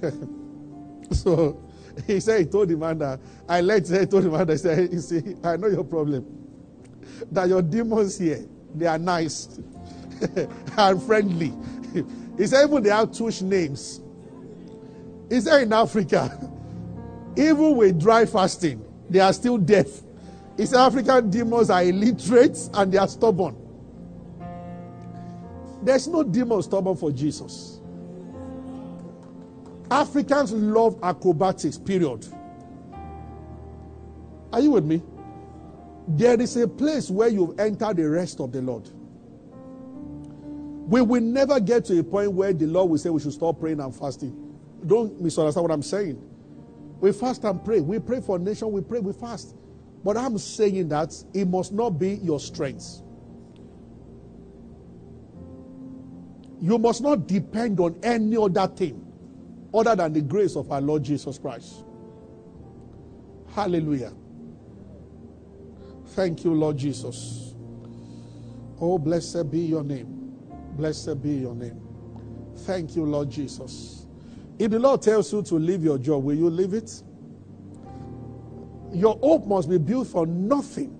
so 1.12 1.62
he 2.06 2.20
said, 2.20 2.40
He 2.40 2.46
told 2.46 2.68
the 2.68 2.76
man 2.76 2.98
that 2.98 3.20
I 3.48 3.60
let 3.60 3.88
he 3.88 4.06
told 4.06 4.24
the 4.24 4.30
man 4.30 4.46
that 4.46 4.54
he 4.54 4.58
said, 4.58 4.92
You 4.92 5.00
see, 5.00 5.36
I 5.42 5.56
know 5.56 5.68
your 5.68 5.84
problem. 5.84 6.24
That 7.32 7.48
your 7.48 7.62
demons 7.62 8.18
here, 8.18 8.44
they 8.74 8.86
are 8.86 8.98
nice 8.98 9.60
and 10.76 11.02
friendly. 11.02 11.52
he 12.36 12.46
said, 12.46 12.68
Even 12.68 12.82
they 12.82 12.90
have 12.90 13.12
two 13.12 13.30
names. 13.42 14.00
He 15.28 15.40
said 15.40 15.62
in 15.62 15.72
Africa, 15.72 16.50
even 17.36 17.76
with 17.76 18.00
dry 18.00 18.26
fasting, 18.26 18.84
they 19.10 19.20
are 19.20 19.32
still 19.32 19.58
deaf. 19.58 19.86
He 20.56 20.66
said 20.66 20.78
African 20.78 21.30
demons 21.30 21.68
are 21.68 21.82
illiterate 21.82 22.58
and 22.74 22.92
they 22.92 22.98
are 22.98 23.08
stubborn. 23.08 23.56
There's 25.82 26.08
no 26.08 26.22
demon 26.22 26.62
stubborn 26.62 26.96
for 26.96 27.12
Jesus. 27.12 27.75
Africans 29.90 30.52
love 30.52 30.98
acrobatics, 31.02 31.78
period. 31.78 32.26
Are 34.52 34.60
you 34.60 34.72
with 34.72 34.84
me? 34.84 35.02
There 36.08 36.40
is 36.40 36.56
a 36.56 36.68
place 36.68 37.10
where 37.10 37.28
you've 37.28 37.58
entered 37.58 37.96
the 37.96 38.08
rest 38.08 38.40
of 38.40 38.52
the 38.52 38.62
Lord. 38.62 38.88
We 40.88 41.02
will 41.02 41.20
never 41.20 41.58
get 41.58 41.84
to 41.86 41.98
a 41.98 42.04
point 42.04 42.32
where 42.32 42.52
the 42.52 42.66
Lord 42.66 42.90
will 42.90 42.98
say 42.98 43.10
we 43.10 43.20
should 43.20 43.32
stop 43.32 43.58
praying 43.58 43.80
and 43.80 43.94
fasting. 43.94 44.54
Don't 44.86 45.20
misunderstand 45.20 45.62
what 45.62 45.72
I'm 45.72 45.82
saying. 45.82 46.22
We 47.00 47.12
fast 47.12 47.44
and 47.44 47.62
pray. 47.64 47.80
We 47.80 47.98
pray 47.98 48.20
for 48.20 48.38
nation. 48.38 48.70
We 48.70 48.80
pray. 48.82 49.00
We 49.00 49.12
fast. 49.12 49.56
But 50.04 50.16
I'm 50.16 50.38
saying 50.38 50.88
that 50.90 51.12
it 51.34 51.46
must 51.46 51.72
not 51.72 51.90
be 51.90 52.14
your 52.22 52.38
strength. 52.38 53.02
You 56.60 56.78
must 56.78 57.02
not 57.02 57.26
depend 57.26 57.80
on 57.80 57.98
any 58.02 58.36
other 58.36 58.66
thing 58.68 59.05
other 59.74 59.96
than 59.96 60.12
the 60.12 60.20
grace 60.20 60.56
of 60.56 60.70
our 60.70 60.80
Lord 60.80 61.02
Jesus 61.02 61.38
Christ. 61.38 61.84
Hallelujah. 63.54 64.12
Thank 66.08 66.44
you, 66.44 66.54
Lord 66.54 66.76
Jesus. 66.76 67.54
Oh, 68.80 68.98
blessed 68.98 69.50
be 69.50 69.60
your 69.60 69.82
name. 69.82 70.34
Blessed 70.72 71.22
be 71.22 71.30
your 71.34 71.54
name. 71.54 71.80
Thank 72.58 72.96
you, 72.96 73.04
Lord 73.04 73.30
Jesus. 73.30 74.06
If 74.58 74.70
the 74.70 74.78
Lord 74.78 75.02
tells 75.02 75.32
you 75.32 75.42
to 75.42 75.54
leave 75.56 75.84
your 75.84 75.98
job, 75.98 76.24
will 76.24 76.36
you 76.36 76.50
leave 76.50 76.74
it? 76.74 77.02
Your 78.92 79.18
hope 79.18 79.46
must 79.46 79.68
be 79.68 79.78
built 79.78 80.08
for 80.08 80.26
nothing 80.26 80.98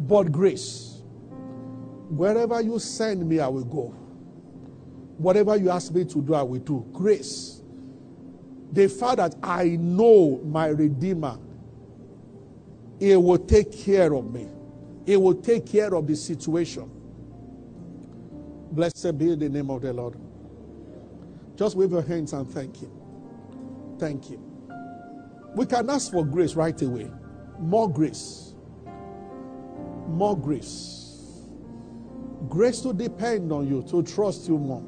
but 0.00 0.32
grace. 0.32 1.02
Wherever 2.08 2.60
you 2.60 2.78
send 2.78 3.28
me, 3.28 3.40
I 3.40 3.48
will 3.48 3.64
go. 3.64 3.94
Whatever 5.18 5.56
you 5.56 5.70
ask 5.70 5.92
me 5.92 6.04
to 6.06 6.22
do, 6.22 6.34
I 6.34 6.42
will 6.42 6.60
do. 6.60 6.86
Grace. 6.92 7.57
The 8.72 8.88
fact 8.88 9.16
that 9.16 9.34
I 9.42 9.76
know 9.76 10.40
my 10.44 10.68
Redeemer, 10.68 11.38
He 12.98 13.16
will 13.16 13.38
take 13.38 13.72
care 13.72 14.12
of 14.12 14.32
me, 14.32 14.48
He 15.06 15.16
will 15.16 15.34
take 15.34 15.66
care 15.66 15.94
of 15.94 16.06
the 16.06 16.16
situation. 16.16 16.90
Blessed 18.70 19.16
be 19.16 19.34
the 19.34 19.48
name 19.48 19.70
of 19.70 19.82
the 19.82 19.92
Lord. 19.92 20.16
Just 21.56 21.76
wave 21.76 21.90
your 21.90 22.02
hands 22.02 22.32
and 22.34 22.48
thank 22.50 22.76
Him. 22.76 22.92
Thank 23.98 24.26
Him. 24.26 24.40
We 25.54 25.66
can 25.66 25.88
ask 25.90 26.12
for 26.12 26.24
grace 26.24 26.54
right 26.54 26.80
away. 26.82 27.10
More 27.58 27.90
grace. 27.90 28.54
More 30.06 30.38
grace. 30.38 31.42
Grace 32.48 32.80
to 32.80 32.92
depend 32.92 33.50
on 33.50 33.66
you, 33.66 33.82
to 33.84 34.02
trust 34.02 34.46
you 34.46 34.58
more. 34.58 34.84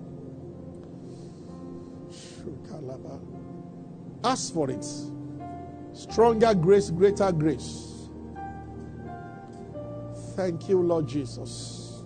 Ask 4.23 4.53
for 4.53 4.71
it. 4.71 4.85
Stronger 5.93 6.55
grace, 6.55 6.91
greater 6.91 7.33
grace. 7.33 8.09
Thank 10.37 10.69
you, 10.69 10.83
Lord 10.83 11.09
Jesus. 11.09 12.03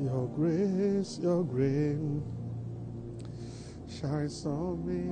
Your 0.00 0.28
grace, 0.28 1.18
your 1.18 1.44
grace 1.44 2.22
shines 3.88 4.44
on 4.44 4.84
me, 4.86 5.02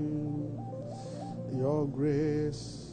Your 1.59 1.87
grace. 1.89 2.84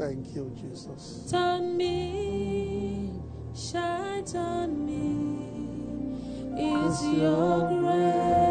Thank 0.00 0.34
you, 0.34 0.50
Jesus. 0.58 1.30
On 1.34 1.76
me, 1.76 3.12
shine 3.54 4.24
on 4.34 4.86
me. 4.86 4.96
Is 6.58 7.02
your 7.18 7.68
grace. 7.82 8.48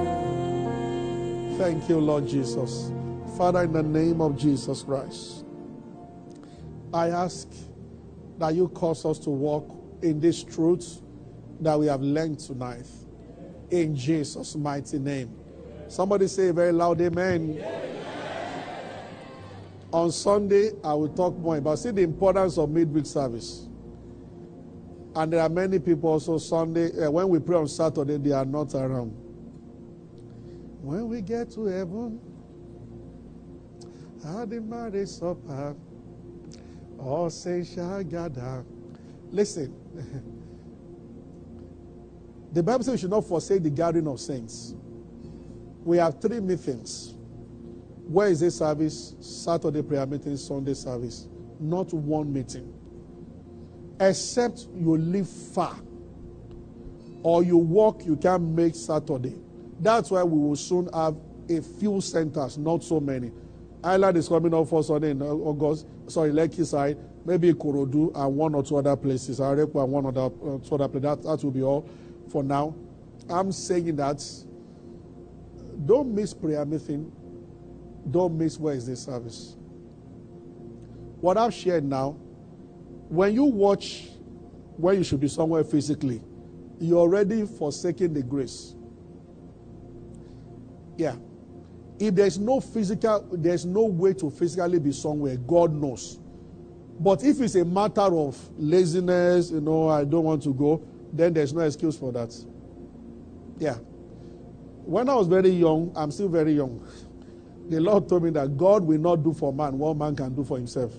Thank 1.58 1.90
you, 1.90 2.00
Lord 2.00 2.28
Jesus. 2.28 2.92
Father, 3.36 3.64
in 3.64 3.74
the 3.74 3.82
name 3.82 4.22
of 4.22 4.38
Jesus 4.38 4.84
Christ, 4.84 5.44
I 6.94 7.10
ask 7.10 7.48
that 8.38 8.54
you 8.54 8.68
cause 8.68 9.04
us 9.04 9.18
to 9.18 9.32
walk 9.32 9.76
in 10.04 10.20
this 10.20 10.44
truth 10.44 11.02
that 11.62 11.80
we 11.80 11.88
have 11.88 12.04
learned 12.04 12.38
tonight. 12.38 12.86
In 13.72 13.96
Jesus' 13.96 14.56
mighty 14.56 15.00
name. 15.00 15.36
Somebody 15.88 16.28
say 16.28 16.52
very 16.52 16.74
loud, 16.74 17.02
Amen. 17.02 17.89
On 19.92 20.12
Sunday, 20.12 20.72
I 20.84 20.94
will 20.94 21.10
talk 21.10 21.36
more 21.38 21.58
about 21.58 21.80
see 21.80 21.92
the 21.92 22.04
importance 22.04 22.58
of 22.58 22.70
midweek 22.70 23.08
service. 23.08 23.68
And 25.16 25.34
there 25.34 25.42
are 25.42 25.50
many 25.50 25.80
people 25.80 26.12
also 26.12 26.38
Sunday 26.38 27.06
uh, 27.06 27.10
when 27.10 27.28
we 27.30 27.40
pray 27.40 27.58
on 27.58 27.68
Saturday, 27.68 28.18
they 28.18 28.32
are 28.32 28.46
not 28.46 28.74
around. 28.76 29.10
When 30.82 31.10
we 31.10 31.22
get 31.22 31.50
to 31.52 31.66
heaven, 31.66 32.20
at 34.24 34.50
the 34.50 34.62
marriage 34.62 35.10
supper, 35.10 35.76
all 37.00 37.30
saints 37.30 37.74
shall 37.74 38.04
gather. 38.04 38.64
Listen, 39.32 39.74
the 42.52 42.62
Bible 42.62 42.84
says 42.84 42.94
we 42.94 42.98
should 43.00 43.10
not 43.10 43.26
forsake 43.26 43.64
the 43.64 43.70
gathering 43.70 44.08
of 44.08 44.20
saints. 44.20 44.76
We 45.84 45.98
have 45.98 46.22
three 46.22 46.40
meetings. 46.40 47.16
Wednesday 48.10 48.50
service, 48.50 49.14
Saturday 49.20 49.84
prayer 49.84 50.06
meeting, 50.08 50.36
Sunday 50.36 50.74
service. 50.74 51.28
Not 51.60 51.94
one 51.94 52.34
meeting. 52.34 52.74
Except 54.00 54.68
you 54.74 54.98
live 54.98 55.30
far 55.30 55.76
or 57.22 57.44
you 57.44 57.58
walk, 57.58 58.06
you 58.06 58.16
can't 58.16 58.42
make 58.42 58.74
Saturday. 58.74 59.36
That's 59.80 60.10
why 60.10 60.24
we 60.24 60.40
will 60.40 60.56
soon 60.56 60.90
have 60.92 61.18
a 61.50 61.62
few 61.62 62.02
centers, 62.02 62.58
not 62.58 62.84
so 62.84 63.00
many. 63.00 63.32
Island 63.84 64.18
is 64.18 64.28
coming 64.28 64.56
up 64.56 64.68
for 64.68 64.84
Sunday 64.84 65.12
in 65.12 65.22
August. 65.22 65.86
Sorry, 66.08 66.32
Lekki 66.32 66.66
side, 66.66 66.98
maybe 67.26 67.54
Korodu 67.54 68.12
and 68.16 68.36
one 68.36 68.56
or 68.56 68.64
two 68.64 68.78
other 68.78 68.96
places. 68.96 69.40
Arepo 69.40 69.84
and 69.84 69.92
one 69.92 70.08
other 70.08 70.26
uh, 70.26 70.58
two 70.68 70.76
other 70.76 70.88
places. 70.88 71.04
That, 71.04 71.22
that 71.22 71.44
will 71.44 71.52
be 71.52 71.62
all 71.62 71.88
for 72.32 72.44
now. 72.44 72.74
I'm 73.30 73.52
saying 73.52 73.96
that 73.98 74.24
don't 75.86 76.16
miss 76.16 76.34
prayer 76.34 76.66
meeting. 76.66 77.12
Don't 78.12 78.38
miss 78.38 78.58
Wednesday 78.58 78.96
service. 78.96 79.56
What 81.22 81.38
I've 81.38 81.54
shared 81.54 81.84
now, 81.84 82.12
when 83.10 83.34
you 83.34 83.44
watch 83.44 84.08
where 84.78 84.94
you 84.94 85.04
should 85.04 85.20
be 85.20 85.28
somewhere 85.28 85.64
physically, 85.64 86.22
you're 86.80 87.00
already 87.00 87.46
forsaking 87.46 88.14
the 88.14 88.24
grace. 88.24 88.76
Yeah. 90.98 91.16
If 92.00 92.16
there's 92.16 92.40
no 92.40 92.62
physical, 92.62 93.28
there's 93.34 93.66
no 93.66 93.84
way 93.84 94.14
to 94.14 94.30
physically 94.30 94.80
be 94.80 94.94
somewhere, 94.94 95.36
God 95.36 95.74
knows. 95.74 96.20
But 97.00 97.24
if 97.24 97.42
it's 97.42 97.56
a 97.56 97.66
matter 97.66 98.02
of 98.02 98.38
laziness, 98.58 99.52
you 99.52 99.62
know, 99.62 99.90
I 99.90 100.06
don't 100.06 100.24
want 100.24 100.44
to 100.44 100.54
go, 100.54 100.82
then 101.12 101.34
there's 101.34 101.54
no 101.54 101.62
excuse 101.62 101.98
for 101.98 102.12
that. 102.14 102.34
Yeah. 103.58 103.76
When 104.86 105.10
I 105.10 105.16
was 105.16 105.28
very 105.28 105.50
young, 105.50 105.92
I'm 105.96 106.12
still 106.12 106.30
very 106.30 106.54
young. 106.54 106.86
The 107.70 107.80
Lord 107.80 108.10
told 108.10 108.24
me 108.24 108.32
that 108.32 108.58
God 108.58 108.84
will 108.84 108.98
not 109.00 109.24
do 109.24 109.32
for 109.32 109.54
man 109.54 109.78
what 109.78 109.96
man 109.96 110.16
can 110.16 110.34
do 110.34 110.44
for 110.44 110.58
himself. 110.58 110.92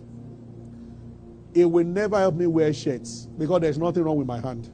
It 1.52 1.64
will 1.64 1.84
never 1.84 2.16
help 2.16 2.36
me 2.36 2.46
wear 2.46 2.72
shirts 2.72 3.26
because 3.36 3.60
there's 3.60 3.76
nothing 3.78 4.04
wrong 4.04 4.16
with 4.16 4.26
my 4.26 4.40
hand. 4.40 4.70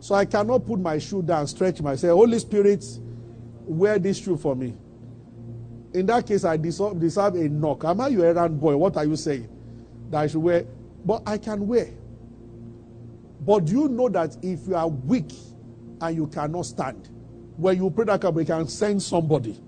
So 0.00 0.16
I 0.16 0.24
cannot 0.24 0.66
put 0.66 0.80
my 0.80 0.98
shoe 0.98 1.22
down, 1.22 1.46
stretch 1.46 1.80
myself. 1.80 2.16
Holy 2.18 2.40
Spirit, 2.40 2.84
wear 3.64 4.00
this 4.00 4.18
shoe 4.18 4.36
for 4.36 4.56
me. 4.56 4.74
In 5.94 6.06
that 6.06 6.26
case, 6.26 6.44
I 6.44 6.56
deserve, 6.56 6.98
deserve 6.98 7.36
a 7.36 7.48
knock. 7.48 7.84
Am 7.84 8.00
I 8.00 8.08
your 8.08 8.26
errand 8.26 8.58
boy? 8.58 8.76
What 8.76 8.96
are 8.96 9.04
you 9.04 9.14
saying? 9.14 9.48
That 10.10 10.22
I 10.22 10.26
should 10.26 10.42
wear? 10.42 10.66
But 11.04 11.22
I 11.24 11.38
can 11.38 11.68
wear. 11.68 11.90
But 13.40 13.66
do 13.66 13.72
you 13.72 13.88
know 13.88 14.08
that 14.08 14.36
if 14.42 14.66
you 14.66 14.74
are 14.74 14.88
weak 14.88 15.32
and 16.00 16.16
you 16.16 16.26
cannot 16.26 16.66
stand, 16.66 17.08
when 17.56 17.76
you 17.76 17.90
pray 17.90 18.04
that 18.06 18.20
prayer, 18.20 18.32
you 18.38 18.44
can 18.44 18.68
send 18.68 19.02
somebody. 19.02 19.60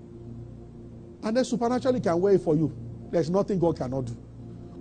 And 1.23 1.35
then 1.35 1.43
supernaturally 1.45 1.99
can 1.99 2.19
wear 2.21 2.33
it 2.33 2.41
for 2.41 2.55
you. 2.55 2.75
There's 3.11 3.29
nothing 3.29 3.59
God 3.59 3.77
cannot 3.77 4.05
do. 4.05 4.17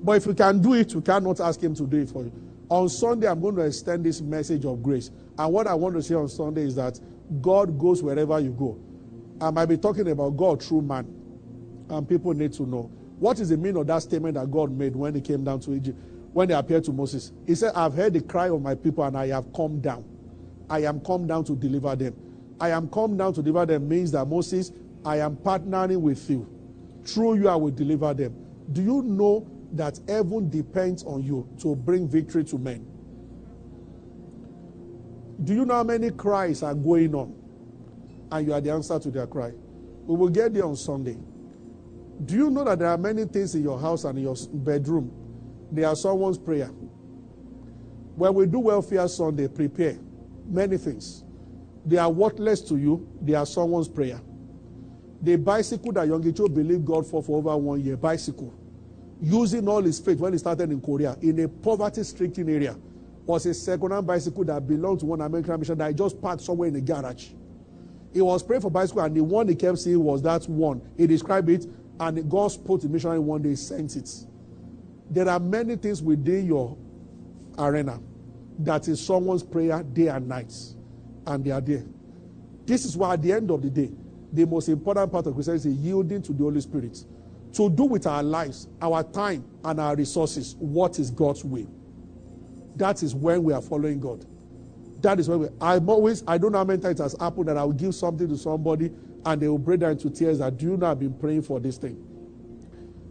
But 0.03 0.19
if 0.19 0.27
you 0.27 0.35
can 0.35 0.61
do 0.61 0.75
it, 0.75 0.93
you 0.93 1.01
cannot 1.01 1.41
ask 1.41 1.61
Him 1.63 1.75
to 1.77 1.87
do 1.87 1.99
it 1.99 2.11
for 2.11 2.23
you. 2.25 2.33
On 2.69 2.89
Sunday, 2.89 3.27
I'm 3.27 3.41
going 3.41 3.57
to 3.57 3.63
extend 3.63 4.05
this 4.05 4.21
message 4.21 4.65
of 4.65 4.83
grace. 4.83 5.11
And 5.39 5.53
what 5.53 5.67
I 5.67 5.75
want 5.75 5.95
to 5.95 6.03
say 6.03 6.15
on 6.15 6.29
Sunday 6.29 6.63
is 6.63 6.75
that 6.77 6.99
God 7.41 7.79
goes 7.79 8.03
wherever 8.03 8.39
you 8.41 8.51
go. 8.51 8.79
I 9.41 9.51
might 9.51 9.67
be 9.67 9.77
talking 9.77 10.09
about 10.11 10.37
God 10.37 10.63
through 10.63 10.83
man. 10.83 11.07
And 11.89 12.09
people 12.09 12.33
need 12.35 12.53
to 12.55 12.65
know. 12.65 12.91
What 13.19 13.39
is 13.41 13.51
the 13.51 13.57
meaning 13.57 13.77
of 13.77 13.87
that 13.87 14.03
statement 14.03 14.35
that 14.35 14.51
God 14.51 14.73
made 14.73 14.97
when 14.97 15.15
he 15.15 15.21
came 15.21 15.45
down 15.45 15.61
to 15.61 15.75
Egypt, 15.75 15.99
when 16.33 16.49
he 16.49 16.55
appeared 16.55 16.85
to 16.85 16.93
Moses? 16.93 17.33
He 17.47 17.55
said, 17.55 17.73
I've 17.75 17.95
heard 17.95 18.13
the 18.13 18.21
cry 18.23 18.49
of 18.49 18.61
my 18.61 18.75
people 18.75 19.05
and 19.05 19.17
I 19.17 19.29
have 19.29 19.53
come 19.53 19.81
down. 19.81 20.05
I 20.69 20.81
am 20.81 21.01
come 21.01 21.27
down 21.27 21.45
to 21.45 21.55
deliver 21.55 21.95
them. 21.95 22.15
I 22.61 22.71
am 22.71 22.89
come 22.89 23.17
down 23.17 23.35
to 23.35 23.43
deliver 23.43 23.67
them 23.67 23.89
means 23.89 24.13
that 24.13 24.27
Moses, 24.27 24.73
I 25.05 25.19
am 25.19 25.37
partnering 25.37 26.01
with 26.01 26.29
you. 26.31 26.49
Through 27.05 27.35
you, 27.37 27.49
I 27.49 27.57
will 27.57 27.71
deliver 27.73 28.15
them. 28.15 28.35
Do 28.73 28.83
you 28.83 29.03
know 29.03 29.47
that 29.73 30.01
heaven 30.09 30.51
depends 30.51 31.05
on 31.05 31.23
you 31.23 31.49
to 31.61 31.77
bring 31.77 32.09
victory 32.09 32.45
to 32.45 32.59
men? 32.59 32.87
Do 35.45 35.55
you 35.55 35.65
know 35.65 35.75
how 35.75 35.85
many 35.85 36.11
cries 36.11 36.63
are 36.63 36.75
going 36.75 37.15
on? 37.15 37.35
And 38.33 38.47
you 38.47 38.55
are 38.55 38.61
the 38.61 38.71
answer 38.73 38.99
to 38.99 39.11
their 39.11 39.27
cry. 39.27 39.53
We 40.07 40.17
will 40.17 40.31
get 40.31 40.55
there 40.55 40.65
on 40.65 40.77
Sunday. 40.77 41.19
Do 42.25 42.37
you 42.37 42.51
know 42.51 42.65
that 42.65 42.79
there 42.79 42.89
are 42.89 42.99
many 42.99 43.25
things 43.27 43.55
in 43.55 43.63
your 43.63 43.79
house 43.81 44.05
and 44.05 44.19
in 44.19 44.25
your 44.25 44.37
bedroom 44.53 45.13
They 45.73 45.85
are 45.85 45.97
someone's 45.97 46.39
prayer. 46.39 46.71
When 48.17 48.35
we 48.35 48.47
do 48.47 48.61
welfare 48.61 49.09
Sunday, 49.09 49.49
prepare 49.49 49.97
many 50.49 50.79
things. 50.79 51.24
They 51.87 51.99
are 51.99 52.11
worthless 52.11 52.61
to 52.63 52.77
you. 52.77 53.07
They 53.21 53.35
are 53.35 53.47
someone's 53.47 53.89
prayer. 53.89 54.21
The 55.23 55.37
bicycle 55.37 55.93
that 55.93 56.09
Yonggi 56.09 56.37
Cho 56.37 56.49
believed 56.49 56.85
God 56.85 57.07
for 57.07 57.23
for 57.23 57.39
over 57.39 57.57
one 57.57 57.81
year, 57.81 57.97
bicycle, 57.97 58.53
using 59.21 59.67
all 59.69 59.83
his 59.83 59.99
faith 59.99 60.19
when 60.19 60.33
he 60.33 60.39
started 60.39 60.71
in 60.71 60.81
Korea 60.81 61.17
in 61.23 61.39
a 61.41 61.49
poverty-stricken 61.49 62.49
area, 62.49 62.77
was 63.27 63.47
a 63.47 63.55
second-hand 63.55 64.07
bicycle 64.07 64.45
that 64.45 64.67
belonged 64.67 65.01
to 65.01 65.07
one 65.07 65.23
American 65.23 65.59
mission 65.59 65.79
that 65.79 65.95
just 65.97 66.21
parked 66.21 66.43
somewhere 66.43 66.69
in 66.69 66.77
a 66.77 66.81
garage. 66.81 67.29
He 68.13 68.21
was 68.21 68.43
praying 68.43 68.61
for 68.61 68.71
bicycle, 68.71 69.01
and 69.03 69.17
the 69.17 69.25
one 69.25 69.49
he 69.49 69.55
kept 69.55 69.79
seeing 69.79 70.03
was 70.03 70.21
that 70.23 70.47
one. 70.49 70.83
He 70.97 71.07
described 71.07 71.49
it, 71.49 71.67
and 72.01 72.31
God 72.31 72.49
spoke 72.49 72.83
to 72.83 72.89
missionary 72.89 73.19
one 73.19 73.41
day, 73.41 73.55
sent 73.55 73.97
it. 73.97 74.11
There 75.11 75.29
are 75.29 75.41
many 75.41 75.77
things 75.77 76.03
within 76.03 76.47
your 76.47 76.77
arena 77.59 77.99
that 78.59 78.89
is 78.89 79.05
someone's 79.05 79.43
prayer 79.43 79.83
day 79.83 80.09
and 80.09 80.29
night, 80.29 80.53
and 81.27 81.45
they 81.45 81.51
are 81.51 81.61
there. 81.61 81.85
This 82.67 82.85
is 82.85 82.97
why, 82.97 83.15
at 83.15 83.23
the 83.23 83.33
end 83.33 83.51
of 83.51 83.63
the 83.63 83.71
day, 83.71 83.91
the 84.33 84.47
most 84.47 84.69
important 84.69 85.13
part 85.13 85.27
of 85.27 85.35
Christianity 85.35 85.71
is 85.71 85.77
yielding 85.77 86.23
to 86.23 86.33
the 86.33 86.43
Holy 86.43 86.61
Spirit. 86.61 87.05
To 87.55 87.71
do 87.71 87.85
with 87.85 88.07
our 88.07 88.23
lives, 88.23 88.67
our 88.83 89.05
time, 89.05 89.45
and 89.65 89.79
our 89.79 89.95
resources 89.95 90.57
what 90.59 90.99
is 90.99 91.11
God's 91.11 91.45
will. 91.45 91.69
That 92.77 93.03
is 93.03 93.15
when 93.15 93.45
we 93.45 93.53
are 93.53 93.63
following 93.63 94.01
God. 94.01 94.27
That 95.03 95.21
is 95.21 95.29
when 95.29 95.41
we. 95.41 95.49
I'm 95.61 95.89
always. 95.89 96.25
I 96.27 96.39
don't 96.39 96.53
know 96.53 96.59
how 96.59 96.65
many 96.65 96.83
times 96.83 96.99
it 96.99 97.03
has 97.03 97.17
happened 97.21 97.49
that 97.49 97.57
I 97.57 97.63
will 97.63 97.73
give 97.73 97.95
something 97.95 98.29
to 98.29 98.37
somebody 98.37 98.91
and 99.25 99.41
they 99.41 99.49
will 99.49 99.59
break 99.59 99.81
down 99.81 99.93
into 99.93 100.11
tears 100.11 100.39
that 100.39 100.57
do 100.57 100.67
you 100.67 100.77
know 100.77 100.87
I've 100.87 100.99
been 100.99 101.15
praying 101.15 101.43
for 101.43 101.61
this 101.61 101.77
thing. 101.77 102.05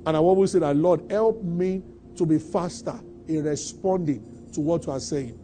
And 0.06 0.18
I 0.18 0.20
always 0.20 0.52
say 0.52 0.60
that 0.60 0.76
Lord, 0.76 1.10
help 1.10 1.42
me 1.44 1.82
to 2.18 2.26
be 2.26 2.38
faster 2.38 3.00
in 3.28 3.44
responding 3.44 4.50
to 4.54 4.60
what 4.60 4.86
you 4.86 4.92
are 4.92 5.00
saying. 5.00 5.40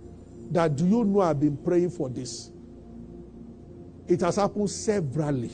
That 0.51 0.75
do 0.75 0.85
you 0.85 1.03
know 1.03 1.21
I've 1.21 1.39
been 1.39 1.57
praying 1.57 1.91
for 1.91 2.09
this? 2.09 2.51
It 4.09 4.21
has 4.21 4.37
happened 4.37 4.69
severally 4.71 5.51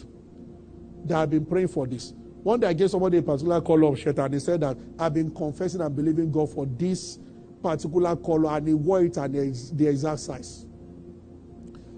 that 1.03 1.17
I've 1.17 1.29
been 1.29 1.45
praying 1.45 1.67
for 1.67 1.85
this. 1.85 2.13
One 2.41 2.61
day 2.61 2.67
I 2.67 2.73
gave 2.73 2.89
somebody 2.89 3.17
a 3.17 3.21
particular 3.21 3.59
color 3.59 3.87
of 3.87 3.99
shirt 3.99 4.17
and 4.17 4.33
he 4.33 4.39
said 4.39 4.61
that 4.61 4.77
I've 4.97 5.13
been 5.13 5.33
confessing 5.33 5.81
and 5.81 5.93
believing 5.93 6.31
God 6.31 6.49
for 6.51 6.65
this 6.65 7.19
particular 7.61 8.15
color 8.15 8.55
and 8.55 8.67
he 8.67 8.73
wore 8.73 9.03
it 9.03 9.17
and 9.17 9.35
the 9.35 9.87
exact 9.87 10.21
size. 10.21 10.65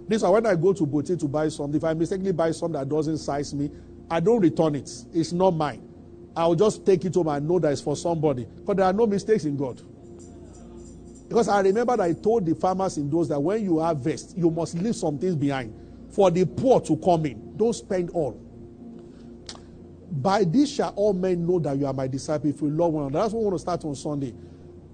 This 0.08 0.24
is 0.24 0.28
when 0.28 0.46
I 0.48 0.56
go 0.56 0.74
to 0.74 0.86
boutique 0.86 1.20
to 1.20 1.28
buy 1.28 1.50
something. 1.50 1.76
If 1.76 1.84
I 1.84 1.94
mistakenly 1.94 2.32
buy 2.32 2.52
something 2.52 2.80
that 2.80 2.90
doesn't 2.90 3.20
size 3.20 3.54
me, 3.54 3.70
I 4.10 4.20
don't 4.20 4.40
return 4.40 4.74
it. 4.76 4.90
It's 5.14 5.34
not 5.34 5.52
mine. 5.52 5.88
I'll 6.36 6.56
just 6.56 6.86
take 6.86 7.06
it 7.06 7.14
home 7.14 7.28
and 7.28 7.48
know 7.48 7.60
that 7.60 7.72
it's 7.74 7.82
for 7.82 7.96
somebody. 7.96 8.48
But 8.66 8.78
there 8.78 8.86
are 8.86 8.94
no 8.94 9.06
mistakes 9.06 9.46
in 9.46 9.58
God. 9.58 9.82
Because 11.28 11.50
I 11.50 11.60
remember 11.60 11.98
that 11.98 12.04
I 12.04 12.14
told 12.14 12.46
the 12.46 12.56
farmers 12.56 12.98
in 12.98 13.10
those 13.10 13.28
that 13.28 13.40
when 13.40 13.64
you 13.64 13.80
harvest, 13.80 14.36
you 14.38 14.50
must 14.50 14.76
leave 14.76 14.96
some 14.96 15.20
things 15.20 15.36
behind 15.36 15.76
for 16.18 16.32
the 16.32 16.48
poor 16.48 16.82
to 16.82 16.98
come 16.98 17.28
in. 17.28 17.56
Don't 17.58 17.74
spend 17.74 18.10
all. 18.10 18.32
By 20.10 20.46
this 20.46 20.74
shall 20.74 20.90
all 20.96 21.14
men 21.14 21.46
know 21.46 21.60
that 21.60 21.78
you 21.78 21.86
are 21.86 21.94
my 21.94 22.08
disciple 22.08 22.50
if 22.50 22.60
you 22.60 22.72
love 22.72 22.92
one 22.92 23.06
another. 23.06 23.20
That's 23.24 23.34
what 23.36 23.42
we 23.42 23.46
want 23.50 23.56
to 23.58 23.62
start 23.62 23.86
on 23.86 23.94
Sunday. 23.94 24.32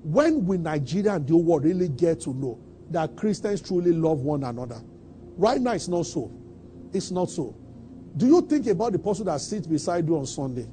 When 0.04 0.46
will 0.46 0.60
Nigeria 0.60 1.14
and 1.14 1.26
the 1.26 1.38
world 1.38 1.64
really 1.64 1.88
get 1.88 2.20
to 2.22 2.34
know 2.34 2.60
that 2.92 3.16
Christians 3.16 3.62
truly 3.62 3.94
love 3.94 4.20
one 4.20 4.44
another? 4.44 4.82
Right 5.38 5.62
now, 5.62 5.72
it's 5.72 5.88
not 5.88 6.08
so. 6.08 6.30
It's 6.92 7.10
not 7.10 7.30
so. 7.30 7.56
Do 8.18 8.26
you 8.28 8.42
think 8.42 8.68
about 8.68 8.92
the 8.92 9.00
person 9.00 9.26
that 9.28 9.40
sits 9.40 9.66
beside 9.66 10.06
you 10.06 10.18
on 10.18 10.26
Sunday? 10.26 10.68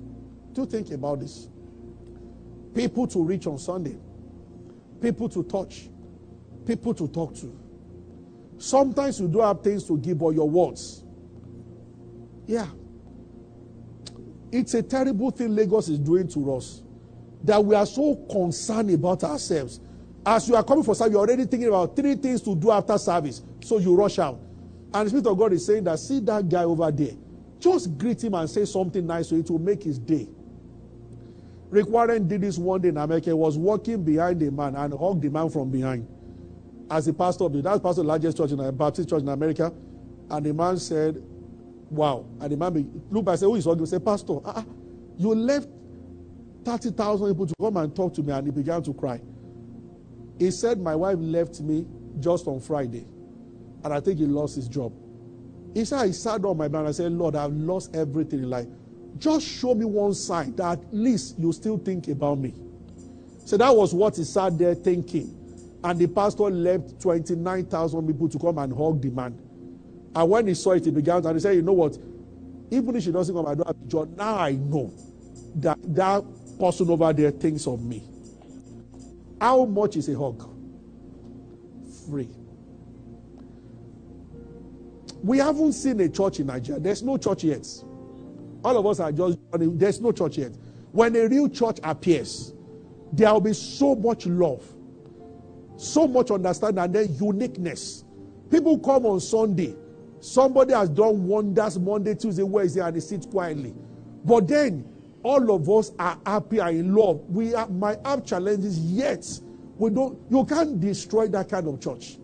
Do 0.52 0.62
you 0.62 0.66
think 0.66 0.90
about 0.90 1.20
this? 1.20 1.48
People 2.74 3.06
to 3.06 3.22
reach 3.22 3.46
on 3.46 3.56
Sunday, 3.56 3.96
people 5.00 5.28
to 5.28 5.44
touch, 5.44 5.88
people 6.66 6.92
to 6.94 7.06
talk 7.06 7.36
to. 7.36 7.56
Sometimes 8.60 9.18
you 9.18 9.26
do 9.26 9.40
have 9.40 9.62
things 9.62 9.84
to 9.84 9.96
give, 9.96 10.18
but 10.18 10.28
your 10.28 10.48
words. 10.48 11.02
Yeah. 12.46 12.66
It's 14.52 14.74
a 14.74 14.82
terrible 14.82 15.30
thing 15.30 15.54
Lagos 15.54 15.88
is 15.88 15.98
doing 15.98 16.28
to 16.28 16.54
us 16.54 16.82
that 17.42 17.64
we 17.64 17.74
are 17.74 17.86
so 17.86 18.16
concerned 18.30 18.90
about 18.90 19.24
ourselves. 19.24 19.80
As 20.26 20.46
you 20.46 20.56
are 20.56 20.62
coming 20.62 20.84
for 20.84 20.94
service, 20.94 21.12
you're 21.12 21.22
already 21.22 21.46
thinking 21.46 21.68
about 21.68 21.96
three 21.96 22.14
things 22.16 22.42
to 22.42 22.54
do 22.54 22.70
after 22.70 22.98
service. 22.98 23.40
So 23.62 23.78
you 23.78 23.96
rush 23.96 24.18
out. 24.18 24.38
And 24.92 25.06
the 25.06 25.08
Spirit 25.08 25.26
of 25.28 25.38
God 25.38 25.54
is 25.54 25.64
saying 25.64 25.84
that, 25.84 25.98
see 25.98 26.20
that 26.20 26.46
guy 26.46 26.64
over 26.64 26.90
there. 26.90 27.14
Just 27.60 27.96
greet 27.96 28.22
him 28.22 28.34
and 28.34 28.50
say 28.50 28.66
something 28.66 29.06
nice 29.06 29.30
so 29.30 29.36
it 29.36 29.48
will 29.48 29.58
make 29.58 29.84
his 29.84 29.98
day. 29.98 30.28
Rick 31.70 31.86
Warren 31.86 32.28
did 32.28 32.42
this 32.42 32.58
one 32.58 32.82
day 32.82 32.88
in 32.88 32.98
America. 32.98 33.30
He 33.30 33.32
was 33.32 33.56
walking 33.56 34.04
behind 34.04 34.42
a 34.42 34.50
man 34.50 34.76
and 34.76 34.92
hugged 34.92 35.22
the 35.22 35.30
man 35.30 35.48
from 35.48 35.70
behind. 35.70 36.06
As 36.90 37.06
the 37.06 37.12
pastor 37.12 37.44
of 37.44 37.52
the 37.52 37.62
that's 37.62 37.80
pastor 37.80 38.00
of 38.00 38.06
the 38.06 38.10
largest 38.12 38.36
church 38.36 38.50
in 38.50 38.58
the 38.58 38.72
Baptist 38.72 39.08
church 39.08 39.22
in 39.22 39.28
America. 39.28 39.72
And 40.28 40.46
the 40.46 40.52
man 40.52 40.76
said, 40.78 41.22
Wow. 41.90 42.26
And 42.40 42.52
the 42.52 42.56
man 42.56 43.04
looked 43.10 43.26
back 43.26 43.32
and 43.32 43.40
said, 43.40 43.46
Who 43.46 43.56
is 43.56 43.64
hugging? 43.64 43.80
He 43.80 43.86
said, 43.86 44.04
Pastor, 44.04 44.38
uh, 44.44 44.62
you 45.16 45.34
left 45.34 45.68
30,000 46.64 47.28
people 47.28 47.46
to 47.46 47.54
come 47.60 47.76
and 47.76 47.94
talk 47.94 48.14
to 48.14 48.22
me. 48.22 48.32
And 48.32 48.46
he 48.46 48.52
began 48.52 48.82
to 48.82 48.94
cry. 48.94 49.20
He 50.38 50.50
said, 50.50 50.80
My 50.80 50.96
wife 50.96 51.18
left 51.20 51.60
me 51.60 51.86
just 52.20 52.46
on 52.46 52.60
Friday 52.60 53.06
and 53.84 53.94
I 53.94 54.00
think 54.00 54.18
he 54.18 54.26
lost 54.26 54.56
his 54.56 54.68
job. 54.68 54.92
He 55.74 55.84
said, 55.84 56.00
I 56.00 56.10
sat 56.10 56.44
on 56.44 56.56
my 56.56 56.68
bed 56.68 56.80
and 56.80 56.88
I 56.88 56.92
said, 56.92 57.12
Lord, 57.12 57.36
I've 57.36 57.52
lost 57.52 57.94
everything 57.94 58.40
in 58.40 58.50
life. 58.50 58.66
Just 59.18 59.46
show 59.46 59.74
me 59.74 59.84
one 59.84 60.14
sign 60.14 60.54
that 60.56 60.78
at 60.78 60.94
least 60.94 61.38
you 61.38 61.52
still 61.52 61.78
think 61.78 62.08
about 62.08 62.38
me. 62.38 62.54
So 63.44 63.56
that 63.56 63.74
was 63.74 63.94
what 63.94 64.16
he 64.16 64.24
sat 64.24 64.58
there 64.58 64.74
thinking. 64.74 65.36
And 65.82 65.98
the 65.98 66.08
pastor 66.08 66.44
left 66.44 67.00
29,000 67.00 68.06
people 68.06 68.28
to 68.28 68.38
come 68.38 68.58
and 68.58 68.72
hug 68.72 69.00
the 69.00 69.10
man. 69.10 69.38
And 70.14 70.30
when 70.30 70.46
he 70.46 70.54
saw 70.54 70.72
it, 70.72 70.84
he 70.84 70.90
began 70.90 71.24
and 71.24 71.36
he 71.36 71.40
said, 71.40 71.54
You 71.54 71.62
know 71.62 71.72
what? 71.72 71.96
Even 72.70 72.96
if 72.96 73.04
she 73.04 73.12
doesn't 73.12 73.34
come, 73.34 73.46
I 73.46 73.54
don't 73.54 73.66
have 73.66 73.76
a 73.76 73.86
job. 73.86 74.16
Now 74.16 74.38
I 74.38 74.52
know 74.52 74.92
that 75.56 75.78
that 75.94 76.24
person 76.58 76.90
over 76.90 77.12
there 77.12 77.30
thinks 77.30 77.66
of 77.66 77.82
me. 77.82 78.04
How 79.40 79.64
much 79.64 79.96
is 79.96 80.08
a 80.08 80.18
hug? 80.18 80.46
Free. 82.08 82.28
We 85.22 85.38
haven't 85.38 85.72
seen 85.72 86.00
a 86.00 86.08
church 86.08 86.40
in 86.40 86.46
Nigeria. 86.46 86.80
There's 86.80 87.02
no 87.02 87.16
church 87.16 87.44
yet. 87.44 87.66
All 88.64 88.76
of 88.76 88.86
us 88.86 89.00
are 89.00 89.12
just, 89.12 89.38
there's 89.52 90.00
no 90.00 90.12
church 90.12 90.38
yet. 90.38 90.52
When 90.92 91.14
a 91.16 91.26
real 91.28 91.48
church 91.48 91.78
appears, 91.82 92.52
there 93.12 93.32
will 93.32 93.40
be 93.40 93.52
so 93.52 93.94
much 93.94 94.26
love, 94.26 94.64
so 95.80 96.06
much 96.06 96.30
understanding, 96.30 96.84
and 96.84 96.94
then 96.94 97.14
uniqueness. 97.16 98.04
People 98.50 98.78
come 98.78 99.06
on 99.06 99.20
Sunday. 99.20 99.74
Somebody 100.20 100.74
has 100.74 100.88
done 100.90 101.26
wonders 101.26 101.78
Monday, 101.78 102.14
Tuesday, 102.14 102.42
Wednesday, 102.42 102.80
and 102.80 102.94
they 102.94 103.00
sit 103.00 103.28
quietly. 103.30 103.74
But 104.24 104.48
then 104.48 104.84
all 105.22 105.54
of 105.54 105.68
us 105.70 105.92
are 105.98 106.18
happy 106.26 106.58
and 106.58 106.76
in 106.76 106.94
love. 106.94 107.20
We 107.28 107.54
are, 107.54 107.68
might 107.68 108.04
have 108.04 108.24
challenges, 108.24 108.78
yet 108.78 109.24
we 109.78 109.90
don't. 109.90 110.18
You 110.30 110.44
can't 110.44 110.78
destroy 110.80 111.28
that 111.28 111.48
kind 111.48 111.66
of 111.68 111.80
church. 111.80 112.18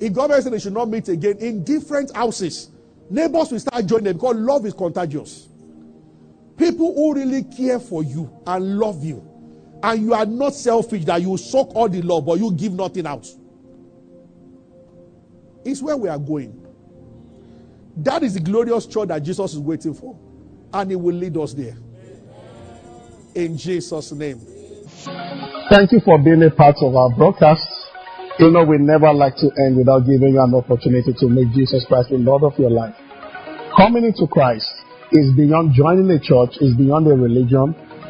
If 0.00 0.12
government 0.12 0.42
said 0.42 0.52
they 0.52 0.58
should 0.58 0.72
not 0.72 0.88
meet 0.88 1.08
again 1.08 1.38
in 1.38 1.62
different 1.62 2.14
houses, 2.16 2.70
neighbors 3.08 3.52
will 3.52 3.60
start 3.60 3.86
joining 3.86 4.04
them 4.06 4.16
because 4.16 4.34
love 4.34 4.66
is 4.66 4.74
contagious. 4.74 5.48
People 6.56 6.92
who 6.94 7.14
really 7.14 7.44
care 7.44 7.78
for 7.78 8.02
you 8.02 8.28
and 8.46 8.78
love 8.78 9.04
you, 9.04 9.24
and 9.82 10.02
you 10.02 10.14
are 10.14 10.26
not 10.26 10.54
selfish 10.54 11.04
that 11.04 11.20
you 11.20 11.36
suck 11.36 11.74
all 11.74 11.88
the 11.88 12.02
love 12.02 12.24
but 12.24 12.38
you 12.38 12.52
give 12.52 12.72
nothing 12.72 13.06
out. 13.06 13.26
It's 15.64 15.82
where 15.82 15.96
we 15.96 16.08
are 16.08 16.18
going. 16.18 16.58
That 17.96 18.22
is 18.22 18.34
the 18.34 18.40
glorious 18.40 18.86
church 18.86 19.08
that 19.08 19.22
Jesus 19.22 19.52
is 19.52 19.58
waiting 19.58 19.94
for, 19.94 20.18
and 20.72 20.90
He 20.90 20.96
will 20.96 21.14
lead 21.14 21.36
us 21.36 21.52
there. 21.52 21.76
In 23.34 23.56
Jesus' 23.56 24.12
name. 24.12 24.40
Thank 25.70 25.92
you 25.92 26.00
for 26.04 26.18
being 26.18 26.42
a 26.42 26.50
part 26.50 26.76
of 26.80 26.94
our 26.96 27.10
broadcast. 27.14 27.68
You 28.38 28.50
know, 28.50 28.64
we 28.64 28.78
never 28.78 29.12
like 29.12 29.36
to 29.36 29.50
end 29.58 29.76
without 29.76 30.00
giving 30.00 30.34
you 30.34 30.40
an 30.40 30.54
opportunity 30.54 31.12
to 31.12 31.28
make 31.28 31.52
Jesus 31.52 31.84
Christ 31.86 32.10
the 32.10 32.16
Lord 32.16 32.42
of 32.42 32.58
your 32.58 32.70
life. 32.70 32.94
Coming 33.76 34.04
into 34.04 34.26
Christ 34.26 34.68
is 35.12 35.32
beyond 35.36 35.74
joining 35.74 36.10
a 36.10 36.18
church, 36.18 36.56
is 36.60 36.74
beyond 36.74 37.06
a 37.08 37.14
religion. 37.14 37.76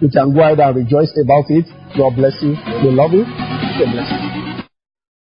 You 0.00 0.10
can 0.10 0.34
go 0.34 0.40
ahead 0.42 0.60
and 0.60 0.76
rejoice 0.76 1.12
about 1.22 1.50
it. 1.50 1.66
God 1.96 2.16
bless 2.16 2.42
you. 2.42 2.56
We 2.82 2.90
love 2.90 3.12
you. 3.12 3.24
God 3.24 3.92
bless 3.92 4.10
you. 4.10 4.43